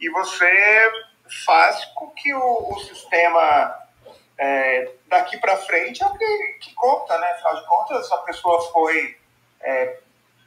e 0.00 0.08
você 0.10 0.92
faz 1.44 1.84
com 1.94 2.10
que 2.10 2.32
o, 2.34 2.72
o 2.72 2.80
sistema 2.80 3.76
é, 4.38 4.90
daqui 5.06 5.36
para 5.36 5.58
frente 5.58 6.02
é 6.02 6.06
o 6.06 6.16
que, 6.16 6.58
que, 6.60 6.74
conta, 6.74 7.18
né? 7.18 7.26
Afinal 7.32 7.56
de 7.56 7.68
contas, 7.68 8.10
a 8.10 8.16
pessoa 8.18 8.72
foi 8.72 9.16
é, 9.60 9.98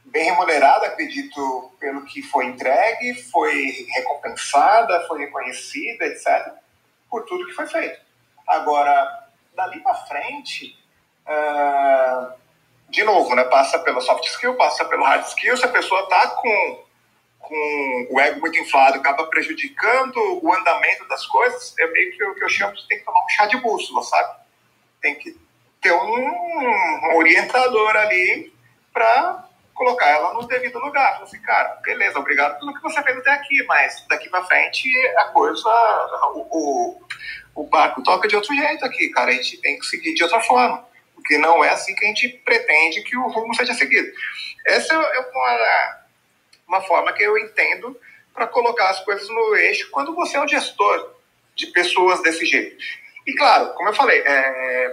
bem 0.05 0.25
remunerada, 0.25 0.87
acredito, 0.87 1.71
pelo 1.79 2.03
que 2.05 2.23
foi 2.23 2.47
entregue, 2.47 3.13
foi 3.31 3.87
recompensada, 3.93 5.05
foi 5.07 5.19
reconhecida, 5.19 6.05
etc 6.07 6.62
por 7.13 7.25
tudo 7.25 7.45
que 7.45 7.53
foi 7.53 7.67
feito. 7.67 8.01
Agora, 8.47 9.27
dali 9.55 9.79
para 9.81 9.93
frente, 9.93 10.75
uh, 11.27 12.33
de 12.89 13.03
novo, 13.03 13.35
né, 13.35 13.43
passa 13.43 13.77
pela 13.77 14.01
soft 14.01 14.25
skill, 14.25 14.55
passa 14.55 14.83
pelo 14.85 15.03
hard 15.03 15.23
skill, 15.27 15.55
se 15.55 15.63
a 15.63 15.67
pessoa 15.67 16.01
está 16.01 16.29
com, 16.29 16.83
com 17.37 18.07
o 18.09 18.19
ego 18.19 18.41
muito 18.41 18.57
inflado, 18.57 18.97
acaba 18.97 19.27
prejudicando 19.27 20.17
o 20.43 20.51
andamento 20.55 21.07
das 21.07 21.23
coisas, 21.27 21.75
é 21.77 21.85
meio 21.85 22.17
que 22.17 22.23
o 22.25 22.33
que 22.33 22.43
eu 22.45 22.49
chamo 22.49 22.73
de 22.73 22.87
tem 22.87 22.97
que 22.97 23.05
tomar 23.05 23.23
um 23.23 23.29
chá 23.29 23.45
de 23.45 23.57
bússola, 23.57 24.01
sabe? 24.01 24.39
Tem 24.99 25.13
que 25.13 25.39
ter 25.81 25.93
um, 25.93 27.15
orientador 27.15 27.95
ali 27.95 28.51
para 28.91 29.42
colocar 29.73 30.07
ela 30.07 30.33
no 30.33 30.47
devido 30.47 30.79
lugar. 30.79 31.21
Assim, 31.21 31.41
cara, 31.41 31.79
beleza, 31.83 32.19
obrigado 32.19 32.59
pelo 32.59 32.73
que 32.73 32.81
você 32.81 33.01
fez 33.01 33.17
até 33.17 33.31
aqui, 33.31 33.63
mas 33.63 34.05
daqui 34.07 34.29
para 34.29 34.43
frente 34.43 34.89
a 35.17 35.25
coisa, 35.25 35.69
o, 36.33 36.47
o, 36.49 37.01
o, 37.55 37.67
barco 37.67 38.03
toca 38.03 38.27
de 38.27 38.35
outro 38.35 38.55
jeito 38.55 38.85
aqui, 38.85 39.09
cara. 39.09 39.31
A 39.31 39.33
gente 39.33 39.57
tem 39.57 39.77
que 39.77 39.85
seguir 39.85 40.13
de 40.13 40.23
outra 40.23 40.39
forma, 40.41 40.85
porque 41.15 41.37
não 41.37 41.63
é 41.63 41.69
assim 41.69 41.95
que 41.95 42.05
a 42.05 42.07
gente 42.07 42.29
pretende 42.45 43.01
que 43.03 43.17
o 43.17 43.27
rumo 43.27 43.53
seja 43.55 43.73
seguido. 43.73 44.11
Essa 44.65 44.93
é 44.93 45.19
uma, 45.19 45.99
uma 46.67 46.81
forma 46.81 47.13
que 47.13 47.23
eu 47.23 47.37
entendo 47.37 47.99
para 48.33 48.47
colocar 48.47 48.89
as 48.89 48.99
coisas 49.01 49.27
no 49.29 49.55
eixo 49.55 49.89
quando 49.91 50.15
você 50.15 50.37
é 50.37 50.41
um 50.41 50.47
gestor 50.47 51.13
de 51.55 51.67
pessoas 51.67 52.21
desse 52.23 52.45
jeito. 52.45 52.75
E 53.25 53.33
claro, 53.35 53.73
como 53.75 53.89
eu 53.89 53.93
falei, 53.93 54.21
é, 54.25 54.91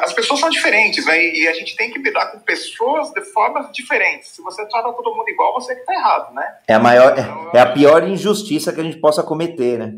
as 0.00 0.12
pessoas 0.12 0.40
são 0.40 0.48
diferentes, 0.48 1.04
né? 1.04 1.22
E 1.22 1.46
a 1.48 1.52
gente 1.52 1.76
tem 1.76 1.90
que 1.90 1.98
lidar 1.98 2.32
com 2.32 2.40
pessoas 2.40 3.10
de 3.10 3.20
formas 3.32 3.70
diferentes. 3.72 4.30
Se 4.30 4.42
você 4.42 4.66
trata 4.68 4.92
todo 4.92 5.14
mundo 5.14 5.28
igual, 5.28 5.52
você 5.54 5.74
que 5.74 5.80
está 5.80 5.94
errado, 5.94 6.32
né? 6.34 6.60
É 6.66 6.74
a 6.74 6.78
maior, 6.78 7.12
então, 7.12 7.50
é 7.54 7.60
a 7.60 7.72
pior 7.72 8.02
injustiça 8.04 8.72
que 8.72 8.80
a 8.80 8.84
gente 8.84 8.98
possa 8.98 9.22
cometer, 9.22 9.78
né? 9.78 9.92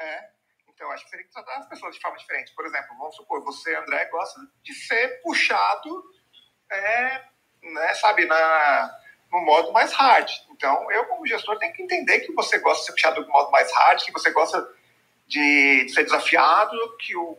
É. 0.00 0.28
Então, 0.72 0.90
acho 0.92 1.04
que 1.04 1.10
você 1.10 1.16
tem 1.16 1.26
que 1.26 1.32
tratar 1.32 1.58
as 1.58 1.68
pessoas 1.68 1.94
de 1.94 2.00
forma 2.00 2.16
diferente. 2.18 2.54
Por 2.54 2.66
exemplo, 2.66 2.96
vamos 2.98 3.16
supor, 3.16 3.42
você, 3.42 3.74
André, 3.76 4.04
gosta 4.06 4.40
de 4.62 4.74
ser 4.74 5.20
puxado, 5.22 6.04
é, 6.70 7.22
né, 7.62 7.94
sabe, 7.94 8.26
na, 8.26 8.94
no 9.32 9.40
modo 9.40 9.72
mais 9.72 9.92
hard. 9.92 10.30
Então, 10.50 10.90
eu, 10.92 11.06
como 11.06 11.26
gestor, 11.26 11.58
tenho 11.58 11.72
que 11.72 11.82
entender 11.82 12.20
que 12.20 12.32
você 12.32 12.58
gosta 12.58 12.80
de 12.80 12.86
ser 12.86 12.92
puxado 12.92 13.20
no 13.22 13.28
modo 13.28 13.50
mais 13.50 13.72
hard, 13.74 14.02
que 14.02 14.12
você 14.12 14.30
gosta 14.30 14.66
de, 15.26 15.84
de 15.86 15.92
ser 15.92 16.04
desafiado, 16.04 16.76
que 16.98 17.16
o 17.16 17.38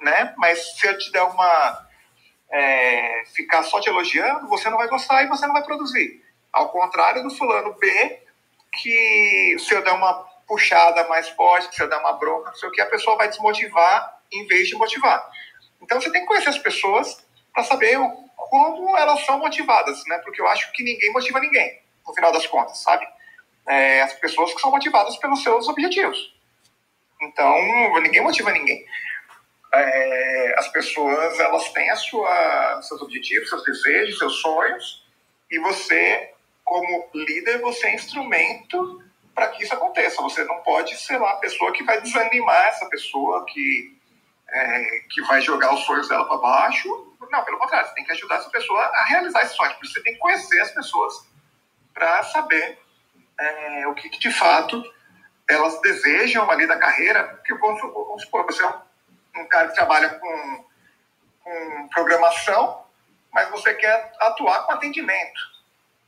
né? 0.00 0.34
Mas 0.36 0.76
se 0.78 0.86
eu 0.86 0.98
te 0.98 1.10
der 1.12 1.22
uma. 1.22 1.86
É, 2.50 3.24
ficar 3.34 3.62
só 3.62 3.78
te 3.78 3.90
elogiando, 3.90 4.48
você 4.48 4.70
não 4.70 4.78
vai 4.78 4.88
gostar 4.88 5.22
e 5.22 5.28
você 5.28 5.46
não 5.46 5.52
vai 5.52 5.62
produzir. 5.62 6.22
Ao 6.50 6.70
contrário 6.70 7.22
do 7.22 7.30
fulano 7.30 7.74
B, 7.74 8.22
que 8.72 9.56
se 9.58 9.74
eu 9.74 9.84
der 9.84 9.92
uma 9.92 10.14
puxada 10.46 11.06
mais 11.08 11.28
forte, 11.28 11.74
se 11.74 11.82
eu 11.82 11.88
der 11.88 11.98
uma 11.98 12.14
bronca, 12.14 12.50
não 12.50 12.56
sei 12.56 12.68
o 12.68 12.72
que, 12.72 12.80
a 12.80 12.86
pessoa 12.86 13.18
vai 13.18 13.28
desmotivar 13.28 14.18
em 14.32 14.46
vez 14.46 14.68
de 14.68 14.76
motivar. 14.76 15.30
Então 15.82 16.00
você 16.00 16.10
tem 16.10 16.22
que 16.22 16.26
conhecer 16.26 16.48
as 16.48 16.58
pessoas 16.58 17.22
para 17.52 17.64
saber 17.64 17.98
como 18.34 18.96
elas 18.96 19.24
são 19.26 19.38
motivadas, 19.38 20.02
né? 20.06 20.18
Porque 20.18 20.40
eu 20.40 20.48
acho 20.48 20.72
que 20.72 20.82
ninguém 20.82 21.12
motiva 21.12 21.40
ninguém, 21.40 21.82
no 22.06 22.14
final 22.14 22.32
das 22.32 22.46
contas, 22.46 22.78
sabe? 22.78 23.06
É, 23.66 24.00
as 24.00 24.14
pessoas 24.14 24.54
que 24.54 24.60
são 24.60 24.70
motivadas 24.70 25.18
pelos 25.18 25.42
seus 25.42 25.68
objetivos. 25.68 26.34
Então, 27.20 27.54
ninguém 28.00 28.22
motiva 28.22 28.50
ninguém 28.52 28.86
é, 29.72 30.54
as 30.58 30.68
pessoas 30.68 31.38
elas 31.38 31.70
têm 31.72 31.90
a 31.90 31.96
sua, 31.96 32.80
seus 32.82 33.02
objetivos, 33.02 33.48
seus 33.48 33.64
desejos, 33.64 34.18
seus 34.18 34.40
sonhos, 34.40 35.06
e 35.50 35.58
você, 35.58 36.32
como 36.64 37.08
líder, 37.14 37.60
você 37.60 37.88
é 37.88 37.94
instrumento 37.94 39.02
para 39.34 39.48
que 39.48 39.62
isso 39.62 39.72
aconteça. 39.72 40.20
Você 40.22 40.44
não 40.44 40.56
pode 40.62 40.96
ser 40.96 41.18
lá 41.18 41.32
a 41.32 41.36
pessoa 41.36 41.72
que 41.72 41.84
vai 41.84 42.00
desanimar 42.00 42.66
essa 42.66 42.86
pessoa, 42.88 43.44
que, 43.46 43.96
é, 44.48 45.00
que 45.10 45.22
vai 45.22 45.40
jogar 45.40 45.74
os 45.74 45.84
sonhos 45.84 46.08
dela 46.08 46.26
para 46.26 46.38
baixo. 46.38 47.16
Não, 47.30 47.44
pelo 47.44 47.58
contrário, 47.58 47.88
você 47.88 47.94
tem 47.94 48.04
que 48.04 48.12
ajudar 48.12 48.36
essa 48.36 48.50
pessoa 48.50 48.80
a 48.80 49.04
realizar 49.04 49.42
esses 49.42 49.56
sonhos. 49.56 49.76
Você 49.82 50.02
tem 50.02 50.14
que 50.14 50.18
conhecer 50.18 50.60
as 50.60 50.72
pessoas 50.72 51.14
para 51.94 52.22
saber 52.24 52.78
é, 53.38 53.86
o 53.86 53.94
que, 53.94 54.08
que, 54.08 54.18
de 54.18 54.30
fato 54.30 54.82
elas 55.48 55.80
desejam 55.80 56.50
ali 56.50 56.66
da 56.66 56.78
carreira. 56.78 57.24
Porque, 57.24 57.54
vamos 57.54 57.80
supor, 58.22 58.44
você 58.44 58.62
é 58.62 58.66
um 58.66 58.87
um 59.40 59.48
cara 59.48 59.68
que 59.68 59.74
trabalha 59.74 60.10
com, 60.10 60.64
com 61.42 61.88
programação, 61.88 62.84
mas 63.32 63.48
você 63.50 63.74
quer 63.74 64.12
atuar 64.20 64.64
com 64.64 64.72
atendimento. 64.72 65.40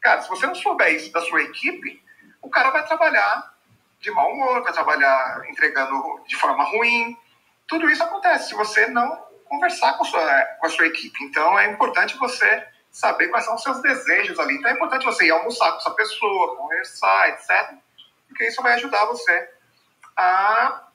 Cara, 0.00 0.22
se 0.22 0.28
você 0.28 0.46
não 0.46 0.54
souber 0.54 0.94
isso 0.94 1.12
da 1.12 1.20
sua 1.20 1.42
equipe, 1.42 2.02
o 2.40 2.48
cara 2.48 2.70
vai 2.70 2.86
trabalhar 2.86 3.54
de 4.00 4.10
mau 4.10 4.32
humor, 4.32 4.62
vai 4.62 4.72
trabalhar 4.72 5.42
entregando 5.48 6.22
de 6.26 6.36
forma 6.36 6.64
ruim. 6.64 7.16
Tudo 7.68 7.88
isso 7.90 8.02
acontece 8.02 8.48
se 8.48 8.54
você 8.54 8.86
não 8.86 9.30
conversar 9.44 9.94
com 9.94 10.04
a 10.04 10.06
sua, 10.06 10.42
com 10.58 10.66
a 10.66 10.70
sua 10.70 10.86
equipe. 10.86 11.22
Então 11.24 11.58
é 11.58 11.66
importante 11.66 12.16
você 12.16 12.66
saber 12.90 13.28
quais 13.28 13.44
são 13.44 13.54
os 13.54 13.62
seus 13.62 13.80
desejos 13.82 14.38
ali. 14.38 14.54
Então 14.54 14.70
é 14.70 14.74
importante 14.74 15.04
você 15.04 15.26
ir 15.26 15.30
almoçar 15.30 15.72
com 15.72 15.78
essa 15.78 15.90
pessoa, 15.90 16.56
conversar, 16.56 17.28
etc. 17.30 17.74
Porque 18.28 18.46
isso 18.46 18.62
vai 18.62 18.74
ajudar 18.74 19.04
você 19.06 19.50
a 20.16 20.89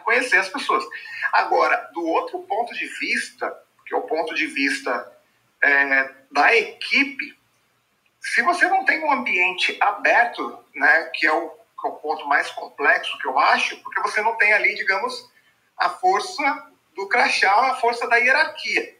conhecer 0.00 0.38
as 0.38 0.48
pessoas. 0.48 0.84
Agora, 1.32 1.90
do 1.92 2.04
outro 2.06 2.38
ponto 2.40 2.74
de 2.74 2.86
vista, 2.86 3.56
que 3.84 3.94
é 3.94 3.96
o 3.96 4.02
ponto 4.02 4.34
de 4.34 4.46
vista 4.46 5.12
é, 5.62 6.14
da 6.30 6.54
equipe, 6.54 7.36
se 8.20 8.42
você 8.42 8.68
não 8.68 8.84
tem 8.84 9.02
um 9.04 9.12
ambiente 9.12 9.76
aberto, 9.80 10.58
né, 10.74 11.10
que 11.14 11.26
é, 11.26 11.32
o, 11.32 11.48
que 11.48 11.86
é 11.86 11.88
o 11.88 11.94
ponto 11.94 12.26
mais 12.26 12.50
complexo 12.50 13.16
que 13.18 13.26
eu 13.26 13.38
acho, 13.38 13.76
porque 13.82 14.00
você 14.00 14.20
não 14.20 14.36
tem 14.36 14.52
ali, 14.52 14.74
digamos, 14.74 15.30
a 15.76 15.90
força 15.90 16.66
do 16.94 17.08
crachá, 17.08 17.52
a 17.70 17.76
força 17.76 18.08
da 18.08 18.16
hierarquia. 18.16 18.96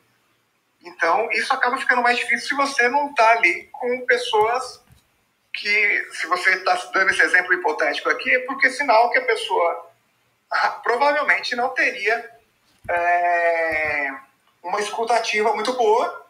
Então, 0.83 1.29
isso 1.33 1.53
acaba 1.53 1.77
ficando 1.79 2.03
mais 2.03 2.19
difícil 2.19 2.49
se 2.49 2.55
você 2.55 2.89
não 2.89 3.11
está 3.11 3.29
ali 3.33 3.69
com 3.73 4.07
pessoas 4.07 4.85
que, 5.53 6.09
se 6.13 6.27
você 6.27 6.51
está 6.55 6.75
dando 6.93 7.11
esse 7.11 7.23
exemplo 7.23 7.55
hipotético 7.55 8.09
aqui, 8.11 8.31
é 8.31 8.41
porque 8.41 8.71
sinal 8.71 9.11
que 9.11 9.19
a 9.19 9.25
pessoa 9.25 9.86
provavelmente 10.87 11.57
não 11.57 11.71
teria 11.71 12.31
é, 12.89 14.15
uma 14.63 14.79
escutativa 14.79 15.53
muito 15.53 15.73
boa 15.73 16.25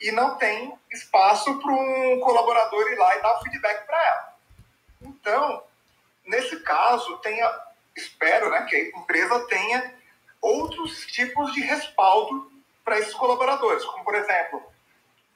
e 0.00 0.10
não 0.10 0.36
tem 0.36 0.76
espaço 0.90 1.60
para 1.60 1.70
um 1.70 2.18
colaborador 2.18 2.90
ir 2.90 2.96
lá 2.96 3.16
e 3.16 3.22
dar 3.22 3.36
o 3.36 3.42
feedback 3.44 3.86
para 3.86 4.04
ela. 4.04 4.34
Então, 5.02 5.62
nesse 6.26 6.58
caso, 6.58 7.18
tenha, 7.18 7.48
espero 7.96 8.50
né, 8.50 8.66
que 8.68 8.74
a 8.74 8.98
empresa 8.98 9.46
tenha 9.46 9.94
outros 10.42 11.06
tipos 11.06 11.52
de 11.52 11.60
respaldo 11.60 12.50
para 12.84 12.98
esses 12.98 13.14
colaboradores, 13.14 13.84
como, 13.84 14.02
por 14.02 14.16
exemplo, 14.16 14.60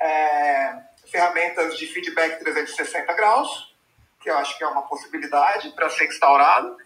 é, 0.01 0.81
ferramentas 1.13 1.79
de 1.79 1.87
feedback 1.87 2.41
360 2.41 3.13
graus, 3.13 3.73
que 4.21 4.29
eu 4.29 4.37
acho 4.37 4.59
que 4.59 4.65
é 4.65 4.67
uma 4.67 4.83
possibilidade 4.83 5.71
para 5.71 5.89
ser 5.91 6.09
instaurado. 6.09 6.77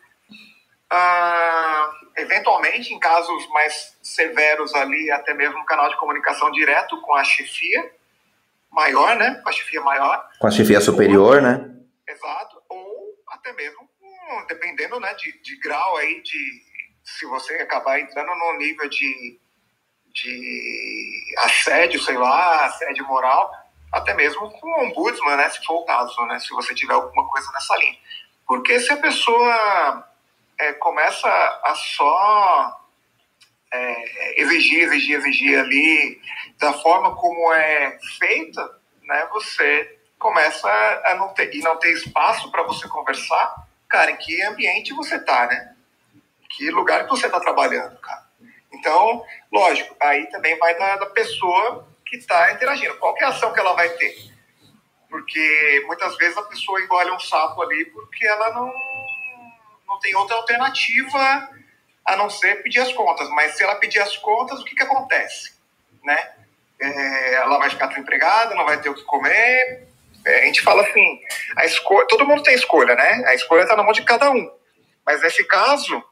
Ah, 0.91 1.91
eventualmente, 2.17 2.95
em 2.95 2.99
casos 2.99 3.47
mais 3.49 3.99
severos 4.03 4.75
ali, 4.75 5.11
até 5.11 5.35
mesmo 5.35 5.59
um 5.59 5.65
canal 5.65 5.89
de 5.91 5.97
comunicação 5.99 6.51
direto 6.51 7.01
com 7.03 7.15
a 7.15 7.25
chefia 7.25 7.93
maior, 8.71 9.17
né? 9.17 9.41
Com 9.43 9.49
a 9.49 9.53
chefia 9.53 9.81
maior. 9.83 10.29
Com 10.39 10.47
a 10.47 10.51
chefia 10.51 10.81
superior, 10.81 11.43
né? 11.43 11.75
Exato. 12.07 12.63
Ou 12.69 13.15
até 13.29 13.53
mesmo, 13.53 13.89
dependendo 14.49 14.99
né, 14.99 15.13
de, 15.15 15.41
de 15.43 15.59
grau 15.59 15.97
aí, 15.97 16.23
de 16.23 16.69
se 17.05 17.27
você 17.27 17.55
acabar 17.55 18.01
entrando 18.01 18.35
no 18.35 18.59
nível 18.59 18.89
de, 18.89 19.39
de 20.13 21.35
assédio, 21.39 22.01
sei 22.03 22.17
lá, 22.17 22.67
assédio 22.67 23.07
moral, 23.07 23.51
até 23.93 24.15
mesmo 24.15 24.51
com 24.51 24.69
o 24.69 24.85
ombudsman, 24.85 25.37
né? 25.37 25.49
Se 25.51 25.65
for 25.65 25.81
o 25.81 25.85
caso, 25.85 26.21
né? 26.27 26.39
Se 26.39 26.51
você 26.51 26.75
tiver 26.75 26.95
alguma 26.95 27.27
coisa 27.29 27.51
nessa 27.53 27.77
linha. 27.77 27.99
Porque 28.47 28.81
se 28.81 28.93
a 28.93 28.97
pessoa 28.97 30.08
é, 30.59 30.73
começa 30.75 31.29
a 31.65 31.75
só 31.75 32.81
é, 33.73 34.43
exigir, 34.43 34.85
exigir, 34.85 35.17
exigir 35.19 35.59
ali 35.59 36.21
da 36.59 36.73
forma 36.73 37.15
como 37.17 37.53
é 37.53 37.99
feita, 38.19 38.79
né, 39.03 39.27
você 39.31 39.99
começa 40.19 40.69
a 41.07 41.15
não 41.15 41.29
ter, 41.33 41.55
e 41.55 41.61
não 41.61 41.77
ter 41.79 41.93
espaço 41.93 42.51
para 42.51 42.65
você 42.65 42.89
conversar, 42.89 43.69
cara, 43.89 44.11
em 44.11 44.17
que 44.17 44.43
ambiente 44.43 44.93
você 44.93 45.17
está, 45.17 45.47
né? 45.47 45.75
Que 46.51 46.71
lugar 46.71 47.05
que 47.05 47.11
você 47.11 47.27
está 47.27 47.39
trabalhando, 47.39 47.97
cara. 48.01 48.27
Então, 48.73 49.25
lógico, 49.53 49.95
aí 50.01 50.27
também 50.27 50.59
vai 50.59 50.77
da, 50.77 50.97
da 50.97 51.07
pessoa 51.07 51.89
que 52.05 52.17
está 52.17 52.53
interagindo. 52.53 52.97
Qual 52.97 53.17
é 53.19 53.25
a 53.25 53.29
ação 53.29 53.53
que 53.53 53.61
ela 53.61 53.75
vai 53.75 53.89
ter? 53.91 54.15
Porque 55.09 55.85
muitas 55.87 56.17
vezes 56.17 56.37
a 56.37 56.43
pessoa 56.43 56.81
engole 56.83 57.11
um 57.11 57.21
sapo 57.21 57.63
ali 57.63 57.85
porque 57.87 58.27
ela 58.27 58.53
não 58.53 58.73
não 59.89 59.99
tem 59.99 60.15
outra 60.15 60.37
alternativa 60.37 61.51
a 62.05 62.17
não 62.17 62.29
ser 62.31 62.63
pedir 62.63 62.81
as 62.81 62.93
contas. 62.93 63.29
Mas 63.31 63.57
se 63.57 63.65
ela 63.65 63.77
pedir 63.77 64.01
as 64.01 64.17
contas, 64.17 64.61
o 64.61 64.65
que, 64.65 64.75
que 64.75 64.83
acontece? 64.83 65.53
Né? 66.05 66.31
É, 66.81 67.35
ela 67.35 67.59
vai 67.59 67.71
ficar 67.71 67.87
desempregada, 67.87 68.55
não 68.55 68.65
vai 68.65 68.81
ter 68.81 68.91
o 68.91 68.95
que 68.95 69.03
comer. 69.03 69.89
É, 70.25 70.43
a 70.43 70.45
gente 70.45 70.61
fala 70.63 70.83
assim, 70.83 71.21
a 71.57 71.65
escolha, 71.65 72.07
todo 72.07 72.27
mundo 72.27 72.43
tem 72.43 72.55
escolha, 72.55 72.95
né? 72.95 73.25
A 73.27 73.35
escolha 73.35 73.63
está 73.63 73.75
na 73.75 73.83
mão 73.83 73.93
de 73.93 74.05
cada 74.05 74.31
um. 74.31 74.51
Mas 75.07 75.23
nesse 75.23 75.45
caso, 75.45 76.05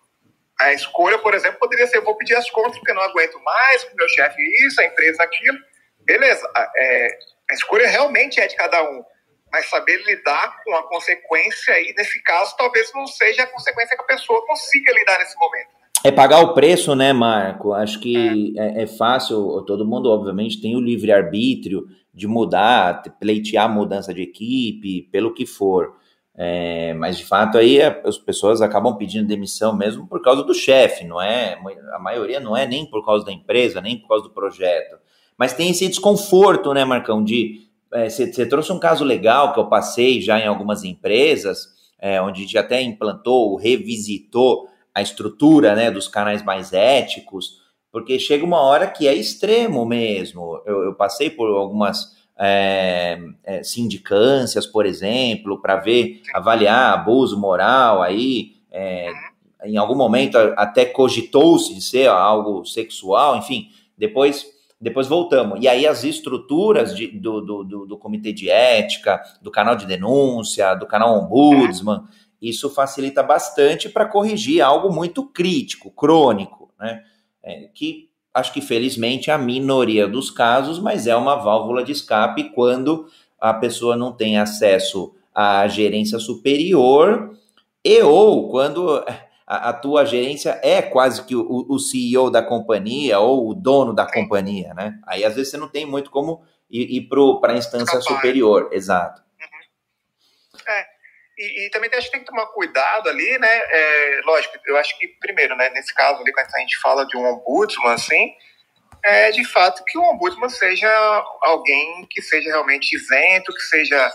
a 0.59 0.72
escolha, 0.72 1.18
por 1.18 1.35
exemplo, 1.35 1.59
poderia 1.59 1.87
ser: 1.87 2.01
vou 2.01 2.16
pedir 2.16 2.35
as 2.35 2.51
contas 2.51 2.79
porque 2.79 2.95
não 2.95 3.03
aguento 3.03 3.39
mais, 3.43 3.87
meu 3.95 4.09
chefe 4.09 4.41
isso, 4.66 4.81
a 4.81 4.85
empresa 4.85 5.22
aquilo. 5.22 5.59
Beleza, 6.01 6.49
é, 6.77 7.18
a 7.51 7.55
escolha 7.55 7.89
realmente 7.89 8.41
é 8.41 8.47
de 8.47 8.57
cada 8.57 8.83
um 8.83 9.05
mas 9.51 9.68
saber 9.68 10.03
lidar 10.05 10.62
com 10.64 10.74
a 10.74 10.88
consequência 10.88 11.74
aí, 11.74 11.94
nesse 11.97 12.22
caso, 12.22 12.55
talvez 12.57 12.90
não 12.94 13.07
seja 13.07 13.44
a 13.44 13.47
consequência 13.47 13.97
que 13.97 14.03
a 14.03 14.07
pessoa 14.07 14.44
consiga 14.47 14.92
lidar 14.92 15.18
nesse 15.18 15.36
momento. 15.38 15.68
Né? 15.68 15.86
É 16.05 16.12
pagar 16.12 16.40
o 16.40 16.55
preço, 16.55 16.94
né, 16.94 17.12
Marco? 17.12 17.72
Acho 17.72 17.99
que 18.01 18.55
é, 18.59 18.80
é, 18.80 18.82
é 18.82 18.86
fácil, 18.86 19.62
todo 19.66 19.86
mundo, 19.86 20.11
obviamente, 20.11 20.61
tem 20.61 20.76
o 20.76 20.80
livre-arbítrio 20.80 21.86
de 22.12 22.26
mudar, 22.26 23.03
pleitear 23.20 23.72
mudança 23.72 24.12
de 24.12 24.22
equipe, 24.22 25.09
pelo 25.11 25.34
que 25.34 25.47
for. 25.47 25.94
É, 26.38 26.92
mas 26.94 27.16
de 27.16 27.24
fato 27.24 27.57
aí 27.57 27.80
as 27.80 28.18
pessoas 28.18 28.61
acabam 28.61 28.94
pedindo 28.99 29.26
demissão 29.26 29.74
mesmo 29.74 30.07
por 30.07 30.20
causa 30.20 30.42
do 30.42 30.53
chefe, 30.53 31.03
não 31.03 31.20
é? 31.20 31.59
A 31.94 31.99
maioria 31.99 32.38
não 32.38 32.55
é 32.55 32.66
nem 32.66 32.84
por 32.84 33.03
causa 33.05 33.24
da 33.24 33.32
empresa, 33.32 33.80
nem 33.80 33.99
por 33.99 34.09
causa 34.09 34.24
do 34.24 34.30
projeto. 34.30 34.99
Mas 35.38 35.55
tem 35.55 35.70
esse 35.70 35.88
desconforto, 35.88 36.74
né, 36.74 36.84
Marcão, 36.84 37.24
de 37.24 37.66
você 38.09 38.42
é, 38.42 38.44
trouxe 38.47 38.72
um 38.72 38.78
caso 38.78 39.05
legal 39.05 39.53
que 39.53 39.61
eu 39.61 39.68
passei 39.68 40.20
já 40.20 40.38
em 40.38 40.47
algumas 40.47 40.84
empresas, 40.84 41.68
é, 41.99 42.20
onde 42.20 42.40
a 42.40 42.44
gente 42.44 42.59
até 42.59 42.82
implantou, 42.82 43.57
revisitou 43.57 44.68
a 44.94 45.03
estrutura 45.03 45.74
né, 45.74 45.90
dos 45.90 46.09
canais 46.09 46.42
mais 46.42 46.72
éticos, 46.72 47.62
porque 47.92 48.18
chega 48.18 48.44
uma 48.44 48.61
hora 48.61 48.86
que 48.86 49.07
é 49.07 49.14
extremo 49.14 49.84
mesmo. 49.86 50.61
Eu, 50.66 50.84
eu 50.84 50.94
passei 50.94 51.30
por 51.30 51.49
algumas 51.49 52.16
é, 52.38 53.18
é, 53.44 53.62
sindicâncias, 53.62 54.66
por 54.66 54.84
exemplo, 54.84 55.61
para 55.61 55.76
ver, 55.76 56.20
avaliar 56.34 56.92
abuso 56.92 57.38
moral 57.38 58.03
aí. 58.03 58.57
É, 58.70 59.11
em 59.64 59.76
algum 59.76 59.97
momento 59.97 60.36
até 60.57 60.84
cogitou-se 60.84 61.74
de 61.74 61.80
ser 61.80 62.09
algo 62.09 62.64
sexual, 62.64 63.36
enfim, 63.36 63.68
depois 63.97 64.47
depois 64.81 65.07
voltamos. 65.07 65.59
E 65.62 65.68
aí 65.68 65.87
as 65.87 66.05
estruturas 66.05 66.95
de, 66.95 67.07
do, 67.09 67.41
do, 67.41 67.64
do, 67.64 67.87
do, 67.87 67.99
comitê 67.99 68.33
de 68.33 68.51
ética, 68.51 69.22
do 69.41 69.51
canal 69.51 69.74
de 69.74 69.87
denúncia, 69.87 70.74
do 70.74 70.87
canal 70.87 71.18
ombudsman, 71.18 72.05
isso 72.41 72.68
facilita 72.68 73.22
bastante 73.22 73.89
para 73.89 74.07
corrigir 74.07 74.61
algo 74.61 74.93
muito 74.93 75.24
crítico, 75.24 75.91
crônico, 75.91 76.70
né? 76.79 77.03
É, 77.43 77.68
que 77.74 78.11
acho 78.35 78.53
que 78.53 78.61
felizmente 78.61 79.31
é 79.31 79.33
a 79.33 79.39
minoria 79.39 80.07
dos 80.07 80.31
casos, 80.31 80.79
mas 80.79 81.07
é 81.07 81.16
uma 81.16 81.37
válvula 81.37 81.83
de 81.83 81.93
escape 81.93 82.51
quando 82.51 83.07
a 83.41 83.55
pessoa 83.55 83.97
não 83.97 84.12
tem 84.12 84.37
acesso 84.37 85.14
à 85.35 85.66
gerência 85.68 86.18
superior 86.18 87.35
e 87.85 88.03
ou 88.03 88.51
quando 88.51 89.03
a, 89.47 89.70
a, 89.70 89.72
tua 89.72 90.05
gerência 90.05 90.59
é 90.62 90.82
quase 90.82 91.24
que 91.24 91.36
o, 91.36 91.66
o, 91.68 91.78
CEO 91.78 92.30
da 92.30 92.42
companhia 92.42 93.20
ou 93.20 93.49
o 93.49 93.55
dono 93.55 93.94
da 93.94 94.05
companhia, 94.05 94.74
né? 94.74 94.99
Aí 95.07 95.24
às 95.24 95.36
vezes 95.36 95.53
você 95.53 95.57
não 95.57 95.68
tem 95.68 95.86
muito 95.86 96.11
como 96.11 96.44
ir, 96.68 96.97
ir 96.97 97.09
para 97.40 97.53
a 97.53 97.57
instância 97.57 98.01
superior, 98.01 98.68
exato. 98.72 99.22
Uhum. 99.40 100.61
É, 100.68 100.86
e, 101.38 101.66
e, 101.66 101.70
também 101.70 101.88
a 101.92 102.01
gente 102.01 102.11
tem 102.11 102.20
que 102.20 102.26
tomar 102.26 102.47
cuidado 102.47 103.09
ali, 103.09 103.38
né? 103.38 103.61
É, 103.70 104.20
lógico, 104.24 104.59
eu 104.66 104.76
acho 104.78 104.99
que 104.99 105.07
primeiro, 105.20 105.55
né, 105.57 105.70
nesse 105.70 105.94
caso 105.94 106.20
ali, 106.20 106.32
quando 106.32 106.47
a 106.53 106.59
gente 106.59 106.78
fala 106.78 107.07
de 107.07 107.16
um 107.16 107.24
ombudsman, 107.24 107.92
assim, 107.92 108.32
é 109.05 109.30
de 109.30 109.44
fato 109.44 109.84
que 109.84 109.97
o 109.97 110.03
ombudsman 110.03 110.49
seja 110.49 110.90
alguém 111.42 112.05
que 112.11 112.20
seja 112.20 112.49
realmente 112.51 112.97
isento, 112.97 113.53
que 113.53 113.61
seja 113.61 114.12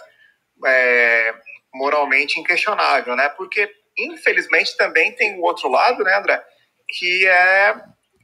é, 0.65 1.33
moralmente 1.73 2.37
inquestionável, 2.37 3.15
né? 3.15 3.29
Porque 3.29 3.80
infelizmente, 3.97 4.75
também 4.77 5.13
tem 5.15 5.39
o 5.39 5.43
outro 5.43 5.69
lado, 5.69 6.03
né, 6.03 6.15
André? 6.15 6.43
Que 6.87 7.27
é, 7.27 7.75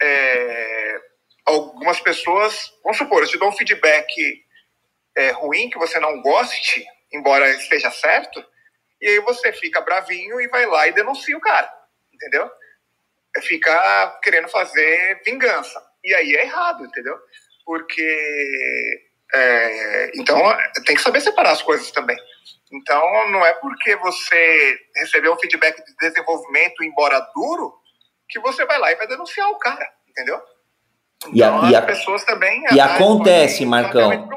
é 0.01 0.99
algumas 1.45 1.99
pessoas, 2.01 2.73
vamos 2.83 2.97
supor, 2.97 3.23
eu 3.23 3.27
te 3.27 3.37
dou 3.37 3.49
um 3.49 3.55
feedback 3.55 4.11
é, 5.15 5.31
ruim, 5.31 5.69
que 5.69 5.77
você 5.77 5.99
não 5.99 6.21
goste, 6.21 6.85
embora 7.11 7.49
esteja 7.49 7.89
certo, 7.89 8.43
e 9.01 9.07
aí 9.07 9.19
você 9.21 9.53
fica 9.53 9.81
bravinho 9.81 10.41
e 10.41 10.47
vai 10.47 10.65
lá 10.65 10.87
e 10.87 10.93
denuncia 10.93 11.37
o 11.37 11.41
cara, 11.41 11.71
entendeu? 12.13 12.49
É 13.35 13.41
ficar 13.41 14.19
querendo 14.21 14.49
fazer 14.49 15.21
vingança. 15.23 15.81
E 16.03 16.13
aí 16.13 16.35
é 16.35 16.43
errado, 16.43 16.85
entendeu? 16.85 17.15
Porque. 17.65 19.07
É, 19.33 20.11
então, 20.15 20.41
tem 20.85 20.95
que 20.95 21.01
saber 21.01 21.21
separar 21.21 21.51
as 21.51 21.61
coisas 21.61 21.91
também. 21.91 22.17
Então, 22.71 23.01
não 23.31 23.45
é 23.45 23.53
porque 23.53 23.95
você 23.97 24.77
recebeu 24.95 25.33
um 25.33 25.39
feedback 25.39 25.77
de 25.83 25.95
desenvolvimento, 25.95 26.83
embora 26.83 27.19
duro, 27.33 27.73
que 28.29 28.39
você 28.39 28.65
vai 28.65 28.77
lá 28.77 28.91
e 28.91 28.95
vai 28.95 29.07
denunciar 29.07 29.49
o 29.49 29.57
cara, 29.57 29.87
entendeu? 30.09 30.37
Então, 31.27 31.33
e, 31.33 31.43
a, 31.43 31.79
as 31.79 31.83
e 31.83 31.87
pessoas 31.87 32.25
também... 32.25 32.63
E 32.71 32.79
acontece, 32.79 33.65
Marcão, 33.65 34.27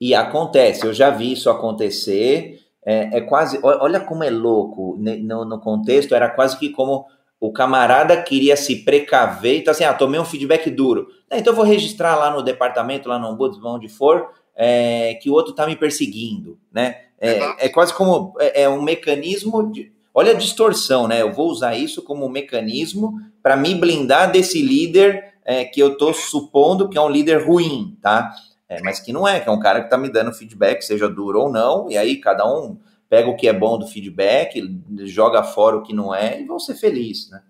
e 0.00 0.14
acontece, 0.14 0.86
eu 0.86 0.92
já 0.92 1.10
vi 1.10 1.32
isso 1.32 1.50
acontecer, 1.50 2.60
é, 2.84 3.18
é 3.18 3.20
quase, 3.22 3.58
olha 3.62 4.00
como 4.00 4.22
é 4.22 4.30
louco, 4.30 4.96
no, 4.98 5.44
no 5.44 5.60
contexto 5.60 6.14
era 6.14 6.30
quase 6.30 6.58
que 6.58 6.70
como 6.70 7.06
o 7.40 7.52
camarada 7.52 8.20
queria 8.22 8.56
se 8.56 8.84
precaver. 8.84 9.56
E 9.56 9.64
tá 9.64 9.70
assim, 9.70 9.84
ah, 9.84 9.94
tomei 9.94 10.18
um 10.18 10.24
feedback 10.24 10.70
duro, 10.70 11.08
então 11.30 11.52
eu 11.52 11.56
vou 11.56 11.64
registrar 11.64 12.16
lá 12.16 12.30
no 12.30 12.42
departamento, 12.42 13.08
lá 13.08 13.18
no 13.18 13.28
ombudsman, 13.28 13.74
onde 13.74 13.88
for, 13.88 14.30
é, 14.56 15.14
que 15.14 15.30
o 15.30 15.32
outro 15.32 15.54
tá 15.54 15.66
me 15.66 15.76
perseguindo, 15.76 16.58
né? 16.72 17.07
É, 17.20 17.66
é 17.66 17.68
quase 17.68 17.92
como 17.94 18.34
é, 18.38 18.62
é, 18.62 18.68
um 18.68 18.82
mecanismo 18.82 19.70
de. 19.70 19.92
Olha 20.14 20.32
a 20.32 20.36
distorção, 20.36 21.06
né? 21.06 21.22
Eu 21.22 21.32
vou 21.32 21.48
usar 21.48 21.76
isso 21.76 22.02
como 22.02 22.26
um 22.26 22.30
mecanismo 22.30 23.20
para 23.42 23.56
me 23.56 23.74
blindar 23.74 24.30
desse 24.30 24.60
líder 24.62 25.34
é, 25.44 25.64
que 25.64 25.80
eu 25.80 25.92
estou 25.92 26.12
supondo 26.12 26.88
que 26.88 26.98
é 26.98 27.00
um 27.00 27.08
líder 27.08 27.46
ruim, 27.46 27.96
tá? 28.02 28.34
É, 28.68 28.80
mas 28.82 29.00
que 29.00 29.12
não 29.12 29.26
é, 29.26 29.40
que 29.40 29.48
é 29.48 29.52
um 29.52 29.60
cara 29.60 29.80
que 29.80 29.86
está 29.86 29.96
me 29.96 30.10
dando 30.10 30.32
feedback, 30.32 30.82
seja 30.82 31.08
duro 31.08 31.40
ou 31.40 31.50
não, 31.50 31.90
e 31.90 31.96
aí 31.96 32.20
cada 32.20 32.44
um 32.44 32.78
pega 33.08 33.30
o 33.30 33.36
que 33.36 33.48
é 33.48 33.52
bom 33.52 33.78
do 33.78 33.86
feedback, 33.86 34.60
joga 35.04 35.42
fora 35.42 35.76
o 35.76 35.82
que 35.82 35.94
não 35.94 36.14
é 36.14 36.40
e 36.40 36.44
vão 36.44 36.58
ser 36.58 36.74
felizes, 36.74 37.30
né? 37.30 37.42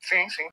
Sim, 0.00 0.28
sim. 0.28 0.48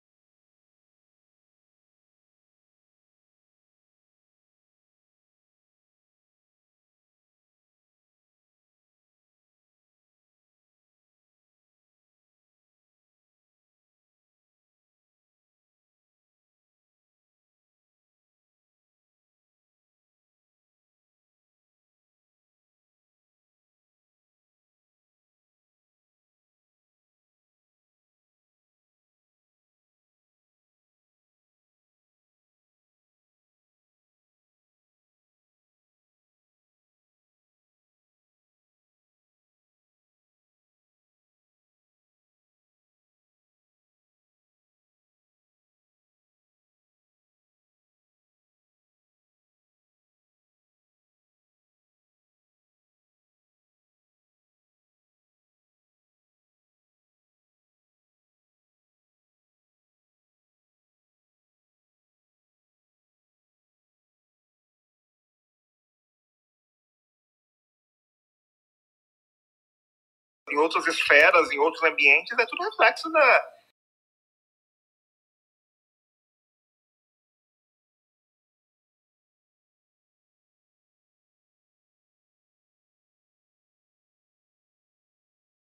Em 70.57 70.59
outras 70.59 70.87
esferas, 70.87 71.51
em 71.51 71.59
outros 71.59 71.83
ambientes, 71.83 72.37
é 72.37 72.45
tudo 72.45 72.63
reflexo 72.63 73.09
da. 73.11 73.53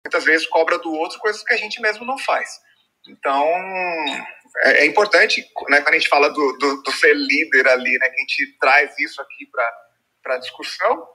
Muitas 0.05 0.23
vezes 0.23 0.47
cobra 0.47 0.77
do 0.79 0.93
outro 0.93 1.19
coisas 1.19 1.43
que 1.43 1.53
a 1.53 1.57
gente 1.57 1.81
mesmo 1.81 2.05
não 2.05 2.17
faz. 2.17 2.61
Então, 3.07 3.47
é, 4.63 4.83
é 4.83 4.85
importante, 4.85 5.41
né, 5.69 5.81
quando 5.81 5.95
a 5.95 5.99
gente 5.99 6.07
fala 6.07 6.29
do, 6.29 6.57
do, 6.57 6.83
do, 6.83 6.91
ser 6.91 7.13
líder 7.13 7.67
ali, 7.67 7.97
né, 7.97 8.09
que 8.09 8.15
a 8.15 8.19
gente 8.19 8.57
traz 8.59 8.97
isso 8.99 9.21
aqui 9.21 9.47
para 9.51 10.35
a 10.35 10.39
discussão, 10.39 11.07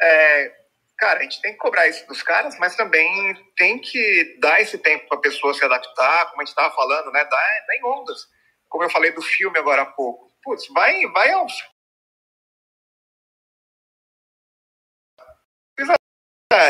é, 0.00 0.65
cara, 0.96 1.20
a 1.20 1.22
gente 1.22 1.40
tem 1.40 1.52
que 1.52 1.58
cobrar 1.58 1.86
isso 1.88 2.06
dos 2.06 2.22
caras, 2.22 2.58
mas 2.58 2.74
também 2.76 3.34
tem 3.56 3.78
que 3.78 4.36
dar 4.40 4.60
esse 4.60 4.78
tempo 4.78 5.06
para 5.08 5.18
a 5.18 5.20
pessoa 5.20 5.54
se 5.54 5.64
adaptar, 5.64 6.30
como 6.30 6.40
a 6.40 6.44
gente 6.44 6.52
estava 6.56 6.74
falando, 6.74 7.10
né? 7.12 7.24
Dá, 7.24 7.64
dá 7.66 7.76
em 7.76 7.84
ondas. 7.84 8.28
Como 8.68 8.84
eu 8.84 8.90
falei 8.90 9.12
do 9.12 9.22
filme 9.22 9.58
agora 9.58 9.82
há 9.82 9.86
pouco. 9.86 10.32
Putz, 10.42 10.66
vai, 10.68 11.06
vai 11.08 11.30
aos. 11.32 11.52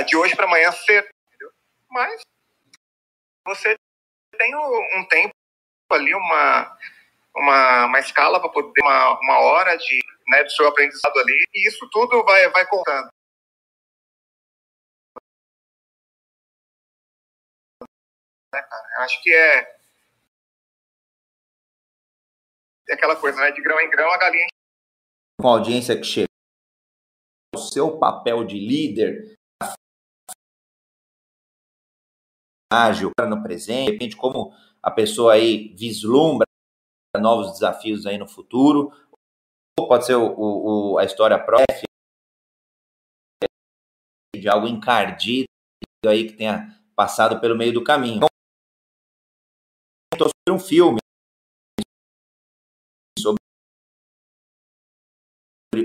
De 0.06 0.16
hoje 0.16 0.34
para 0.34 0.46
amanhã 0.46 0.72
ser, 0.72 1.08
entendeu? 1.26 1.50
Mas 1.90 2.20
você 3.46 3.76
tem 4.36 4.54
um 4.56 5.06
tempo 5.08 5.32
ali, 5.92 6.12
uma, 6.14 6.78
uma, 7.36 7.86
uma 7.86 7.98
escala 8.00 8.40
para 8.40 8.50
poder, 8.50 8.82
uma, 8.82 9.20
uma 9.20 9.38
hora 9.40 9.76
de, 9.76 9.98
né, 10.28 10.42
do 10.42 10.50
seu 10.50 10.66
aprendizado 10.66 11.16
ali, 11.18 11.44
e 11.54 11.68
isso 11.68 11.88
tudo 11.90 12.24
vai, 12.24 12.48
vai 12.50 12.66
contando. 12.66 13.08
Né, 18.56 18.62
cara? 18.62 18.88
Eu 18.96 19.00
acho 19.02 19.22
que 19.22 19.32
é, 19.32 19.76
é 22.88 22.94
aquela 22.94 23.16
coisa, 23.16 23.40
né? 23.40 23.50
De 23.52 23.62
grão 23.62 23.78
em 23.80 23.90
grão, 23.90 24.10
a 24.10 24.18
galinha. 24.18 24.46
Com 25.40 25.48
a 25.48 25.52
audiência 25.52 25.96
que 25.96 26.04
chega, 26.04 26.26
o 27.54 27.58
seu 27.58 27.98
papel 27.98 28.44
de 28.44 28.58
líder 28.58 29.36
ágil 32.72 33.12
no 33.28 33.42
presente, 33.42 33.92
depende 33.92 34.16
como 34.16 34.52
a 34.82 34.90
pessoa 34.90 35.34
aí 35.34 35.74
vislumbra 35.74 36.46
novos 37.16 37.52
desafios 37.52 38.04
aí 38.06 38.18
no 38.18 38.28
futuro, 38.28 38.92
ou 39.78 39.88
pode 39.88 40.04
ser 40.04 40.16
o, 40.16 40.34
o, 40.36 40.98
a 40.98 41.04
história 41.04 41.38
própria 41.38 41.86
de 44.36 44.48
algo 44.48 44.66
encardido 44.66 45.46
aí 46.06 46.26
que 46.26 46.34
tenha 46.34 46.78
passado 46.94 47.40
pelo 47.40 47.56
meio 47.56 47.72
do 47.72 47.82
caminho. 47.82 48.26
Sobre 50.14 50.32
um 50.50 50.58
filme 50.58 50.98
sobre 53.18 53.38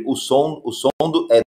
o 0.05 0.15
som, 0.15 0.61
o 0.63 0.71
som 0.71 0.89
do 1.11 1.27
é 1.31 1.41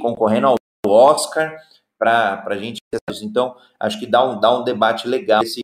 concorrendo 0.00 0.46
ao 0.48 0.56
Oscar 0.86 1.58
para 1.98 2.44
a 2.44 2.58
gente. 2.58 2.78
Então, 3.22 3.56
acho 3.80 3.98
que 3.98 4.06
dá 4.06 4.24
um, 4.24 4.40
dá 4.40 4.56
um 4.58 4.64
debate 4.64 5.08
legal 5.08 5.42
esse, 5.42 5.60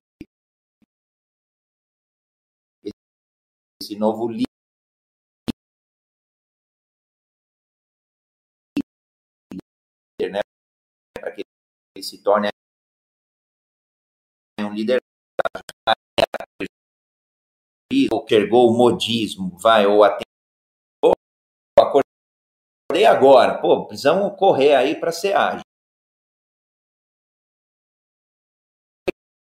esse 3.80 3.96
novo 3.96 4.28
livro. 4.28 4.44
Né, 10.20 10.40
para 11.20 11.32
que 11.32 11.42
ele 11.94 12.02
se 12.02 12.22
torne 12.22 12.48
líder 14.74 15.00
ou 18.10 18.24
pegou 18.24 18.70
o 18.70 18.76
modismo, 18.76 19.56
vai, 19.58 19.86
ou 19.86 20.02
até 20.02 20.24
acordei 21.78 23.06
agora, 23.06 23.60
pô, 23.60 23.86
precisamos 23.86 24.36
correr 24.38 24.74
aí 24.74 24.98
para 24.98 25.12
ser 25.12 25.36
ágil. 25.36 25.62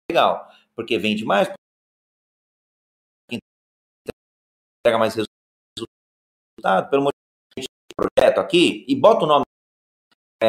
Legal, 0.10 0.50
porque 0.76 0.98
vende 0.98 1.24
mais, 1.26 1.48
entrega 3.30 4.98
mais 4.98 5.16
resultado, 5.16 6.90
pelo 6.90 7.10
projeto 7.96 8.40
aqui, 8.40 8.86
e 8.88 8.96
bota 8.96 9.26
o 9.26 9.28
nome 9.28 9.46
é, 10.42 10.48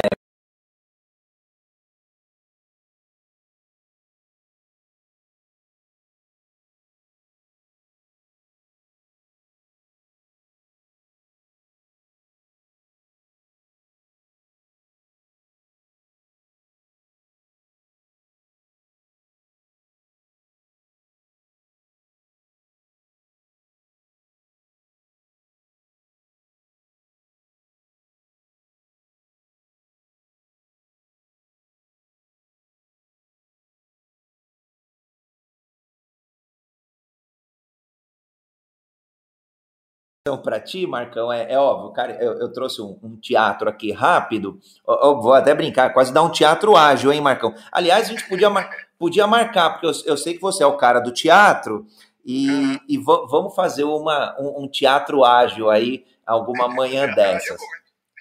para 40.38 40.60
ti, 40.60 40.86
Marcão, 40.86 41.32
é, 41.32 41.52
é, 41.52 41.58
óbvio, 41.58 41.92
cara, 41.92 42.12
eu, 42.20 42.38
eu 42.40 42.52
trouxe 42.52 42.80
um, 42.82 42.98
um, 43.02 43.16
teatro 43.16 43.68
aqui 43.68 43.92
rápido, 43.92 44.58
eu, 44.86 44.94
eu 44.94 45.20
vou 45.20 45.32
até 45.32 45.54
brincar, 45.54 45.92
quase 45.92 46.12
dar 46.12 46.22
um 46.22 46.30
teatro 46.30 46.76
ágil, 46.76 47.12
hein, 47.12 47.20
Marcão? 47.20 47.54
Aliás, 47.72 48.06
a 48.06 48.10
gente 48.10 48.28
podia, 48.28 48.50
mar, 48.50 48.70
podia 48.98 49.26
marcar, 49.26 49.70
porque 49.70 49.86
eu, 49.86 49.92
eu, 50.06 50.16
sei 50.16 50.34
que 50.34 50.40
você 50.40 50.62
é 50.62 50.66
o 50.66 50.76
cara 50.76 51.00
do 51.00 51.12
teatro, 51.12 51.86
e, 52.24 52.78
e 52.88 52.98
vamos 52.98 53.54
fazer 53.54 53.84
uma, 53.84 54.36
um, 54.38 54.64
um, 54.64 54.68
teatro 54.68 55.24
ágil 55.24 55.70
aí, 55.70 56.04
alguma 56.26 56.68
manhã 56.68 57.06
dessas. 57.14 57.60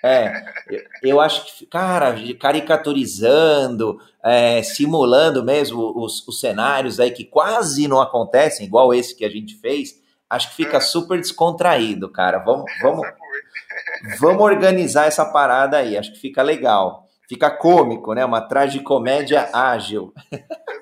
É, 0.03 0.32
eu 1.03 1.20
acho 1.20 1.57
que, 1.57 1.66
cara, 1.66 2.16
caricaturizando, 2.39 3.99
é, 4.24 4.64
simulando 4.64 5.43
mesmo 5.43 5.93
os, 6.01 6.26
os 6.26 6.39
cenários 6.39 6.99
aí 6.99 7.12
que 7.12 7.26
quase 7.26 7.88
não 7.88 7.99
acontecem, 7.99 8.66
igual 8.66 8.93
esse 8.93 9.16
que 9.16 9.26
a 9.26 9.30
gente 9.30 9.55
fez, 9.55 10.01
acho 10.30 10.49
que 10.49 10.55
fica 10.55 10.77
é. 10.77 10.82
super 10.82 11.17
descontraído, 11.17 12.09
cara. 12.09 12.39
Vamos, 12.39 12.65
vamos, 12.82 13.07
vamos 14.19 14.41
organizar 14.43 15.05
essa 15.05 15.25
parada 15.25 15.77
aí, 15.77 15.97
acho 15.97 16.13
que 16.13 16.19
fica 16.19 16.41
legal. 16.41 17.05
fica 17.27 17.49
cômico, 17.49 18.13
né? 18.13 18.23
Uma 18.23 18.41
tragicomédia 18.41 19.49
ágil. 19.53 20.13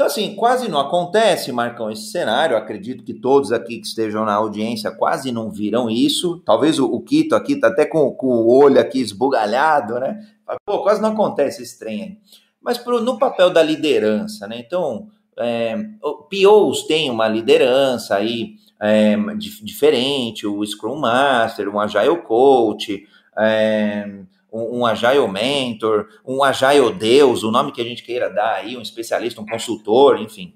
Então, 0.00 0.06
assim, 0.06 0.34
quase 0.34 0.66
não 0.66 0.80
acontece, 0.80 1.52
Marcão, 1.52 1.90
esse 1.90 2.10
cenário. 2.10 2.56
acredito 2.56 3.04
que 3.04 3.12
todos 3.12 3.52
aqui 3.52 3.78
que 3.78 3.86
estejam 3.86 4.24
na 4.24 4.32
audiência 4.32 4.90
quase 4.90 5.30
não 5.30 5.50
viram 5.50 5.90
isso. 5.90 6.38
Talvez 6.38 6.78
o, 6.78 6.86
o 6.86 7.02
Quito 7.02 7.34
aqui 7.34 7.54
tá 7.54 7.68
até 7.68 7.84
com, 7.84 8.10
com 8.12 8.28
o 8.28 8.48
olho 8.50 8.80
aqui 8.80 8.98
esbugalhado, 8.98 10.00
né? 10.00 10.18
Pô, 10.64 10.82
quase 10.82 11.02
não 11.02 11.10
acontece 11.10 11.62
esse 11.62 11.78
trem 11.78 12.02
aí. 12.02 12.18
Mas 12.62 12.78
pro, 12.78 13.02
no 13.02 13.18
papel 13.18 13.50
da 13.50 13.62
liderança, 13.62 14.48
né? 14.48 14.58
Então, 14.58 15.08
é, 15.38 15.76
POs 16.00 16.86
tem 16.86 17.10
uma 17.10 17.28
liderança 17.28 18.16
aí 18.16 18.56
é, 18.80 19.16
diferente, 19.62 20.46
o 20.46 20.64
Scrum 20.64 20.96
Master, 20.96 21.68
um 21.68 21.78
Agile 21.78 22.22
Coach, 22.22 23.06
é, 23.36 24.22
um, 24.52 24.80
um 24.80 24.86
Agile 24.86 25.28
Mentor, 25.28 26.08
um 26.26 26.42
Agile 26.42 26.92
Deus, 26.92 27.42
o 27.42 27.50
nome 27.50 27.72
que 27.72 27.80
a 27.80 27.84
gente 27.84 28.02
queira 28.02 28.28
dar 28.28 28.56
aí, 28.56 28.76
um 28.76 28.82
especialista, 28.82 29.40
um 29.40 29.46
consultor, 29.46 30.20
enfim. 30.20 30.54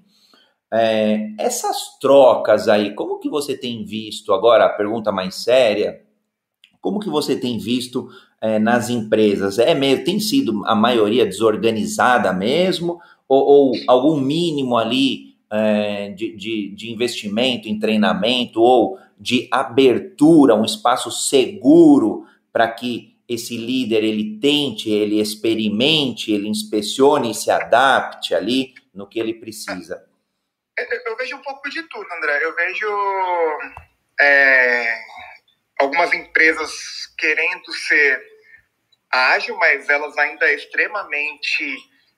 É, 0.73 1.29
essas 1.39 1.97
trocas 1.99 2.67
aí, 2.67 2.93
como 2.95 3.19
que 3.19 3.29
você 3.29 3.55
tem 3.55 3.85
visto, 3.85 4.33
agora 4.33 4.65
a 4.65 4.69
pergunta 4.69 5.11
mais 5.11 5.35
séria, 5.35 6.01
como 6.81 6.99
que 6.99 7.09
você 7.09 7.35
tem 7.35 7.57
visto 7.57 8.09
é, 8.41 8.59
nas 8.59 8.89
empresas? 8.89 9.57
É 9.57 9.73
mesmo, 9.73 10.03
tem 10.03 10.19
sido 10.19 10.63
a 10.65 10.75
maioria 10.75 11.25
desorganizada 11.25 12.33
mesmo, 12.33 12.99
ou, 13.27 13.43
ou 13.45 13.71
algum 13.87 14.19
mínimo 14.19 14.77
ali 14.77 15.35
é, 15.51 16.09
de, 16.09 16.35
de, 16.35 16.75
de 16.75 16.91
investimento 16.91 17.67
em 17.67 17.79
treinamento 17.79 18.61
ou 18.61 18.99
de 19.17 19.47
abertura, 19.51 20.55
um 20.55 20.65
espaço 20.65 21.09
seguro 21.11 22.25
para 22.51 22.67
que 22.69 23.15
esse 23.27 23.57
líder 23.57 24.03
ele 24.03 24.37
tente, 24.39 24.89
ele 24.89 25.19
experimente, 25.19 26.31
ele 26.31 26.47
inspecione 26.47 27.31
e 27.31 27.35
se 27.35 27.49
adapte 27.49 28.35
ali 28.35 28.73
no 28.93 29.07
que 29.07 29.19
ele 29.19 29.33
precisa? 29.33 30.05
Eu, 30.77 30.85
eu 31.05 31.17
vejo 31.17 31.35
um 31.35 31.41
pouco 31.41 31.69
de 31.69 31.81
tudo, 31.83 32.05
André. 32.13 32.39
Eu 32.43 32.55
vejo 32.55 32.87
é, 34.19 34.85
algumas 35.79 36.13
empresas 36.13 36.71
querendo 37.17 37.71
ser 37.73 38.21
ágil, 39.11 39.57
mas 39.57 39.89
elas 39.89 40.17
ainda 40.17 40.51
extremamente 40.51 41.77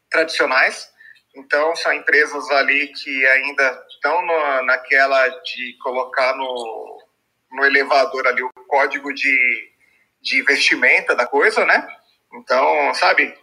tradicionais. 0.09 0.91
Então, 1.37 1.75
são 1.75 1.93
empresas 1.93 2.49
ali 2.51 2.87
que 2.87 3.25
ainda 3.27 3.85
estão 3.89 4.25
no, 4.25 4.63
naquela 4.63 5.27
de 5.29 5.77
colocar 5.81 6.35
no, 6.35 7.03
no 7.51 7.65
elevador 7.65 8.27
ali 8.27 8.43
o 8.43 8.51
código 8.67 9.13
de 9.13 9.77
de 10.21 10.41
vestimenta 10.41 11.15
da 11.15 11.25
coisa, 11.25 11.65
né? 11.65 11.87
Então, 12.33 12.93
sabe, 12.95 13.33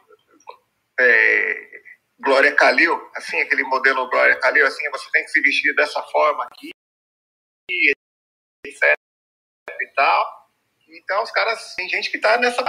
é, 1.00 1.80
Glória 2.20 2.54
Calil, 2.54 2.94
assim, 3.14 3.40
aquele 3.40 3.64
modelo 3.64 4.08
Glória 4.10 4.38
Calil, 4.38 4.66
assim, 4.66 4.88
você 4.90 5.10
tem 5.10 5.24
que 5.24 5.30
se 5.30 5.40
vestir 5.40 5.74
dessa 5.74 6.02
forma 6.02 6.44
aqui, 6.44 6.70
etc 8.66 8.94
e 9.80 9.86
tal. 9.94 10.50
Então, 10.88 11.22
os 11.22 11.30
caras, 11.30 11.74
tem 11.74 11.88
gente 11.88 12.10
que 12.10 12.18
tá 12.18 12.36
nessa 12.38 12.62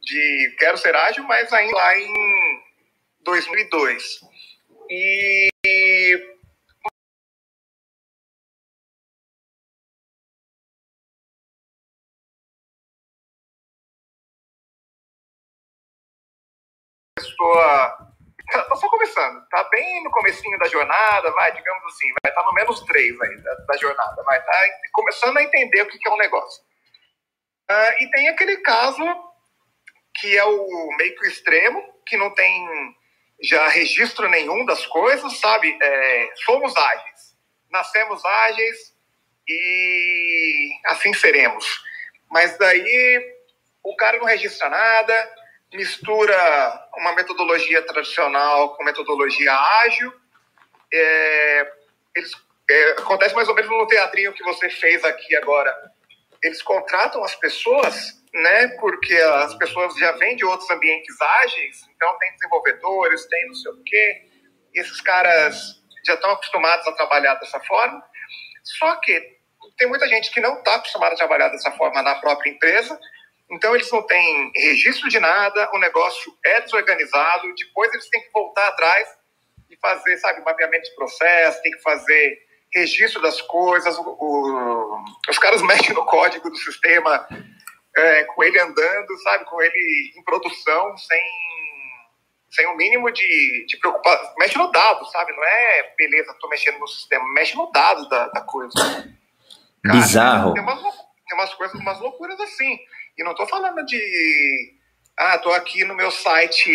de 0.00 0.56
quero 0.58 0.78
ser 0.78 0.94
ágil, 0.94 1.24
mas 1.24 1.52
ainda 1.52 1.76
lá 1.76 1.98
em 1.98 2.62
2002. 3.20 4.20
E 4.94 5.48
pessoa 17.16 18.12
tá 18.50 18.76
só 18.76 18.86
começando, 18.90 19.48
tá 19.48 19.64
bem 19.70 20.04
no 20.04 20.10
comecinho 20.10 20.58
da 20.58 20.68
jornada, 20.68 21.30
vai, 21.30 21.52
digamos 21.54 21.84
assim, 21.86 22.06
vai 22.22 22.30
estar 22.30 22.42
tá 22.42 22.46
no 22.46 22.52
menos 22.52 22.80
três 22.82 23.18
aí 23.18 23.36
da, 23.40 23.54
da, 23.54 23.76
jornada, 23.78 24.22
vai 24.24 24.38
estar 24.38 24.52
tá 24.52 24.68
começando 24.92 25.38
a 25.38 25.42
entender 25.42 25.80
o 25.80 25.86
que, 25.86 25.98
que 25.98 26.06
é 26.06 26.12
um 26.12 26.18
negócio. 26.18 26.62
Uh, 27.70 28.02
e 28.02 28.10
tem 28.10 28.28
aquele 28.28 28.58
caso 28.58 29.02
que 30.16 30.36
é 30.36 30.44
o 30.44 30.96
meio 30.98 31.16
que 31.16 31.24
o 31.24 31.28
extremo, 31.28 31.82
que 32.06 32.18
não 32.18 32.34
tem 32.34 32.94
já 33.42 33.68
registro 33.68 34.28
nenhum 34.28 34.64
das 34.64 34.86
coisas, 34.86 35.38
sabe? 35.38 35.76
É, 35.82 36.30
somos 36.44 36.76
ágeis, 36.76 37.36
nascemos 37.70 38.24
ágeis 38.24 38.94
e 39.48 40.70
assim 40.86 41.12
seremos. 41.12 41.66
Mas 42.30 42.56
daí 42.56 43.34
o 43.82 43.96
cara 43.96 44.18
não 44.18 44.26
registra 44.26 44.68
nada, 44.68 45.34
mistura 45.72 46.88
uma 46.96 47.14
metodologia 47.14 47.82
tradicional 47.82 48.76
com 48.76 48.84
metodologia 48.84 49.52
ágil. 49.84 50.12
É, 50.92 51.72
eles, 52.14 52.32
é, 52.70 52.90
acontece 52.92 53.34
mais 53.34 53.48
ou 53.48 53.54
menos 53.54 53.70
no 53.70 53.86
teatrinho 53.86 54.32
que 54.32 54.44
você 54.44 54.70
fez 54.70 55.04
aqui 55.04 55.34
agora. 55.36 55.74
Eles 56.42 56.62
contratam 56.62 57.24
as 57.24 57.34
pessoas, 57.34 58.21
né? 58.34 58.68
Porque 58.78 59.14
as 59.14 59.54
pessoas 59.54 59.94
já 59.96 60.12
vêm 60.12 60.36
de 60.36 60.44
outros 60.44 60.70
ambientes 60.70 61.20
ágeis, 61.20 61.82
então 61.94 62.18
tem 62.18 62.32
desenvolvedores, 62.32 63.26
tem 63.26 63.46
não 63.46 63.54
sei 63.54 63.72
o 63.72 63.82
quê. 63.84 64.22
Esses 64.74 65.00
caras 65.00 65.82
já 66.04 66.14
estão 66.14 66.30
acostumados 66.30 66.86
a 66.86 66.92
trabalhar 66.92 67.34
dessa 67.34 67.60
forma. 67.60 68.02
Só 68.64 68.96
que 68.96 69.38
tem 69.76 69.88
muita 69.88 70.08
gente 70.08 70.30
que 70.32 70.40
não 70.40 70.58
está 70.58 70.76
acostumada 70.76 71.14
a 71.14 71.18
trabalhar 71.18 71.48
dessa 71.48 71.70
forma 71.72 72.02
na 72.02 72.14
própria 72.16 72.50
empresa 72.50 72.98
então, 73.52 73.74
eles 73.74 73.92
não 73.92 74.02
têm 74.02 74.50
registro 74.56 75.10
de 75.10 75.20
nada, 75.20 75.68
o 75.74 75.78
negócio 75.78 76.32
é 76.42 76.62
desorganizado, 76.62 77.54
depois 77.54 77.92
eles 77.92 78.08
têm 78.08 78.22
que 78.22 78.32
voltar 78.32 78.66
atrás 78.68 79.06
e 79.68 79.76
fazer, 79.76 80.16
sabe, 80.16 80.42
mapeamento 80.42 80.88
de 80.88 80.94
processo, 80.94 81.60
tem 81.60 81.72
que 81.72 81.82
fazer 81.82 82.38
registro 82.74 83.20
das 83.20 83.42
coisas, 83.42 83.94
o, 83.98 84.02
o, 84.02 85.04
os 85.28 85.38
caras 85.38 85.60
mexem 85.68 85.94
no 85.94 86.06
código 86.06 86.48
do 86.48 86.56
sistema 86.56 87.28
é, 87.96 88.24
com 88.24 88.42
ele 88.42 88.58
andando, 88.58 89.18
sabe, 89.22 89.44
com 89.44 89.60
ele 89.60 90.12
em 90.16 90.22
produção, 90.24 90.96
sem, 90.96 91.22
sem 92.50 92.66
o 92.66 92.76
mínimo 92.76 93.10
de, 93.10 93.66
de 93.68 93.76
preocupação. 93.78 94.34
Mexe 94.38 94.56
no 94.56 94.70
dado, 94.70 95.04
sabe? 95.10 95.32
Não 95.32 95.44
é 95.44 95.94
beleza, 95.96 96.36
tô 96.40 96.48
mexendo 96.48 96.78
no 96.78 96.88
sistema, 96.88 97.24
mexe 97.34 97.56
no 97.56 97.70
dado 97.70 98.08
da, 98.08 98.28
da 98.28 98.40
coisa. 98.40 98.72
Cara, 99.84 99.98
Bizarro. 99.98 100.54
Tem 100.54 100.62
umas, 100.62 100.80
tem 100.80 101.36
umas 101.38 101.54
coisas, 101.54 101.80
umas 101.80 102.00
loucuras 102.00 102.40
assim. 102.40 102.78
E 103.18 103.24
não 103.24 103.32
estou 103.32 103.46
falando 103.46 103.84
de, 103.84 104.74
ah, 105.18 105.36
estou 105.36 105.52
aqui 105.52 105.84
no 105.84 105.94
meu 105.94 106.10
site, 106.10 106.70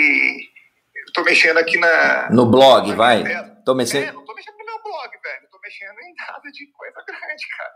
estou 1.07 1.23
mexendo 1.23 1.57
aqui 1.57 1.77
na. 1.77 2.29
No 2.29 2.45
blog, 2.45 2.89
na 2.89 2.95
vai. 2.95 3.23
Tô 3.65 3.73
mexendo. 3.73 4.03
É, 4.03 4.11
não 4.11 4.21
estou 4.21 4.35
mexendo 4.35 4.57
no 4.57 4.65
meu 4.65 4.83
blog, 4.83 5.09
velho. 5.23 5.43
Estou 5.45 5.59
mexendo 5.61 5.99
em 5.99 6.13
nada 6.15 6.51
de 6.51 6.67
coisa 6.67 7.03
grande, 7.07 7.47
cara. 7.57 7.73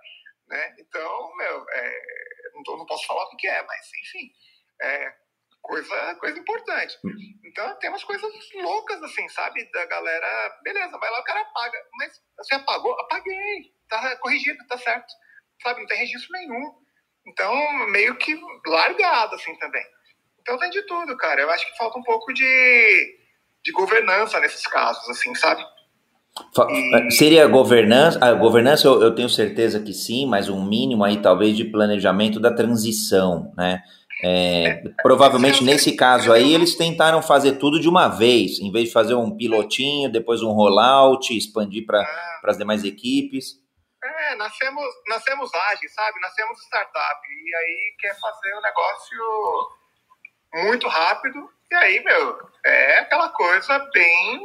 Né? 0.49 0.75
Então, 0.79 1.35
meu, 1.37 1.65
é, 1.69 2.01
tô, 2.63 2.77
não 2.77 2.85
posso 2.85 3.05
falar 3.05 3.23
o 3.25 3.37
que 3.37 3.47
é, 3.47 3.61
mas 3.63 3.87
enfim. 4.03 4.31
É, 4.81 5.13
coisa, 5.61 6.15
coisa 6.15 6.39
importante. 6.39 6.97
Então 7.45 7.79
tem 7.79 7.89
umas 7.89 8.03
coisas 8.03 8.31
loucas, 8.55 9.01
assim, 9.03 9.27
sabe? 9.29 9.69
Da 9.71 9.85
galera, 9.85 10.59
beleza, 10.63 10.97
vai 10.97 11.11
lá, 11.11 11.19
o 11.19 11.23
cara 11.23 11.41
apaga. 11.41 11.77
Mas 11.97 12.21
você 12.37 12.55
apagou? 12.55 12.99
Apaguei. 13.01 13.73
Tá 13.89 14.15
corrigido, 14.17 14.65
tá 14.67 14.77
certo. 14.77 15.11
Sabe? 15.61 15.81
Não 15.81 15.87
tem 15.87 15.97
registro 15.97 16.31
nenhum. 16.31 16.81
Então, 17.27 17.53
meio 17.87 18.17
que 18.17 18.39
largado, 18.65 19.35
assim, 19.35 19.55
também. 19.59 19.85
Então 20.39 20.57
tem 20.57 20.69
de 20.71 20.81
tudo, 20.83 21.15
cara. 21.17 21.41
Eu 21.41 21.51
acho 21.51 21.69
que 21.69 21.77
falta 21.77 21.99
um 21.99 22.03
pouco 22.03 22.33
de, 22.33 23.19
de 23.63 23.71
governança 23.71 24.39
nesses 24.39 24.65
casos, 24.65 25.07
assim, 25.09 25.33
sabe? 25.35 25.63
E... 26.69 26.95
Eh, 26.95 27.11
seria 27.11 27.47
governança? 27.47 28.19
A 28.23 28.33
governança 28.33 28.87
eu, 28.87 29.01
eu, 29.01 29.15
tenho 29.15 29.29
certeza 29.29 29.79
que 29.79 29.93
sim, 29.93 30.25
mas 30.25 30.49
um 30.49 30.63
mínimo 30.63 31.03
aí 31.03 31.21
talvez 31.21 31.55
de 31.55 31.65
planejamento 31.65 32.39
da 32.39 32.53
transição, 32.53 33.51
né? 33.57 33.81
É, 34.23 34.65
é, 34.65 34.83
provavelmente 35.01 35.63
nesse 35.63 35.95
caso 35.95 36.31
aí 36.31 36.53
eles 36.53 36.75
tentaram 36.75 37.23
fazer 37.23 37.53
tudo 37.53 37.79
de 37.79 37.89
uma 37.89 38.07
vez, 38.07 38.59
em 38.59 38.71
vez 38.71 38.85
de 38.85 38.93
fazer 38.93 39.15
um 39.15 39.35
pilotinho, 39.35 40.11
depois 40.11 40.43
um 40.43 40.51
rollout, 40.51 41.35
expandir 41.35 41.87
para 41.87 42.01
ah. 42.01 42.41
as 42.43 42.57
demais 42.57 42.83
equipes. 42.83 43.59
É, 44.03 44.35
nascemos, 44.35 44.85
nascemos 45.07 45.53
ágeis, 45.53 45.93
sabe? 45.93 46.19
Nascemos 46.19 46.59
startup. 46.63 47.19
E 47.29 47.55
aí 47.55 47.95
quer 47.99 48.15
fazer 48.19 48.55
um 48.55 48.61
negócio 48.61 49.69
muito 50.53 50.87
rápido. 50.87 51.49
E 51.71 51.75
aí, 51.75 52.03
meu, 52.03 52.37
é 52.65 52.99
aquela 52.99 53.29
coisa 53.29 53.79
bem, 53.93 54.41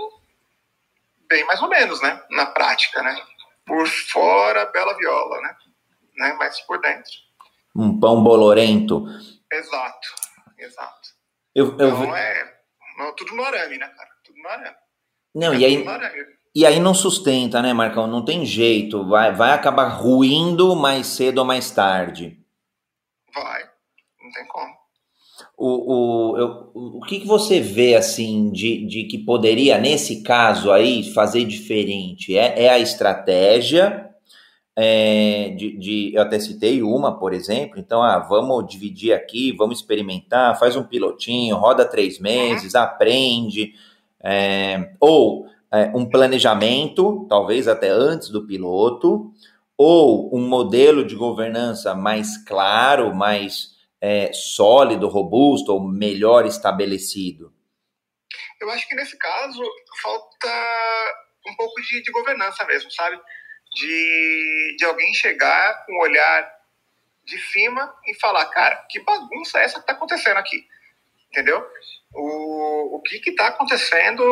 bem 1.29 1.45
mais 1.45 1.61
ou 1.61 1.69
menos, 1.69 2.01
né? 2.03 2.23
Na 2.31 2.47
prática, 2.47 3.03
né? 3.03 3.17
Por 3.65 3.87
fora, 3.89 4.67
bela 4.67 4.97
viola, 4.97 5.41
né? 5.41 5.57
né? 6.17 6.37
Mas 6.39 6.61
por 6.61 6.81
dentro. 6.81 7.13
Um 7.75 7.99
pão 7.99 8.23
bolorento. 8.23 9.05
Exato, 9.53 10.09
exato. 10.59 11.09
Eu, 11.55 11.77
eu... 11.79 11.89
Então 11.89 12.17
é 12.17 12.57
tudo 13.17 13.35
no 13.35 13.45
arame, 13.45 13.79
né, 13.79 13.89
cara? 13.89 14.11
Tudo 14.25 14.39
no 14.41 14.49
arame. 14.49 14.77
Não, 15.35 15.53
é 15.53 15.57
e 15.57 15.65
aí 15.65 15.85
e 16.55 16.65
aí 16.65 16.81
não 16.81 16.95
sustenta, 16.95 17.61
né, 17.61 17.75
Marcão? 17.75 18.07
Não 18.07 18.25
tem 18.25 18.47
jeito. 18.47 19.07
Vai, 19.07 19.31
vai 19.31 19.51
acabar 19.51 19.89
ruindo 19.89 20.75
mais 20.75 21.07
cedo 21.07 21.39
ou 21.39 21.45
mais 21.45 21.71
tarde. 21.71 22.43
Vai. 23.35 23.63
Não 24.23 24.31
tem 24.33 24.47
como. 24.47 24.76
O, 25.57 26.33
o, 26.35 26.39
eu, 26.39 26.71
o 26.75 27.01
que, 27.01 27.21
que 27.21 27.27
você 27.27 27.61
vê 27.61 27.95
assim 27.95 28.51
de, 28.51 28.85
de 28.87 29.05
que 29.05 29.17
poderia, 29.17 29.79
nesse 29.79 30.23
caso 30.23 30.71
aí, 30.71 31.03
fazer 31.15 31.45
diferente? 31.45 32.37
É, 32.37 32.65
é 32.65 32.69
a 32.69 32.79
estratégia 32.79 34.07
é, 34.79 35.55
de, 35.57 35.79
de, 35.79 36.13
eu 36.15 36.21
até 36.21 36.39
citei 36.39 36.83
uma, 36.83 37.19
por 37.19 37.33
exemplo, 37.33 37.79
então, 37.79 38.03
ah, 38.03 38.19
vamos 38.19 38.67
dividir 38.69 39.15
aqui, 39.15 39.51
vamos 39.57 39.79
experimentar, 39.79 40.59
faz 40.59 40.77
um 40.77 40.83
pilotinho, 40.83 41.57
roda 41.57 41.87
três 41.87 42.21
meses, 42.21 42.75
aprende, 42.75 43.73
é, 44.23 44.91
ou 45.01 45.47
é, 45.73 45.91
um 45.95 46.05
planejamento, 46.05 47.25
talvez 47.27 47.67
até 47.67 47.89
antes 47.89 48.29
do 48.29 48.47
piloto, 48.47 49.33
ou 49.79 50.35
um 50.37 50.47
modelo 50.47 51.07
de 51.07 51.15
governança 51.15 51.95
mais 51.95 52.37
claro, 52.45 53.15
mais 53.15 53.76
é, 54.01 54.33
sólido, 54.33 55.09
robusto 55.09 55.73
ou 55.73 55.89
melhor 55.89 56.47
estabelecido? 56.47 57.53
Eu 58.61 58.71
acho 58.71 58.89
que 58.89 58.95
nesse 58.95 59.17
caso 59.19 59.63
falta 60.03 61.15
um 61.47 61.55
pouco 61.57 61.81
de, 61.83 62.03
de 62.03 62.11
governança 62.11 62.65
mesmo, 62.65 62.91
sabe? 62.91 63.21
De, 63.75 64.77
de 64.79 64.85
alguém 64.85 65.13
chegar 65.15 65.85
com 65.85 65.93
um 65.93 66.01
olhar 66.01 66.57
de 67.25 67.39
cima 67.39 67.95
e 68.07 68.15
falar, 68.15 68.47
cara, 68.47 68.87
que 68.89 69.01
bagunça 69.01 69.59
é 69.59 69.65
essa 69.65 69.75
que 69.75 69.81
está 69.81 69.93
acontecendo 69.93 70.39
aqui? 70.39 70.67
Entendeu? 71.31 71.65
O, 72.15 72.97
o 72.97 73.03
que 73.03 73.17
está 73.31 73.49
acontecendo? 73.49 74.23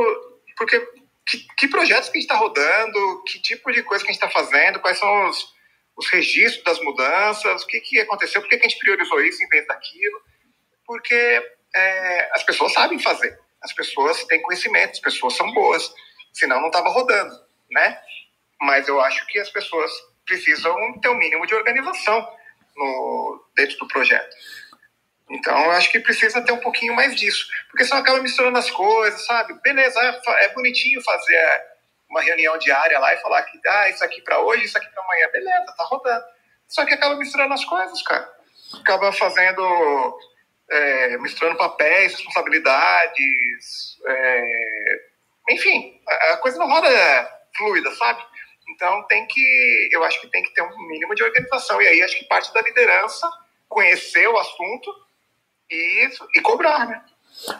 Porque 0.56 0.80
que, 1.26 1.46
que 1.56 1.68
projetos 1.68 2.08
que 2.08 2.18
a 2.18 2.20
gente 2.20 2.30
está 2.30 2.36
rodando, 2.36 3.24
que 3.24 3.40
tipo 3.40 3.72
de 3.72 3.82
coisa 3.82 4.04
que 4.04 4.10
a 4.10 4.12
gente 4.12 4.22
está 4.22 4.30
fazendo, 4.30 4.80
quais 4.80 4.98
são 4.98 5.28
os, 5.28 5.53
os 5.97 6.09
registros 6.11 6.64
das 6.64 6.80
mudanças, 6.80 7.62
o 7.62 7.66
que, 7.66 7.80
que 7.80 8.01
aconteceu, 8.01 8.40
por 8.40 8.49
que, 8.49 8.59
que 8.59 8.66
a 8.66 8.68
gente 8.68 8.78
priorizou 8.78 9.20
isso 9.22 9.42
em 9.42 9.49
vez 9.49 9.66
daquilo, 9.66 10.20
porque 10.86 11.42
é, 11.74 12.30
as 12.32 12.42
pessoas 12.42 12.72
sabem 12.72 12.99
fazer, 12.99 13.38
as 13.62 13.72
pessoas 13.72 14.24
têm 14.24 14.42
conhecimento, 14.42 14.92
as 14.92 15.01
pessoas 15.01 15.34
são 15.34 15.53
boas, 15.53 15.92
senão 16.32 16.61
não 16.61 16.68
estava 16.68 16.88
rodando, 16.88 17.34
né? 17.70 17.99
Mas 18.61 18.88
eu 18.88 19.01
acho 19.01 19.26
que 19.26 19.38
as 19.38 19.51
pessoas 19.51 19.90
precisam 20.24 20.74
ter 21.01 21.09
um 21.09 21.16
mínimo 21.16 21.47
de 21.47 21.55
organização 21.55 22.28
no, 22.76 23.45
dentro 23.55 23.78
do 23.78 23.88
projeto. 23.88 24.34
Então, 25.30 25.57
eu 25.64 25.70
acho 25.72 25.90
que 25.90 26.01
precisa 26.01 26.42
ter 26.42 26.53
um 26.53 26.61
pouquinho 26.61 26.95
mais 26.95 27.14
disso. 27.16 27.47
Porque 27.70 27.84
senão 27.84 28.01
acaba 28.01 28.20
misturando 28.20 28.59
as 28.59 28.70
coisas, 28.70 29.24
sabe? 29.24 29.55
Beleza, 29.62 29.99
é, 30.01 30.45
é 30.45 30.55
bonitinho 30.55 31.03
fazer 31.03 31.36
uma 32.14 32.22
reunião 32.22 32.56
diária 32.58 32.98
lá 33.00 33.12
e 33.12 33.18
falar 33.18 33.42
que 33.42 33.58
ah, 33.66 33.90
isso 33.90 34.04
aqui 34.04 34.20
para 34.22 34.38
hoje, 34.38 34.64
isso 34.64 34.78
aqui 34.78 34.88
para 34.88 35.02
amanhã. 35.02 35.28
Beleza, 35.32 35.74
tá 35.76 35.84
rodando. 35.84 36.24
Só 36.68 36.86
que 36.86 36.94
acaba 36.94 37.16
misturando 37.16 37.52
as 37.52 37.64
coisas, 37.64 38.00
cara. 38.02 38.32
Acaba 38.80 39.12
fazendo. 39.12 40.18
É, 40.70 41.18
misturando 41.18 41.58
papéis, 41.58 42.12
responsabilidades. 42.12 43.98
É, 44.06 44.44
enfim, 45.50 46.00
a 46.32 46.36
coisa 46.38 46.56
não 46.58 46.68
roda 46.68 46.88
fluida, 47.56 47.90
sabe? 47.96 48.22
Então 48.70 49.02
tem 49.08 49.26
que. 49.26 49.88
Eu 49.92 50.04
acho 50.04 50.20
que 50.20 50.28
tem 50.28 50.42
que 50.42 50.54
ter 50.54 50.62
um 50.62 50.86
mínimo 50.86 51.14
de 51.14 51.24
organização. 51.24 51.82
E 51.82 51.88
aí 51.88 52.02
acho 52.02 52.16
que 52.16 52.24
parte 52.26 52.54
da 52.54 52.62
liderança 52.62 53.28
conhecer 53.68 54.28
o 54.28 54.38
assunto 54.38 54.94
e, 55.68 56.08
e 56.36 56.40
cobrar, 56.40 56.86
né? 56.86 57.02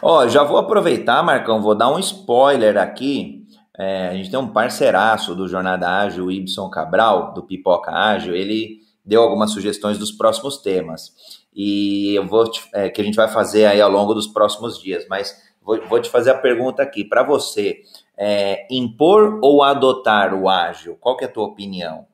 Ó, 0.01 0.27
já 0.27 0.43
vou 0.43 0.57
aproveitar, 0.57 1.21
Marcão, 1.21 1.61
vou 1.61 1.75
dar 1.75 1.89
um 1.89 1.99
spoiler 1.99 2.77
aqui. 2.77 3.44
É, 3.77 4.07
a 4.07 4.13
gente 4.13 4.29
tem 4.29 4.39
um 4.39 4.51
parceiraço 4.51 5.35
do 5.35 5.47
Jornada 5.47 5.89
Ágil, 5.89 6.25
o 6.25 6.31
Ibson 6.31 6.69
Cabral, 6.69 7.33
do 7.33 7.43
Pipoca 7.43 7.91
Ágil, 7.91 8.35
ele 8.35 8.79
deu 9.03 9.21
algumas 9.21 9.51
sugestões 9.51 9.97
dos 9.97 10.11
próximos 10.11 10.57
temas. 10.57 11.13
E 11.53 12.15
eu 12.15 12.25
vou 12.25 12.49
te, 12.49 12.67
é, 12.73 12.89
que 12.89 13.01
a 13.01 13.03
gente 13.03 13.15
vai 13.15 13.27
fazer 13.27 13.65
aí 13.65 13.81
ao 13.81 13.89
longo 13.89 14.13
dos 14.13 14.27
próximos 14.27 14.81
dias, 14.81 15.05
mas 15.07 15.35
vou, 15.61 15.79
vou 15.87 16.01
te 16.01 16.09
fazer 16.09 16.31
a 16.31 16.37
pergunta 16.37 16.81
aqui 16.81 17.03
para 17.03 17.23
você. 17.23 17.83
É, 18.17 18.65
impor 18.71 19.39
ou 19.43 19.61
adotar 19.61 20.33
o 20.33 20.49
ágil? 20.49 20.95
Qual 20.97 21.17
que 21.17 21.25
é 21.25 21.27
a 21.27 21.31
tua 21.31 21.45
opinião? 21.45 22.07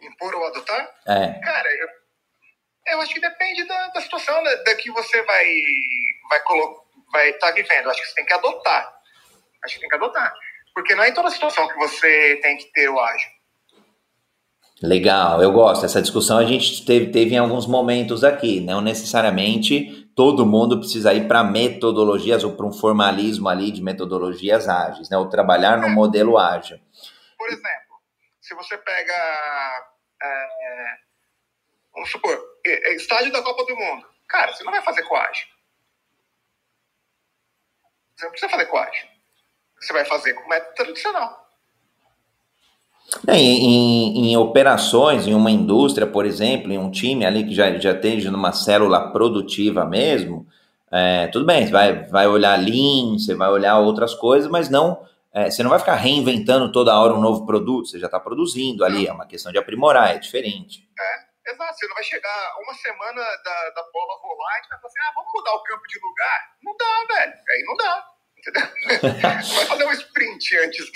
Impor 0.00 0.34
ou 0.34 0.46
adotar? 0.46 0.90
É. 1.06 1.40
Cara, 1.40 1.68
eu 1.68 2.04
eu 2.86 3.00
acho 3.00 3.14
que 3.14 3.20
depende 3.20 3.64
da, 3.66 3.88
da 3.88 4.00
situação 4.00 4.42
né, 4.42 4.56
da 4.56 4.74
que 4.76 4.90
você 4.90 5.22
vai 5.22 5.46
vai 6.28 6.40
vai 7.12 7.30
estar 7.30 7.48
tá 7.48 7.52
vivendo. 7.52 7.84
Eu 7.84 7.90
acho 7.90 8.00
que 8.00 8.08
você 8.08 8.14
tem 8.14 8.26
que 8.26 8.34
adotar. 8.34 8.93
Acho 9.64 9.74
que 9.74 9.80
tem 9.80 9.88
que 9.88 9.96
adotar, 9.96 10.32
porque 10.74 10.94
não 10.94 11.02
é 11.02 11.08
em 11.08 11.14
toda 11.14 11.30
situação 11.30 11.66
que 11.68 11.76
você 11.76 12.38
tem 12.42 12.56
que 12.56 12.70
ter 12.72 12.88
o 12.88 13.00
ágil. 13.00 13.30
Legal, 14.82 15.42
eu 15.42 15.52
gosto. 15.52 15.86
Essa 15.86 16.02
discussão 16.02 16.36
a 16.36 16.44
gente 16.44 16.84
teve, 16.84 17.10
teve 17.10 17.34
em 17.34 17.38
alguns 17.38 17.66
momentos 17.66 18.22
aqui. 18.22 18.60
Não 18.60 18.80
necessariamente 18.80 20.10
todo 20.14 20.44
mundo 20.44 20.78
precisa 20.78 21.14
ir 21.14 21.26
para 21.26 21.42
metodologias 21.42 22.44
ou 22.44 22.54
para 22.54 22.66
um 22.66 22.72
formalismo 22.72 23.48
ali 23.48 23.70
de 23.70 23.82
metodologias 23.82 24.68
ágeis, 24.68 25.08
né? 25.08 25.16
Ou 25.16 25.28
trabalhar 25.28 25.78
no 25.78 25.86
é. 25.86 25.90
modelo 25.90 26.36
ágil. 26.36 26.78
Por 27.38 27.48
exemplo, 27.48 27.96
se 28.42 28.54
você 28.54 28.76
pega 28.76 29.14
é, 30.22 31.04
Vamos 31.94 32.10
supor, 32.10 32.36
estádio 32.96 33.32
da 33.32 33.42
Copa 33.42 33.64
do 33.64 33.76
Mundo. 33.76 34.06
Cara, 34.28 34.52
você 34.52 34.64
não 34.64 34.72
vai 34.72 34.82
fazer 34.82 35.04
coagem. 35.04 35.46
Você 38.16 38.24
não 38.24 38.32
precisa 38.32 38.50
fazer 38.50 38.66
coagem. 38.66 39.13
Você 39.84 39.92
vai 39.92 40.04
fazer 40.04 40.34
com 40.34 40.48
método 40.48 40.74
tradicional. 40.74 41.44
É, 43.28 43.36
em, 43.36 43.64
em, 43.64 44.32
em, 44.32 44.36
operações, 44.36 45.26
em 45.26 45.34
uma 45.34 45.50
indústria, 45.50 46.06
por 46.06 46.24
exemplo, 46.24 46.72
em 46.72 46.78
um 46.78 46.90
time 46.90 47.24
ali 47.24 47.44
que 47.44 47.54
já, 47.54 47.78
já 47.78 47.92
esteja 47.92 48.30
numa 48.30 48.52
célula 48.52 49.12
produtiva 49.12 49.84
mesmo, 49.84 50.46
é, 50.90 51.26
tudo 51.28 51.44
bem, 51.44 51.66
você 51.66 51.72
vai, 51.72 52.04
vai 52.06 52.26
olhar 52.26 52.58
Lean, 52.58 53.18
você 53.18 53.34
vai 53.34 53.50
olhar 53.50 53.78
outras 53.78 54.14
coisas, 54.14 54.50
mas 54.50 54.68
não, 54.70 55.06
é, 55.32 55.50
você 55.50 55.62
não 55.62 55.70
vai 55.70 55.78
ficar 55.78 55.96
reinventando 55.96 56.72
toda 56.72 56.98
hora 56.98 57.12
um 57.14 57.20
novo 57.20 57.44
produto, 57.44 57.88
você 57.88 57.98
já 57.98 58.06
está 58.06 58.18
produzindo 58.18 58.84
ali, 58.84 59.06
é 59.06 59.12
uma 59.12 59.26
questão 59.26 59.52
de 59.52 59.58
aprimorar, 59.58 60.14
é 60.14 60.18
diferente. 60.18 60.88
É. 60.98 61.24
Exato, 61.46 61.74
você 61.74 61.86
não 61.86 61.94
vai 61.94 62.04
chegar 62.04 62.54
uma 62.58 62.72
semana 62.72 63.20
da, 63.20 63.70
da 63.76 63.82
bola 63.92 64.18
rolar 64.22 64.56
e 64.56 64.68
vai 64.68 64.78
falar 64.80 64.86
assim, 64.86 65.00
ah, 65.00 65.12
vamos 65.14 65.30
mudar 65.34 65.52
o 65.52 65.62
campo 65.62 65.82
de 65.86 66.00
lugar? 66.00 66.56
Não 66.62 66.74
dá, 66.74 67.14
velho. 67.14 67.32
Aí 67.32 67.64
não 67.66 67.76
dá. 67.76 68.13
Entendeu? 68.46 68.68
vai 69.22 69.66
fazer 69.66 69.84
um 69.84 69.92
sprint 69.92 70.58
antes 70.58 70.90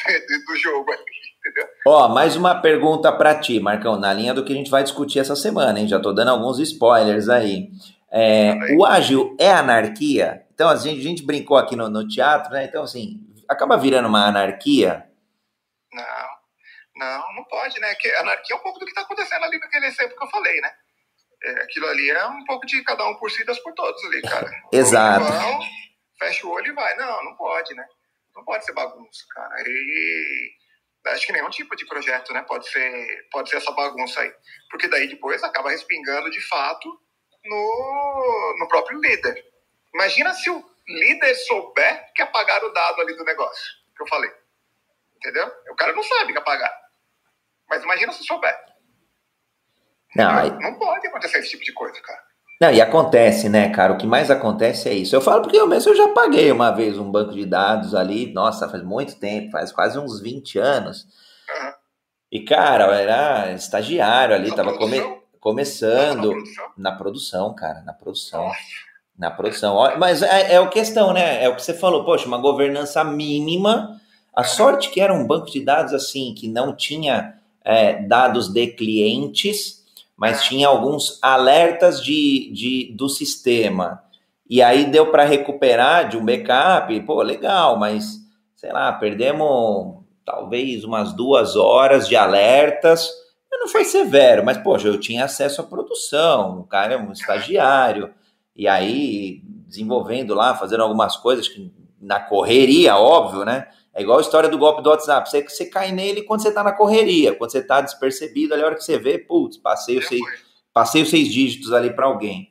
do 0.47 0.57
jogo 0.57 0.93
ali, 0.93 1.03
entendeu? 1.39 1.69
Ó, 1.87 2.09
mais 2.09 2.37
uma 2.37 2.61
pergunta 2.61 3.11
para 3.11 3.39
ti, 3.41 3.59
Marcão, 3.59 3.99
na 3.99 4.13
linha 4.13 4.35
do 4.35 4.45
que 4.45 4.53
a 4.53 4.57
gente 4.57 4.71
vai 4.71 4.83
discutir 4.83 5.19
essa 5.19 5.35
semana, 5.35 5.81
hein? 5.81 5.89
Já 5.89 5.99
tô 5.99 6.13
dando 6.13 6.31
alguns 6.31 6.59
spoilers 6.59 7.29
aí. 7.29 7.71
É, 8.11 8.55
o 8.77 8.85
ágil 8.85 9.37
é 9.39 9.51
anarquia? 9.51 10.47
Então, 10.53 10.69
a 10.69 10.77
gente, 10.77 11.01
a 11.01 11.03
gente 11.03 11.23
brincou 11.25 11.57
aqui 11.57 11.75
no, 11.77 11.89
no 11.89 12.07
teatro, 12.07 12.53
né? 12.53 12.65
Então, 12.65 12.83
assim, 12.83 13.21
acaba 13.49 13.77
virando 13.77 14.09
uma 14.09 14.27
anarquia? 14.27 15.07
Não. 15.93 16.29
Não, 16.97 17.35
não 17.35 17.45
pode, 17.45 17.79
né? 17.81 17.95
Que 17.95 18.09
anarquia 18.17 18.57
é 18.57 18.59
um 18.59 18.63
pouco 18.63 18.79
do 18.79 18.85
que 18.85 18.91
está 18.91 19.03
acontecendo 19.03 19.45
ali 19.45 19.59
naquele 19.59 19.87
exemplo 19.87 20.17
que 20.17 20.25
eu 20.25 20.31
falei, 20.31 20.61
né? 20.61 20.71
É, 21.45 21.51
aquilo 21.63 21.87
ali 21.87 22.11
é 22.11 22.27
um 22.27 22.45
pouco 22.45 22.67
de 22.67 22.83
cada 22.83 23.07
um 23.07 23.15
por 23.15 23.31
si, 23.31 23.45
das 23.45 23.59
por 23.61 23.73
todos 23.75 24.05
ali, 24.07 24.21
cara. 24.23 24.51
Exato. 24.73 25.25
Vão, 25.25 25.61
fecha 26.19 26.47
o 26.47 26.51
olho 26.51 26.73
e 26.73 26.75
vai. 26.75 26.97
Não, 26.97 27.25
não 27.25 27.37
pode, 27.37 27.75
né? 27.75 27.87
Não 28.35 28.45
pode 28.45 28.65
ser 28.65 28.73
bagunça, 28.73 29.25
cara. 29.31 29.63
E 29.67 30.53
acho 31.07 31.27
que 31.27 31.33
nenhum 31.33 31.51
tipo 31.51 31.75
de 31.77 31.87
projeto, 31.87 32.33
né? 32.33 32.43
Pode 32.43 32.69
ser, 32.69 33.29
pode 33.31 33.49
ser 33.49 33.57
essa 33.57 33.73
bagunça 33.73 34.21
aí. 34.21 34.33
Porque 34.71 34.89
daí 34.89 35.09
depois 35.09 35.43
acaba 35.43 35.71
respingando 35.71 36.31
de 36.31 36.41
fato 36.49 36.89
no, 37.45 38.57
no 38.59 38.69
próprio 38.69 39.01
líder. 39.01 39.45
Imagina 39.95 40.33
se 40.35 40.51
o 40.51 40.65
líder 40.87 41.35
souber 41.35 42.13
que 42.15 42.23
apagaram 42.23 42.69
o 42.69 42.73
dado 42.73 43.01
ali 43.01 43.17
do 43.17 43.25
negócio 43.25 43.79
que 43.97 44.03
eu 44.03 44.09
falei. 44.09 44.31
Entendeu? 45.17 45.51
O 45.71 45.75
cara 45.75 45.93
não 45.93 46.03
sabe 46.03 46.33
que 46.33 46.39
apagar. 46.39 46.73
Mas 47.69 47.83
imagina 47.83 48.13
se 48.13 48.25
souber. 48.25 48.57
Não, 50.15 50.39
aí... 50.39 50.51
não 50.61 50.79
pode 50.79 51.07
acontecer 51.07 51.39
esse 51.39 51.51
tipo 51.51 51.65
de 51.65 51.73
coisa, 51.73 52.01
cara. 52.01 52.28
Não, 52.61 52.73
e 52.73 52.81
acontece, 52.81 53.49
né, 53.49 53.69
cara? 53.69 53.93
O 53.93 53.97
que 53.97 54.07
mais 54.07 54.31
acontece 54.31 54.89
é 54.89 54.93
isso. 54.93 55.15
Eu 55.15 55.21
falo 55.21 55.43
porque 55.43 55.57
eu 55.57 55.67
mesmo 55.67 55.93
eu 55.93 55.97
já 55.97 56.09
paguei 56.09 56.51
uma 56.51 56.73
vez 56.73 56.99
um 56.99 57.11
banco 57.11 57.33
de 57.33 57.47
dados 57.47 57.95
ali, 57.95 58.33
nossa, 58.33 58.69
faz 58.69 58.83
muito 58.83 59.15
tempo, 59.17 59.53
faz 59.53 59.71
quase 59.71 59.97
uns 59.97 60.21
20 60.21 60.59
anos. 60.59 61.05
Uhum. 61.49 61.73
E, 62.33 62.41
cara, 62.41 62.85
era 62.97 63.53
estagiário 63.53 64.35
ali, 64.35 64.51
na 64.51 64.57
tava 64.57 64.77
come... 64.77 65.01
começando. 65.41 66.31
Na 66.31 66.35
produção? 66.35 66.73
na 66.77 66.93
produção? 66.93 67.55
cara, 67.55 67.83
na 67.83 67.93
produção. 67.93 68.45
Nossa. 68.45 68.59
Na 69.17 69.31
produção. 69.31 69.99
Mas 69.99 70.23
é, 70.23 70.55
é 70.55 70.57
a 70.59 70.67
questão, 70.67 71.13
né? 71.13 71.43
É 71.43 71.49
o 71.49 71.57
que 71.57 71.63
você 71.63 71.75
falou, 71.75 72.05
poxa, 72.05 72.27
uma 72.27 72.39
governança 72.39 73.03
mínima. 73.05 74.01
A 74.35 74.45
sorte 74.45 74.91
que 74.91 75.01
era 75.01 75.13
um 75.13 75.27
banco 75.27 75.51
de 75.51 75.61
dados 75.65 75.93
assim, 75.93 76.35
que 76.35 76.49
não 76.49 76.75
tinha 76.75 77.35
é, 77.65 78.03
dados 78.03 78.49
de 78.49 78.67
clientes, 78.69 79.78
mas 80.19 80.43
tinha 80.43 80.67
alguns 80.67 81.23
alertas 81.23 82.03
de, 82.03 82.51
de, 82.53 82.93
do 82.97 83.09
sistema. 83.09 84.03
E 84.51 84.61
aí 84.61 84.87
deu 84.87 85.13
para 85.13 85.23
recuperar 85.23 86.09
de 86.09 86.17
um 86.17 86.25
backup, 86.25 87.01
pô, 87.03 87.23
legal, 87.23 87.79
mas 87.79 88.19
sei 88.57 88.73
lá, 88.73 88.93
perdemos 88.93 90.03
talvez 90.25 90.83
umas 90.83 91.13
duas 91.13 91.55
horas 91.55 92.09
de 92.09 92.17
alertas. 92.17 93.09
Não 93.53 93.69
foi 93.69 93.85
severo, 93.85 94.45
mas 94.45 94.59
poxa, 94.59 94.89
eu 94.89 94.99
tinha 94.99 95.25
acesso 95.25 95.61
à 95.61 95.65
produção, 95.65 96.61
o 96.61 96.65
cara 96.65 96.95
é 96.95 96.99
um 96.99 97.13
estagiário. 97.13 98.13
E 98.57 98.67
aí, 98.67 99.41
desenvolvendo 99.69 100.35
lá, 100.35 100.55
fazendo 100.57 100.83
algumas 100.83 101.17
coisas 101.17 101.47
que 101.47 101.73
na 102.01 102.19
correria, 102.19 102.97
óbvio, 102.97 103.45
né? 103.45 103.69
É 103.95 104.03
igual 104.03 104.19
a 104.19 104.21
história 104.21 104.49
do 104.49 104.59
golpe 104.59 104.83
do 104.83 104.91
WhatsApp. 104.91 105.29
Você, 105.29 105.43
você 105.43 105.67
cai 105.67 105.93
nele 105.93 106.23
quando 106.23 106.43
você 106.43 106.53
tá 106.53 106.63
na 106.63 106.73
correria, 106.73 107.35
quando 107.35 107.51
você 107.51 107.63
tá 107.63 107.81
despercebido, 107.81 108.55
ali 108.55 108.63
a 108.63 108.67
hora 108.67 108.75
que 108.75 108.85
você 108.85 108.99
vê, 108.99 109.19
putz, 109.19 109.57
passei 109.57 109.99
os 109.99 110.07
seis, 110.07 110.23
passei 110.73 111.03
os 111.03 111.11
seis 111.11 111.29
dígitos 111.29 111.73
ali 111.73 111.93
para 111.93 112.07
alguém. 112.07 112.51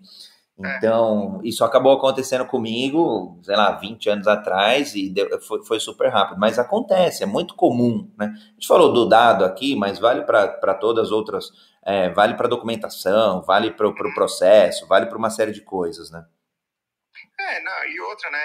É. 0.64 0.78
Então, 0.78 1.40
isso 1.44 1.64
acabou 1.64 1.94
acontecendo 1.94 2.46
comigo, 2.46 3.40
sei 3.44 3.56
lá, 3.56 3.72
20 3.74 4.10
anos 4.10 4.28
atrás 4.28 4.96
e 4.96 5.08
deu, 5.08 5.40
foi, 5.40 5.64
foi, 5.64 5.80
super 5.80 6.10
rápido. 6.10 6.40
Mas 6.40 6.58
acontece, 6.58 7.22
é 7.22 7.28
muito 7.28 7.54
comum, 7.54 8.12
né? 8.18 8.34
A 8.36 8.54
gente 8.54 8.68
falou 8.68 8.92
do 8.92 9.08
dado 9.08 9.46
aqui, 9.46 9.76
mas 9.76 10.00
vale 10.00 10.24
para 10.24 10.74
todas 10.74 11.06
as 11.06 11.12
outras, 11.12 11.52
é, 11.86 12.10
vale 12.10 12.34
para 12.34 12.48
documentação, 12.48 13.44
vale 13.44 13.70
para 13.72 13.88
o 13.88 13.94
pro 13.94 14.14
processo, 14.16 14.88
vale 14.88 15.06
para 15.06 15.18
uma 15.18 15.30
série 15.30 15.52
de 15.52 15.62
coisas, 15.62 16.10
né? 16.10 16.26
É, 17.40 17.64
não, 17.64 17.86
e 17.86 18.00
outra, 18.02 18.32
né? 18.32 18.44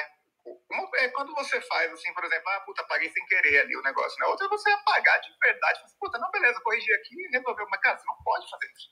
É 0.97 1.09
quando 1.09 1.35
você 1.35 1.61
faz 1.63 1.93
assim, 1.93 2.13
por 2.15 2.25
exemplo, 2.25 2.49
ah, 2.49 2.61
puta, 2.61 2.83
apaguei 2.83 3.11
sem 3.11 3.25
querer 3.27 3.61
ali 3.61 3.77
o 3.77 3.83
negócio, 3.83 4.19
né? 4.21 4.27
Outra 4.27 4.47
é 4.47 4.51
você 4.51 4.71
apagar 4.71 5.21
de 5.21 5.29
verdade, 5.43 5.81
assim, 5.85 5.97
puta, 5.99 6.19
não, 6.19 6.31
beleza, 6.31 6.61
corrigi 6.61 6.93
aqui 6.95 7.15
e 7.15 7.31
resolveu. 7.37 7.67
Mas, 7.71 7.81
cara, 7.81 7.99
você 7.99 8.07
não 8.07 8.17
pode 8.23 8.51
fazer 8.51 8.67
isso, 8.73 8.91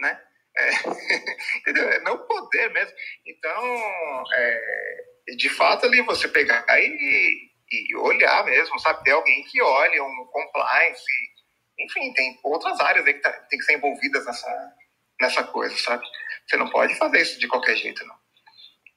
né? 0.00 0.22
É, 0.56 0.70
entendeu? 1.58 1.88
É 1.90 2.00
não 2.00 2.26
poder 2.26 2.70
mesmo. 2.70 2.96
Então, 3.26 4.24
é, 4.34 5.04
de 5.36 5.48
fato, 5.50 5.86
ali 5.86 6.00
você 6.02 6.28
pegar 6.28 6.64
e, 6.78 7.50
e 7.70 7.96
olhar 7.96 8.44
mesmo, 8.44 8.78
sabe? 8.78 9.04
Ter 9.04 9.12
alguém 9.12 9.44
que 9.44 9.62
olhe, 9.62 10.00
um 10.00 10.26
compliance, 10.26 11.04
enfim, 11.78 12.12
tem 12.12 12.38
outras 12.42 12.80
áreas 12.80 13.06
aí 13.06 13.14
que 13.14 13.20
tá, 13.20 13.32
tem 13.48 13.58
que 13.58 13.64
ser 13.64 13.74
envolvidas 13.74 14.24
nessa, 14.26 14.74
nessa 15.20 15.44
coisa, 15.44 15.76
sabe? 15.76 16.04
Você 16.46 16.56
não 16.56 16.70
pode 16.70 16.94
fazer 16.96 17.20
isso 17.20 17.38
de 17.38 17.46
qualquer 17.46 17.76
jeito, 17.76 18.04
não. 18.06 18.16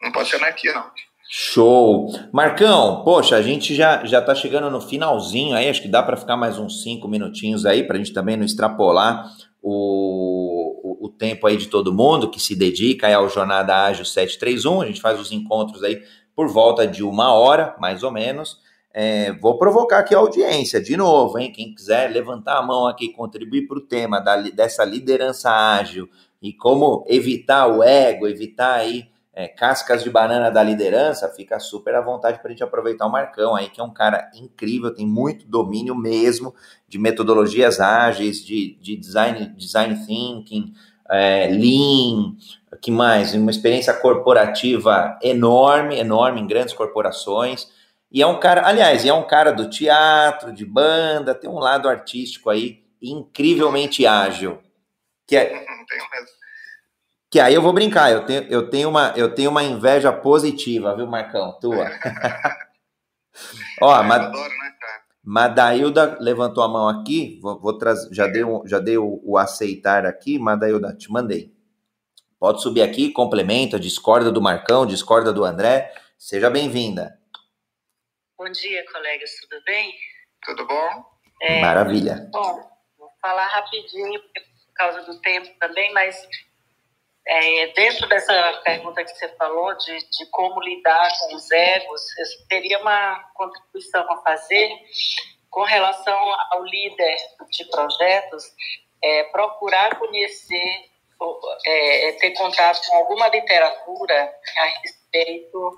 Não 0.02 0.12
pode 0.12 0.30
ser 0.30 0.38
anarquia, 0.38 0.74
não. 0.74 0.92
Show! 1.34 2.12
Marcão, 2.30 3.06
poxa, 3.06 3.38
a 3.38 3.42
gente 3.42 3.74
já, 3.74 4.04
já 4.04 4.22
tá 4.22 4.36
chegando 4.36 4.70
no 4.70 4.82
finalzinho 4.82 5.56
aí, 5.56 5.70
acho 5.70 5.82
que 5.82 5.88
dá 5.88 6.04
para 6.04 6.18
ficar 6.18 6.36
mais 6.36 6.60
uns 6.60 6.84
cinco 6.84 7.08
minutinhos 7.08 7.66
aí, 7.66 7.88
para 7.88 7.96
a 7.96 7.98
gente 7.98 8.12
também 8.12 8.36
não 8.36 8.44
extrapolar 8.44 9.32
o, 9.62 10.76
o, 10.84 11.06
o, 11.06 11.10
tempo 11.10 11.48
aí 11.48 11.56
de 11.56 11.68
todo 11.68 11.94
mundo 11.94 12.30
que 12.30 12.38
se 12.38 12.54
dedica 12.54 13.08
ao 13.16 13.30
Jornada 13.30 13.74
Ágil 13.86 14.04
731. 14.04 14.82
A 14.82 14.86
gente 14.88 15.00
faz 15.00 15.18
os 15.22 15.32
encontros 15.32 15.86
aí 15.86 16.04
por 16.36 16.50
volta 16.50 16.86
de 16.86 17.02
uma 17.02 17.32
hora, 17.32 17.78
mais 17.80 18.04
ou 18.04 18.12
menos. 18.12 18.58
É, 18.94 19.32
vou 19.32 19.58
provocar 19.58 20.00
aqui 20.00 20.14
a 20.14 20.18
audiência 20.18 20.82
de 20.82 20.98
novo, 20.98 21.40
hein? 21.40 21.50
Quem 21.50 21.74
quiser 21.74 22.12
levantar 22.12 22.58
a 22.58 22.62
mão 22.62 22.88
aqui, 22.88 23.08
contribuir 23.08 23.70
para 23.70 23.78
o 23.78 23.88
tema 23.88 24.20
da, 24.20 24.36
dessa 24.36 24.84
liderança 24.84 25.50
ágil 25.50 26.10
e 26.42 26.52
como 26.52 27.06
evitar 27.08 27.68
o 27.68 27.82
ego, 27.82 28.28
evitar 28.28 28.74
aí 28.74 29.11
é, 29.34 29.48
cascas 29.48 30.04
de 30.04 30.10
banana 30.10 30.50
da 30.50 30.62
liderança, 30.62 31.30
fica 31.30 31.60
super 31.60 31.96
à 31.96 32.02
vontade 32.02 32.40
para 32.40 32.50
a 32.50 32.52
gente 32.52 32.64
aproveitar 32.64 33.06
o 33.06 33.12
Marcão 33.12 33.56
aí, 33.56 33.70
que 33.70 33.80
é 33.80 33.84
um 33.84 33.94
cara 33.94 34.30
incrível, 34.36 34.94
tem 34.94 35.08
muito 35.08 35.48
domínio 35.48 35.96
mesmo 35.96 36.54
de 36.88 37.00
metodologias 37.00 37.80
ágeis, 37.80 38.44
de, 38.44 38.78
de 38.82 38.98
design, 38.98 39.48
design 39.56 40.06
thinking, 40.06 40.74
é, 41.10 41.48
lean, 41.48 42.36
que 42.82 42.92
mais? 42.92 43.34
Uma 43.34 43.52
experiência 43.52 43.94
corporativa 43.94 45.18
enorme, 45.22 45.98
enorme 45.98 46.42
em 46.42 46.48
grandes 46.48 46.74
corporações. 46.74 47.68
E 48.12 48.22
é 48.22 48.28
um 48.28 48.40
cara, 48.40 48.68
aliás, 48.68 49.06
é 49.06 49.14
um 49.14 49.26
cara 49.26 49.52
do 49.52 49.70
teatro, 49.70 50.54
de 50.54 50.66
banda, 50.66 51.34
tem 51.34 51.50
um 51.50 51.60
lado 51.60 51.88
artístico 51.88 52.50
aí 52.50 52.84
incrivelmente 53.02 54.06
ágil. 54.06 54.60
Que 55.26 55.38
é, 55.38 55.50
mesmo 55.50 56.41
que 57.32 57.40
aí 57.40 57.54
eu 57.56 57.62
vou 57.62 57.72
brincar, 57.72 58.12
eu 58.12 58.26
tenho, 58.26 58.44
eu 58.50 58.70
tenho, 58.70 58.90
uma, 58.90 59.14
eu 59.16 59.34
tenho 59.34 59.50
uma 59.50 59.64
inveja 59.64 60.12
positiva, 60.12 60.94
viu, 60.94 61.08
Marcão? 61.08 61.58
Tua. 61.62 61.86
Ó, 63.82 63.98
é, 63.98 64.04
Mad... 64.04 64.24
adoro, 64.24 64.50
né, 64.50 64.76
cara? 64.78 65.02
Madailda 65.24 66.18
levantou 66.20 66.62
a 66.62 66.68
mão 66.68 66.90
aqui, 66.90 67.40
vou, 67.42 67.58
vou 67.58 67.78
trazer, 67.78 68.14
já 68.14 68.28
dei, 68.28 68.44
um, 68.44 68.68
já 68.68 68.80
dei 68.80 68.98
o, 68.98 69.22
o, 69.24 69.38
aceitar 69.38 70.06
aqui, 70.06 70.38
Madailda, 70.38 70.94
te 70.94 71.10
mandei. 71.10 71.56
Pode 72.38 72.62
subir 72.62 72.82
aqui, 72.82 73.12
complementa, 73.12 73.80
discorda 73.80 74.30
do 74.30 74.42
Marcão, 74.42 74.86
discorda 74.86 75.32
do 75.32 75.46
André, 75.46 75.94
seja 76.18 76.50
bem-vinda. 76.50 77.18
Bom 78.38 78.52
dia, 78.52 78.84
colegas, 78.92 79.32
tudo 79.40 79.64
bem? 79.64 79.94
Tudo 80.44 80.68
bom? 80.68 81.06
É, 81.44 81.62
Maravilha. 81.62 82.28
Bom, 82.30 82.70
vou 82.98 83.10
falar 83.22 83.48
rapidinho 83.48 84.20
por 84.20 84.74
causa 84.74 85.02
do 85.04 85.22
tempo 85.22 85.48
também, 85.60 85.94
mas 85.94 86.28
é, 87.28 87.68
dentro 87.68 88.08
dessa 88.08 88.62
pergunta 88.64 89.04
que 89.04 89.12
você 89.12 89.28
falou 89.36 89.76
de, 89.78 89.98
de 89.98 90.26
como 90.32 90.60
lidar 90.62 91.10
com 91.20 91.36
os 91.36 91.52
egos, 91.52 92.02
eu 92.18 92.48
teria 92.50 92.80
uma 92.80 93.24
contribuição 93.36 94.02
a 94.12 94.22
fazer 94.22 94.72
com 95.50 95.64
relação 95.64 96.18
ao 96.52 96.64
líder 96.64 97.18
de 97.52 97.66
projetos, 97.66 98.44
é, 99.04 99.24
procurar 99.26 100.00
conhecer, 100.00 100.90
é, 101.68 102.12
ter 102.14 102.32
contato 102.32 102.82
com 102.90 102.98
alguma 102.98 103.28
literatura 103.28 104.34
a 104.58 104.66
respeito 104.82 105.78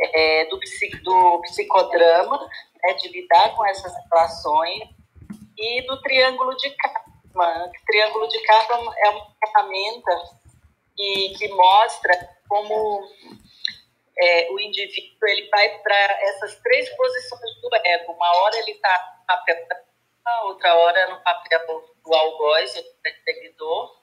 é, 0.00 0.46
do, 0.46 0.58
do 1.02 1.40
psicodrama, 1.42 2.38
né, 2.82 2.94
de 2.94 3.08
lidar 3.08 3.54
com 3.54 3.66
essas 3.66 3.92
relações, 4.10 4.88
e 5.58 5.82
do 5.82 6.00
triângulo 6.00 6.56
de 6.56 6.70
karma. 6.70 7.66
O 7.66 7.86
triângulo 7.86 8.28
de 8.28 8.42
karma 8.42 8.94
é 8.98 9.10
uma 9.10 9.26
ferramenta 9.38 10.41
que, 10.96 11.34
que 11.38 11.48
mostra 11.48 12.14
como 12.48 13.02
é, 14.18 14.50
o 14.50 14.60
indivíduo 14.60 15.28
ele 15.28 15.48
vai 15.48 15.78
para 15.78 16.18
essas 16.22 16.54
três 16.56 16.88
posições 16.96 17.60
do 17.60 17.70
ego. 17.84 18.12
Uma 18.12 18.36
hora 18.36 18.58
ele 18.58 18.72
está 18.72 19.16
no 19.18 19.26
papel 19.26 19.66
da 20.24 20.42
outra 20.44 20.74
hora 20.76 21.08
no 21.08 21.20
papel 21.22 21.84
do 22.04 22.14
algoz, 22.14 22.74
do 22.74 22.84
perseguidor, 23.02 23.96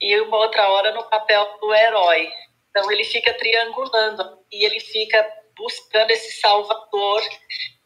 e 0.00 0.20
uma 0.22 0.38
outra 0.38 0.68
hora 0.70 0.92
no 0.92 1.04
papel 1.04 1.58
do 1.60 1.74
herói. 1.74 2.30
Então 2.70 2.90
ele 2.90 3.04
fica 3.04 3.32
triangulando 3.34 4.44
e 4.50 4.64
ele 4.64 4.80
fica 4.80 5.44
buscando 5.56 6.10
esse 6.10 6.40
salvador 6.40 7.22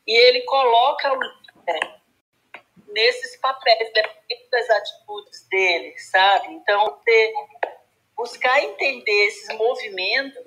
e 0.07 0.13
ele 0.13 0.43
coloca 0.43 1.13
o 1.13 1.21
líder 1.21 1.99
nesses 2.89 3.37
papéis, 3.37 3.91
das 4.51 4.71
atitudes 4.71 5.47
dele, 5.49 5.99
sabe? 5.99 6.49
Então, 6.55 6.99
ter 7.05 7.33
buscar 8.19 8.61
entender 8.61 9.27
esses 9.29 9.57
movimentos 9.57 10.45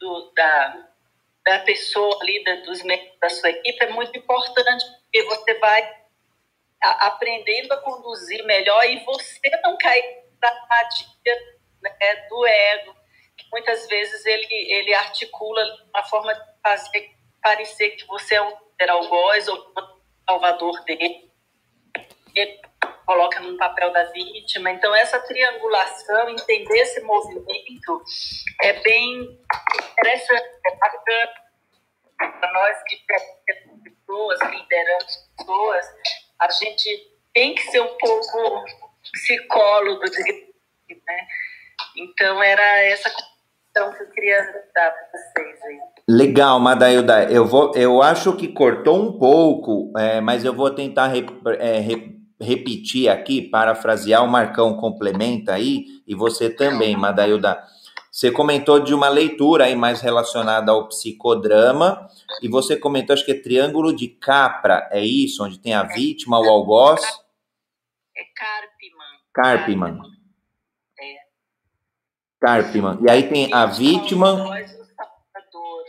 do, 0.00 0.32
da, 0.34 0.88
da 1.44 1.60
pessoa 1.60 2.20
ali, 2.20 2.42
da, 2.42 2.56
dos 2.56 2.82
membros 2.82 3.16
da 3.20 3.30
sua 3.30 3.50
equipe, 3.50 3.84
é 3.84 3.90
muito 3.90 4.18
importante, 4.18 4.84
porque 5.04 5.22
você 5.22 5.54
vai 5.60 5.96
a, 6.82 7.06
aprendendo 7.06 7.72
a 7.72 7.76
conduzir 7.82 8.44
melhor 8.44 8.84
e 8.84 9.04
você 9.04 9.48
não 9.62 9.78
cair 9.78 10.24
na 10.42 10.48
armadilha 10.48 11.58
né, 11.80 12.26
do 12.28 12.46
ego, 12.46 12.96
que 13.36 13.46
muitas 13.52 13.86
vezes 13.86 14.26
ele, 14.26 14.48
ele 14.50 14.92
articula 14.94 15.62
uma 15.94 16.04
forma 16.04 16.34
de 16.34 16.40
fazer 16.60 17.14
parecer 17.40 17.90
que 17.90 18.06
você 18.06 18.34
é 18.34 18.42
um 18.42 18.56
algoz 18.88 19.46
ou 19.48 19.56
um 19.56 20.00
salvador 20.28 20.84
dele. 20.84 21.30
Ele 22.34 22.60
coloca 23.04 23.40
no 23.40 23.56
papel 23.56 23.92
da 23.92 24.04
vítima. 24.04 24.70
Então, 24.70 24.94
essa 24.94 25.18
triangulação, 25.20 26.28
entender 26.30 26.78
esse 26.80 27.00
movimento 27.02 28.02
é 28.62 28.72
bem 28.80 29.38
interessante, 29.92 30.48
para 32.16 32.52
nós 32.52 32.76
que 32.86 32.96
temos 33.46 33.82
pessoas, 33.82 34.40
lideramos 34.50 35.28
pessoas, 35.36 35.86
a 36.40 36.50
gente 36.50 37.14
tem 37.32 37.54
que 37.54 37.62
ser 37.62 37.80
um 37.80 37.96
pouco 37.98 38.64
psicólogo, 39.12 40.02
né? 40.02 41.26
Então, 41.96 42.42
era 42.42 42.78
essa 42.84 43.10
questão 43.10 43.92
que 43.92 44.02
eu 44.02 44.10
queria 44.10 44.42
dar 44.74 44.90
para 44.90 45.08
vocês 45.12 45.62
aí. 45.64 45.80
Legal, 46.08 46.60
Madailda. 46.60 47.24
Eu, 47.24 47.46
vou, 47.46 47.72
eu 47.74 48.02
acho 48.02 48.36
que 48.36 48.48
cortou 48.48 49.02
um 49.02 49.18
pouco, 49.18 49.92
é, 49.98 50.20
mas 50.20 50.44
eu 50.44 50.52
vou 50.52 50.70
tentar 50.70 51.10
é, 51.58 51.78
repetir 52.44 53.08
aqui, 53.08 53.42
parafrasear, 53.42 54.22
o 54.22 54.28
Marcão 54.28 54.76
complementa 54.76 55.54
aí, 55.54 55.86
e 56.06 56.14
você 56.14 56.48
também, 56.48 56.96
Madailda. 56.96 57.62
Você 58.10 58.30
comentou 58.30 58.78
de 58.78 58.94
uma 58.94 59.08
leitura 59.08 59.64
aí 59.64 59.74
mais 59.74 60.00
relacionada 60.00 60.70
ao 60.70 60.86
psicodrama, 60.88 62.08
e 62.40 62.48
você 62.48 62.76
comentou, 62.76 63.14
acho 63.14 63.24
que 63.24 63.32
é 63.32 63.40
Triângulo 63.42 63.92
de 63.94 64.06
Capra, 64.08 64.88
é 64.92 65.04
isso? 65.04 65.44
Onde 65.44 65.58
tem 65.58 65.74
a 65.74 65.82
vítima, 65.82 66.38
o 66.38 66.48
algoz? 66.48 67.02
É 68.16 68.22
Carpiman. 68.36 69.04
Carpiman. 69.32 70.00
É. 71.00 71.16
Carpiman. 72.40 72.98
E 73.02 73.10
aí 73.10 73.28
tem 73.28 73.52
a 73.52 73.66
vítima... 73.66 74.36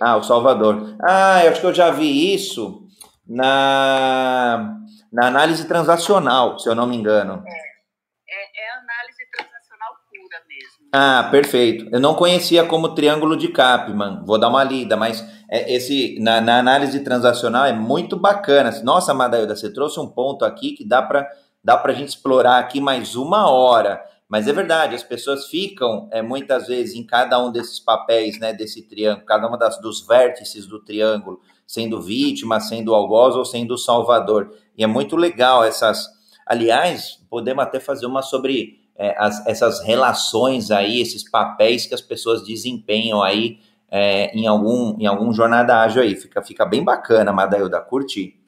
Ah, 0.01 0.17
o 0.17 0.23
Salvador. 0.23 0.97
Ah, 1.01 1.45
eu 1.45 1.51
acho 1.51 1.61
que 1.61 1.67
eu 1.67 1.73
já 1.73 1.89
vi 1.89 2.33
isso 2.33 2.85
na 3.25 4.77
na 5.15 5.27
análise 5.27 5.65
transacional, 5.65 6.59
se 6.59 6.67
eu 6.67 6.75
não 6.75 6.85
me 6.85 6.97
engano. 6.97 7.41
É, 7.47 7.49
é, 7.49 8.65
é 8.65 8.71
análise 8.71 9.23
transacional 9.31 9.93
pura 10.09 10.43
mesmo. 10.45 10.89
Ah, 10.93 11.29
perfeito. 11.31 11.87
Eu 11.89 12.01
não 12.01 12.15
conhecia 12.15 12.65
como 12.65 12.93
triângulo 12.93 13.37
de 13.37 13.47
Kapman. 13.47 14.25
Vou 14.25 14.37
dar 14.37 14.49
uma 14.49 14.61
lida, 14.61 14.97
mas 14.97 15.25
é, 15.49 15.73
esse 15.73 16.19
na, 16.19 16.41
na, 16.41 16.59
análise 16.59 16.99
transacional 16.99 17.65
é 17.65 17.71
muito 17.71 18.17
bacana. 18.17 18.71
Nossa, 18.83 19.13
Madailda, 19.13 19.55
você 19.55 19.71
trouxe 19.71 19.97
um 20.01 20.07
ponto 20.07 20.43
aqui 20.43 20.73
que 20.73 20.85
dá 20.85 21.01
para 21.01 21.25
dá 21.63 21.81
a 21.81 21.93
gente 21.93 22.09
explorar 22.09 22.59
aqui 22.59 22.81
mais 22.81 23.15
uma 23.15 23.49
hora. 23.49 24.03
Mas 24.27 24.47
é 24.47 24.53
verdade, 24.53 24.95
as 24.95 25.03
pessoas 25.03 25.45
ficam 25.47 26.09
é, 26.11 26.21
muitas 26.21 26.67
vezes 26.67 26.93
em 26.95 27.05
cada 27.05 27.39
um 27.39 27.51
desses 27.51 27.79
papéis, 27.79 28.39
né, 28.39 28.53
desse 28.53 28.81
triângulo, 28.87 29.25
cada 29.25 29.47
uma 29.47 29.57
das, 29.57 29.79
dos 29.79 30.05
vértices 30.05 30.65
do 30.67 30.83
triângulo, 30.83 31.39
sendo 31.65 32.01
vítima, 32.01 32.59
sendo 32.59 32.93
algoz 32.93 33.35
ou 33.35 33.45
sendo 33.45 33.77
salvador. 33.77 34.51
E 34.77 34.83
é 34.83 34.87
muito 34.87 35.15
legal 35.15 35.63
essas. 35.63 36.07
Aliás, 36.45 37.19
podemos 37.29 37.63
até 37.63 37.79
fazer 37.79 38.05
uma 38.05 38.21
sobre 38.21 38.79
é, 38.95 39.15
as, 39.17 39.45
essas 39.47 39.83
relações 39.83 40.71
aí, 40.71 41.01
esses 41.01 41.29
papéis 41.29 41.85
que 41.85 41.93
as 41.93 42.01
pessoas 42.01 42.43
desempenham 42.45 43.21
aí 43.21 43.59
é, 43.89 44.35
em, 44.37 44.47
algum, 44.47 44.95
em 44.99 45.05
algum 45.05 45.33
jornada 45.33 45.81
ágil 45.81 46.01
aí. 46.01 46.15
Fica, 46.15 46.41
fica 46.41 46.65
bem 46.65 46.83
bacana, 46.83 47.31
Madailda, 47.31 47.81
curti. 47.81 48.39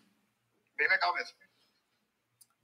Bem 0.77 0.87
legal 0.87 1.13
mesmo. 1.13 1.37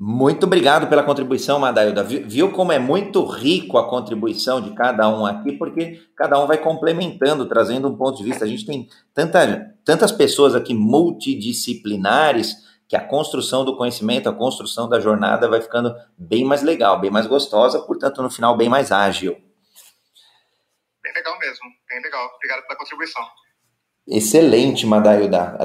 Muito 0.05 0.45
obrigado 0.45 0.87
pela 0.87 1.01
contribuição, 1.01 1.59
Madailda. 1.59 2.03
Viu 2.03 2.51
como 2.51 2.73
é 2.73 2.79
muito 2.79 3.23
rico 3.25 3.77
a 3.77 3.87
contribuição 3.87 4.59
de 4.59 4.71
cada 4.71 5.07
um 5.07 5.25
aqui, 5.25 5.53
porque 5.53 6.01
cada 6.15 6.37
um 6.43 6.45
vai 6.47 6.57
complementando, 6.57 7.45
trazendo 7.47 7.87
um 7.87 7.95
ponto 7.95 8.17
de 8.17 8.23
vista. 8.25 8.43
A 8.43 8.47
gente 8.47 8.65
tem 8.65 8.89
tanta, 9.13 9.73
tantas 9.85 10.11
pessoas 10.11 10.55
aqui 10.55 10.73
multidisciplinares 10.73 12.57
que 12.87 12.95
a 12.95 13.05
construção 13.05 13.65
do 13.65 13.75
conhecimento, 13.75 14.29
a 14.29 14.33
construção 14.33 14.87
da 14.87 14.99
jornada 14.99 15.47
vai 15.49 15.61
ficando 15.61 15.95
bem 16.17 16.43
mais 16.43 16.61
legal, 16.61 16.99
bem 16.99 17.09
mais 17.09 17.27
gostosa, 17.27 17.79
portanto, 17.81 18.21
no 18.21 18.29
final, 18.29 18.55
bem 18.55 18.69
mais 18.69 18.91
ágil. 18.91 19.33
Bem 21.01 21.13
legal 21.13 21.37
mesmo, 21.39 21.65
bem 21.89 22.01
legal. 22.01 22.29
Obrigado 22.35 22.61
pela 22.67 22.77
contribuição. 22.77 23.23
Excelente, 24.07 24.85
Madailda. 24.85 25.57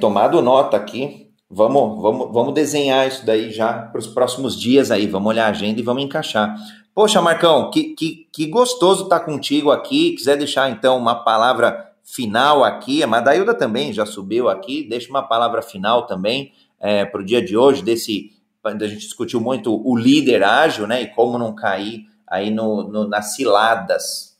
Tomado 0.00 0.42
nota 0.42 0.76
aqui. 0.76 1.32
Vamos, 1.48 2.02
vamos, 2.02 2.32
vamos 2.32 2.54
desenhar 2.54 3.06
isso 3.06 3.24
daí 3.24 3.50
já 3.50 3.72
para 3.72 3.98
os 3.98 4.06
próximos 4.06 4.58
dias 4.58 4.90
aí. 4.90 5.06
Vamos 5.06 5.28
olhar 5.28 5.46
a 5.46 5.50
agenda 5.50 5.80
e 5.80 5.84
vamos 5.84 6.02
encaixar. 6.02 6.54
Poxa, 6.94 7.20
Marcão, 7.20 7.70
que, 7.70 7.94
que, 7.94 8.28
que 8.32 8.46
gostoso 8.46 9.04
estar 9.04 9.20
contigo 9.20 9.70
aqui. 9.70 10.12
Quiser 10.12 10.36
deixar 10.36 10.70
então 10.70 10.96
uma 10.96 11.24
palavra 11.24 11.92
final 12.04 12.62
aqui, 12.62 13.02
a 13.02 13.06
Madailda 13.06 13.54
também 13.54 13.92
já 13.92 14.04
subiu 14.04 14.48
aqui. 14.48 14.86
Deixa 14.88 15.08
uma 15.08 15.22
palavra 15.22 15.62
final 15.62 16.06
também 16.06 16.52
é, 16.84 17.06
para 17.06 17.22
o 17.22 17.24
dia 17.24 17.40
de 17.40 17.56
hoje, 17.56 17.82
desse. 17.82 18.30
A 18.62 18.86
gente 18.86 19.06
discutiu 19.06 19.40
muito 19.40 19.74
o 19.74 19.96
líder 19.96 20.42
ágil, 20.42 20.86
né? 20.86 21.02
E 21.02 21.08
como 21.14 21.38
não 21.38 21.54
cair 21.54 22.06
aí 22.26 22.50
no, 22.50 22.82
no 22.84 23.08
nas 23.08 23.34
ciladas. 23.34 24.38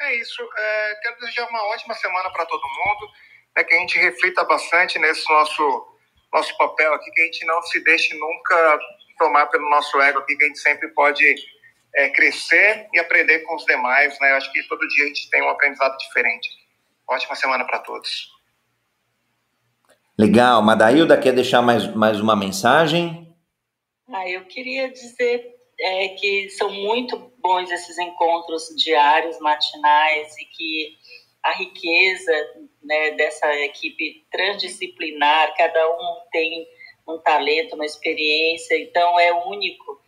É 0.00 0.16
isso. 0.16 0.42
É, 0.56 0.94
quero 1.02 1.20
desejar 1.20 1.48
uma 1.48 1.62
ótima 1.68 1.94
semana 1.94 2.30
para 2.30 2.46
todo 2.46 2.62
mundo. 2.62 3.10
É 3.56 3.64
que 3.64 3.74
a 3.74 3.78
gente 3.78 3.98
reflita 3.98 4.44
bastante 4.44 4.98
nesse 4.98 5.28
nosso, 5.30 5.98
nosso 6.32 6.56
papel 6.56 6.94
aqui, 6.94 7.10
que 7.10 7.20
a 7.20 7.24
gente 7.24 7.46
não 7.46 7.62
se 7.62 7.82
deixe 7.84 8.14
nunca 8.18 8.78
tomar 9.18 9.46
pelo 9.46 9.68
nosso 9.68 10.00
ego 10.00 10.18
aqui, 10.18 10.36
que 10.36 10.44
a 10.44 10.48
gente 10.48 10.60
sempre 10.60 10.88
pode 10.88 11.24
é, 11.94 12.08
crescer 12.10 12.88
e 12.92 12.98
aprender 12.98 13.40
com 13.40 13.54
os 13.54 13.64
demais. 13.66 14.18
Né? 14.18 14.32
Eu 14.32 14.36
acho 14.36 14.52
que 14.52 14.62
todo 14.64 14.88
dia 14.88 15.04
a 15.04 15.08
gente 15.08 15.28
tem 15.30 15.42
um 15.42 15.50
aprendizado 15.50 15.96
diferente. 15.98 16.48
Ótima 17.06 17.34
semana 17.34 17.66
para 17.66 17.80
todos. 17.80 18.34
Legal. 20.18 20.62
Madailda, 20.62 21.18
quer 21.18 21.32
deixar 21.32 21.60
mais, 21.60 21.92
mais 21.94 22.20
uma 22.20 22.36
mensagem? 22.36 23.34
Ah, 24.08 24.28
eu 24.28 24.44
queria 24.44 24.90
dizer 24.90 25.54
é, 25.78 26.08
que 26.08 26.48
são 26.50 26.70
muito 26.70 27.32
bons 27.38 27.70
esses 27.70 27.98
encontros 27.98 28.68
diários, 28.76 29.38
matinais, 29.40 30.36
e 30.38 30.44
que 30.44 30.96
a 31.42 31.52
riqueza 31.52 32.32
né, 32.82 33.10
dessa 33.12 33.52
equipe 33.60 34.24
transdisciplinar, 34.30 35.54
cada 35.56 35.88
um 35.90 36.20
tem 36.30 36.66
um 37.08 37.18
talento, 37.18 37.74
uma 37.74 37.84
experiência, 37.84 38.78
então 38.78 39.18
é 39.18 39.32
único. 39.46 40.00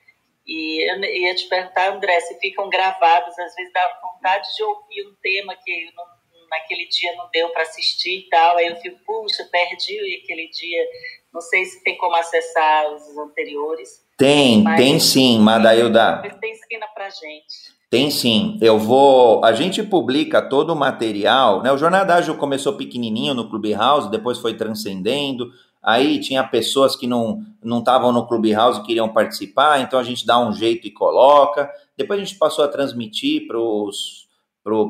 E 0.47 0.89
eu 0.89 1.01
ia 1.03 1.35
te 1.35 1.49
perguntar, 1.49 1.93
André, 1.93 2.21
se 2.21 2.39
ficam 2.39 2.69
gravados, 2.71 3.37
às 3.39 3.55
vezes 3.57 3.73
dá 3.73 4.01
vontade 4.01 4.49
de 4.55 4.63
ouvir 4.63 5.09
um 5.09 5.15
tema 5.21 5.57
que 5.57 5.91
não 5.97 6.16
naquele 6.59 6.87
dia 6.89 7.15
não 7.17 7.29
deu 7.33 7.49
para 7.51 7.63
assistir 7.63 8.21
e 8.21 8.29
tal. 8.29 8.57
Aí 8.57 8.67
eu 8.67 8.77
fico, 8.77 8.99
puxa, 9.05 9.45
perdi 9.51 10.21
aquele 10.23 10.49
dia. 10.49 10.85
Não 11.33 11.41
sei 11.41 11.65
se 11.65 11.83
tem 11.85 11.97
como 11.99 12.17
acessar 12.17 12.93
os 12.95 13.17
anteriores. 13.19 14.05
Tem, 14.17 14.65
tem 14.77 14.99
sim, 14.99 15.39
Madailda. 15.39 16.23
Tem 16.41 16.53
ensina 16.53 16.87
pra 16.95 17.11
gente. 17.11 17.77
Tem 17.91 18.11
sim. 18.11 18.59
Eu 18.61 18.79
vou. 18.79 19.45
A 19.45 19.53
gente 19.53 19.83
publica 19.83 20.43
todo 20.43 20.73
o 20.73 20.77
material, 20.77 21.63
né? 21.63 21.71
O 21.71 21.79
Jornada 21.79 22.15
Ágil 22.15 22.37
começou 22.37 22.77
pequenininho 22.77 23.35
no 23.35 23.49
Clubhouse, 23.49 24.11
depois 24.11 24.39
foi 24.39 24.55
transcendendo. 24.55 25.51
Aí 25.83 26.19
tinha 26.19 26.43
pessoas 26.43 26.97
que 26.97 27.07
não 27.07 27.43
não 27.63 27.79
estavam 27.79 28.13
no 28.13 28.27
Clubhouse 28.27 28.81
e 28.81 28.83
queriam 28.85 29.13
participar, 29.13 29.81
então 29.81 29.99
a 29.99 30.03
gente 30.03 30.27
dá 30.27 30.39
um 30.39 30.53
jeito 30.53 30.87
e 30.87 30.91
coloca. 30.91 31.71
Depois 31.97 32.21
a 32.21 32.25
gente 32.25 32.39
passou 32.39 32.65
a 32.65 32.69
transmitir 32.69 33.47
para 33.47 33.59
os 33.59 34.26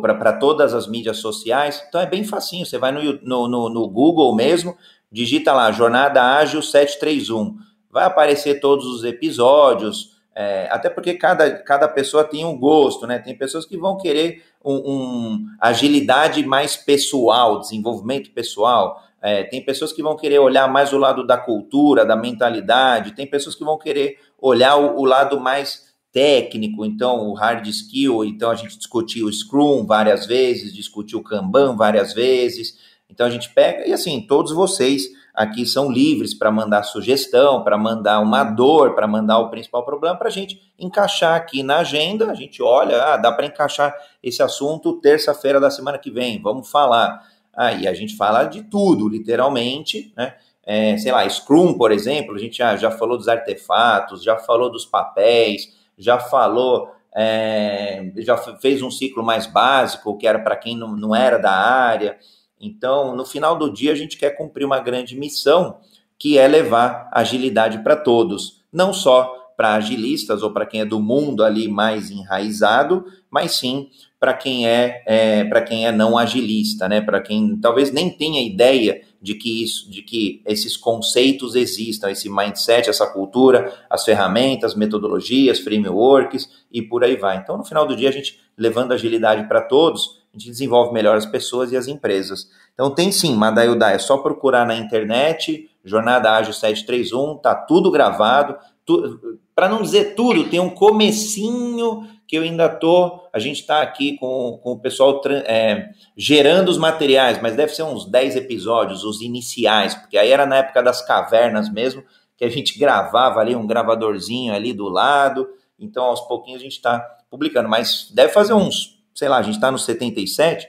para 0.01 0.33
todas 0.33 0.73
as 0.73 0.87
mídias 0.87 1.19
sociais. 1.19 1.85
Então 1.89 2.01
é 2.01 2.07
bem 2.07 2.25
facinho. 2.25 2.65
Você 2.65 2.79
vai 2.79 2.91
no, 2.91 3.49
no, 3.49 3.69
no, 3.69 3.89
Google 3.89 4.35
mesmo, 4.35 4.77
digita 5.13 5.53
lá 5.53 5.71
Jornada 5.71 6.23
Ágil 6.23 6.63
731. 6.63 7.59
Vai 7.91 8.05
aparecer 8.05 8.59
todos 8.59 8.87
os 8.87 9.05
episódios. 9.05 10.17
É, 10.35 10.69
até 10.71 10.89
porque 10.89 11.15
cada, 11.15 11.51
cada 11.59 11.89
pessoa 11.89 12.25
tem 12.25 12.45
um 12.45 12.59
gosto, 12.59 13.07
né? 13.07 13.19
Tem 13.19 13.37
pessoas 13.37 13.67
que 13.67 13.77
vão 13.77 13.97
querer 13.97 14.43
um, 14.65 14.75
um 14.75 15.47
agilidade 15.61 16.45
mais 16.45 16.77
pessoal, 16.77 17.61
desenvolvimento 17.61 18.31
pessoal. 18.31 19.03
É, 19.21 19.45
tem 19.45 19.63
pessoas 19.63 19.93
que 19.93 20.03
vão 20.03 20.17
querer 20.17 20.39
olhar 20.39 20.71
mais 20.71 20.93
o 20.93 20.99
lado 20.99 21.27
da 21.27 21.37
cultura, 21.37 22.05
da 22.05 22.17
mentalidade. 22.17 23.15
Tem 23.15 23.27
pessoas 23.27 23.55
que 23.55 23.65
vão 23.65 23.79
querer 23.79 24.19
olhar 24.41 24.77
o, 24.77 25.01
o 25.01 25.05
lado 25.05 25.39
mais 25.41 25.86
técnico, 26.13 26.85
então 26.85 27.29
o 27.29 27.35
hard 27.35 27.67
skill, 27.67 28.25
então 28.25 28.51
a 28.51 28.55
gente 28.55 28.79
discutiu 28.79 29.27
o 29.27 29.33
Scrum 29.33 29.85
várias 29.85 30.27
vezes, 30.27 30.73
discutiu 30.73 31.19
o 31.19 31.23
Kanban 31.23 31.77
várias 31.77 32.15
vezes. 32.15 32.79
Então 33.09 33.27
a 33.27 33.31
gente 33.31 33.51
pega 33.51 33.87
e 33.87 33.93
assim, 33.93 34.21
todos 34.21 34.53
vocês 34.53 35.05
aqui 35.35 35.67
são 35.67 35.93
livres 35.93 36.33
para 36.33 36.51
mandar 36.51 36.83
sugestão, 36.83 37.63
para 37.63 37.77
mandar 37.77 38.21
uma 38.21 38.43
dor, 38.43 38.95
para 38.95 39.07
mandar 39.07 39.39
o 39.39 39.51
principal 39.51 39.85
problema 39.85 40.17
para 40.17 40.29
a 40.29 40.33
gente 40.33 40.61
encaixar 40.79 41.37
aqui 41.37 41.63
na 41.63 41.79
agenda. 41.79 42.31
A 42.31 42.35
gente 42.35 42.63
olha, 42.63 43.03
ah, 43.03 43.17
dá 43.19 43.31
para 43.31 43.47
encaixar 43.47 43.95
esse 44.23 44.43
assunto 44.43 44.99
terça-feira 45.01 45.61
da 45.61 45.71
semana 45.71 45.99
que 45.99 46.11
vem, 46.11 46.41
vamos 46.41 46.71
falar. 46.71 47.23
Aí 47.55 47.87
ah, 47.87 47.91
a 47.91 47.95
gente 47.95 48.17
fala 48.17 48.45
de 48.45 48.63
tudo, 48.63 49.09
literalmente, 49.09 50.13
né? 50.17 50.35
É, 50.69 50.99
sei 50.99 51.13
lá, 51.13 51.29
Scrum, 51.29 51.75
por 51.75 51.93
exemplo, 51.93 52.35
a 52.35 52.39
gente 52.39 52.59
já, 52.59 52.77
já 52.77 52.91
falou 52.91 53.17
dos 53.17 53.29
artefatos, 53.29 54.25
já 54.25 54.37
falou 54.37 54.69
dos 54.69 54.85
papéis, 54.85 55.76
já 55.97 56.19
falou, 56.19 56.91
é, 57.15 58.13
já 58.19 58.37
fez 58.37 58.83
um 58.83 58.91
ciclo 58.91 59.23
mais 59.25 59.47
básico, 59.47 60.17
que 60.19 60.27
era 60.27 60.39
para 60.39 60.57
quem 60.57 60.77
não, 60.77 60.97
não 60.97 61.15
era 61.15 61.39
da 61.39 61.53
área. 61.53 62.19
Então, 62.61 63.15
no 63.15 63.25
final 63.25 63.57
do 63.57 63.73
dia, 63.73 63.93
a 63.93 63.95
gente 63.95 64.17
quer 64.17 64.31
cumprir 64.31 64.65
uma 64.65 64.81
grande 64.81 65.17
missão, 65.17 65.79
que 66.19 66.39
é 66.39 66.49
levar 66.49 67.09
agilidade 67.13 67.79
para 67.79 67.97
todos, 67.97 68.65
não 68.73 68.93
só 68.93 69.35
para 69.57 69.75
agilistas 69.75 70.43
ou 70.43 70.53
para 70.53 70.67
quem 70.67 70.83
é 70.83 70.85
do 70.85 71.01
mundo 71.01 71.43
ali 71.43 71.69
mais 71.69 72.11
enraizado, 72.11 73.05
mas 73.31 73.53
sim 73.53 73.89
para 74.19 74.33
quem 74.33 74.67
é, 74.67 75.03
é 75.07 75.45
para 75.45 75.61
quem 75.61 75.87
é 75.87 75.93
não 75.93 76.17
agilista, 76.17 76.89
né? 76.89 77.01
Para 77.01 77.21
quem 77.21 77.57
talvez 77.59 77.93
nem 77.93 78.11
tenha 78.11 78.43
ideia 78.43 79.03
de 79.21 79.35
que 79.35 79.63
isso, 79.63 79.91
de 79.91 80.03
que 80.03 80.43
esses 80.47 80.77
conceitos 80.77 81.55
existam, 81.55 82.11
esse 82.11 82.29
mindset, 82.29 82.89
essa 82.89 83.07
cultura, 83.07 83.73
as 83.91 84.05
ferramentas, 84.05 84.75
metodologias, 84.75 85.61
frameworks 85.61 86.49
e 86.73 86.81
por 86.81 87.05
aí 87.05 87.17
vai. 87.17 87.37
Então, 87.37 87.59
no 87.59 87.65
final 87.65 87.87
do 87.87 87.97
dia, 87.97 88.09
a 88.09 88.13
gente 88.13 88.41
levando 88.57 88.93
agilidade 88.93 89.47
para 89.49 89.61
todos, 89.61 90.23
a 90.33 90.39
gente 90.39 90.51
desenvolve 90.51 90.95
melhor 90.95 91.17
as 91.17 91.27
pessoas 91.27 91.73
e 91.73 91.77
as 91.77 91.87
empresas. 91.87 92.49
Então, 92.73 92.91
tem 92.91 93.11
sim, 93.13 93.35
Madailda, 93.35 93.91
é 93.91 93.99
só 93.99 94.19
procurar 94.19 94.67
na 94.67 94.77
internet, 94.77 95.69
Jornada 95.85 96.33
Ágil 96.33 96.53
731, 96.53 97.39
tá 97.39 97.55
tudo 97.55 97.91
gravado. 97.91 98.57
Tu, 98.85 99.39
para 99.55 99.69
não 99.69 99.83
dizer 99.83 100.15
tudo, 100.15 100.49
tem 100.49 100.61
um 100.61 100.71
comecinho 100.71 102.07
que 102.27 102.37
eu 102.37 102.43
ainda 102.43 102.69
tô, 102.69 103.29
a 103.33 103.39
gente 103.39 103.61
está 103.61 103.81
aqui 103.81 104.19
com, 104.19 104.59
com 104.63 104.73
o 104.73 104.79
pessoal 104.81 105.21
é, 105.47 105.91
gerando 106.17 106.69
os 106.69 106.79
materiais, 106.79 107.41
mas 107.41 107.55
deve 107.55 107.75
ser 107.75 107.85
uns 107.85 108.05
10 108.05 108.37
episódios, 108.37 109.05
os 109.05 109.21
iniciais, 109.21 109.95
porque 109.95 110.19
aí 110.19 110.31
era 110.31 110.45
na 110.45 110.57
época 110.57 110.83
das 110.83 111.01
cavernas 111.07 111.73
mesmo, 111.73 112.05
que 112.37 112.45
a 112.45 112.49
gente 112.49 112.79
gravava 112.81 113.41
ali 113.41 113.55
um 113.55 113.67
gravadorzinho 113.67 114.53
ali 114.53 114.73
do 114.73 114.89
lado, 114.89 115.49
então 115.79 116.05
aos 116.05 116.21
pouquinhos 116.23 116.61
a 116.61 116.65
gente 116.65 116.73
está 116.73 116.99
publicando, 117.31 117.69
mas 117.69 118.11
deve 118.13 118.33
fazer 118.33 118.55
uns, 118.55 119.03
sei 119.15 119.29
lá, 119.29 119.39
a 119.39 119.43
gente 119.43 119.55
está 119.55 119.71
no 119.71 119.79
77, 119.79 120.69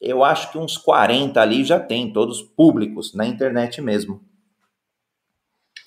eu 0.00 0.24
acho 0.24 0.50
que 0.50 0.58
uns 0.58 0.76
40 0.76 1.40
ali 1.40 1.64
já 1.64 1.78
tem, 1.78 2.12
todos 2.12 2.42
públicos, 2.42 3.14
na 3.14 3.26
internet 3.26 3.80
mesmo. 3.80 4.20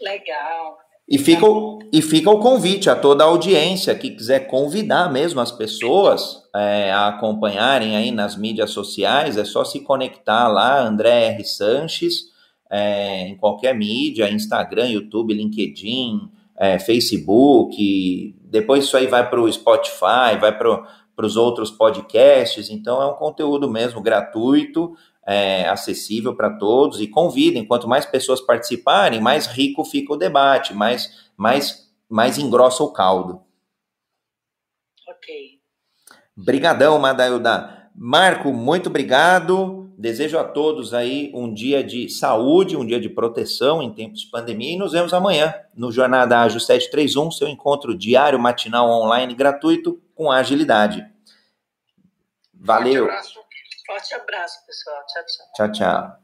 Legal. 0.02 0.80
E 1.12 1.18
fica, 1.18 1.46
o, 1.46 1.80
e 1.92 2.02
fica 2.02 2.32
o 2.32 2.40
convite 2.40 2.90
a 2.90 2.96
toda 2.96 3.26
a 3.26 3.28
audiência 3.28 3.94
que 3.94 4.12
quiser 4.12 4.48
convidar 4.48 5.12
mesmo 5.12 5.42
as 5.42 5.52
pessoas 5.52 6.42
é, 6.56 6.90
a 6.90 7.10
acompanharem 7.10 7.98
aí 7.98 8.12
nas 8.12 8.38
mídias 8.38 8.72
sociais, 8.72 9.36
é 9.36 9.44
só 9.44 9.66
se 9.66 9.82
conectar 9.82 10.48
lá, 10.48 10.82
André 10.82 11.26
R. 11.34 11.44
Sanches, 11.44 12.32
é, 12.70 13.28
em 13.28 13.36
qualquer 13.36 13.76
mídia, 13.76 14.32
Instagram, 14.32 14.88
YouTube, 14.88 15.34
LinkedIn, 15.34 16.30
é, 16.58 16.80
Facebook, 16.80 18.34
depois 18.46 18.86
isso 18.86 18.96
aí 18.96 19.08
vai 19.08 19.30
para 19.30 19.42
o 19.42 19.52
Spotify, 19.52 20.38
vai 20.40 20.58
para 20.58 20.82
os 21.18 21.36
outros 21.36 21.72
podcasts, 21.72 22.70
então 22.70 23.02
é 23.02 23.08
um 23.08 23.16
conteúdo 23.16 23.70
mesmo 23.70 24.00
gratuito, 24.00 24.96
é, 25.32 25.68
acessível 25.68 26.36
para 26.36 26.50
todos 26.52 27.00
e 27.00 27.08
convidem. 27.08 27.66
Quanto 27.66 27.88
mais 27.88 28.06
pessoas 28.06 28.42
participarem, 28.42 29.22
mais 29.22 29.48
rico 29.48 29.84
fica 29.84 30.14
o 30.14 30.18
debate, 30.18 30.74
mais, 30.74 31.30
mais, 31.38 31.90
mais 32.10 32.38
engrossa 32.38 32.84
o 32.84 32.92
caldo. 32.92 33.42
Ok. 35.08 35.60
Brigadão, 36.36 37.00
Madailda. 37.00 37.90
Marco, 37.96 38.54
muito 38.54 38.88
obrigado. 38.88 39.82
Desejo 39.98 40.40
a 40.40 40.44
todos 40.44 40.96
aí 40.96 41.32
um 41.36 41.54
dia 41.54 41.84
de 41.84 42.10
saúde, 42.10 42.76
um 42.76 42.86
dia 42.86 43.00
de 43.00 43.08
proteção 43.08 43.84
em 43.84 43.94
tempos 43.94 44.22
de 44.22 44.32
pandemia 44.32 44.74
e 44.74 44.78
nos 44.78 44.94
vemos 44.94 45.14
amanhã 45.14 45.54
no 45.76 45.92
Jornada 45.92 46.40
Ágil 46.40 46.60
731, 46.60 47.30
seu 47.30 47.48
encontro 47.48 47.96
diário, 47.96 48.40
matinal, 48.40 48.90
online, 48.90 49.36
gratuito, 49.36 50.02
com 50.16 50.32
agilidade. 50.32 51.06
Valeu. 52.54 53.08
Forte 53.92 54.16
abraço, 54.16 54.66
pessoal. 54.66 55.06
Tchau, 55.06 55.24
tchau. 55.26 55.52
Tchau, 55.54 55.72
tchau. 55.74 56.21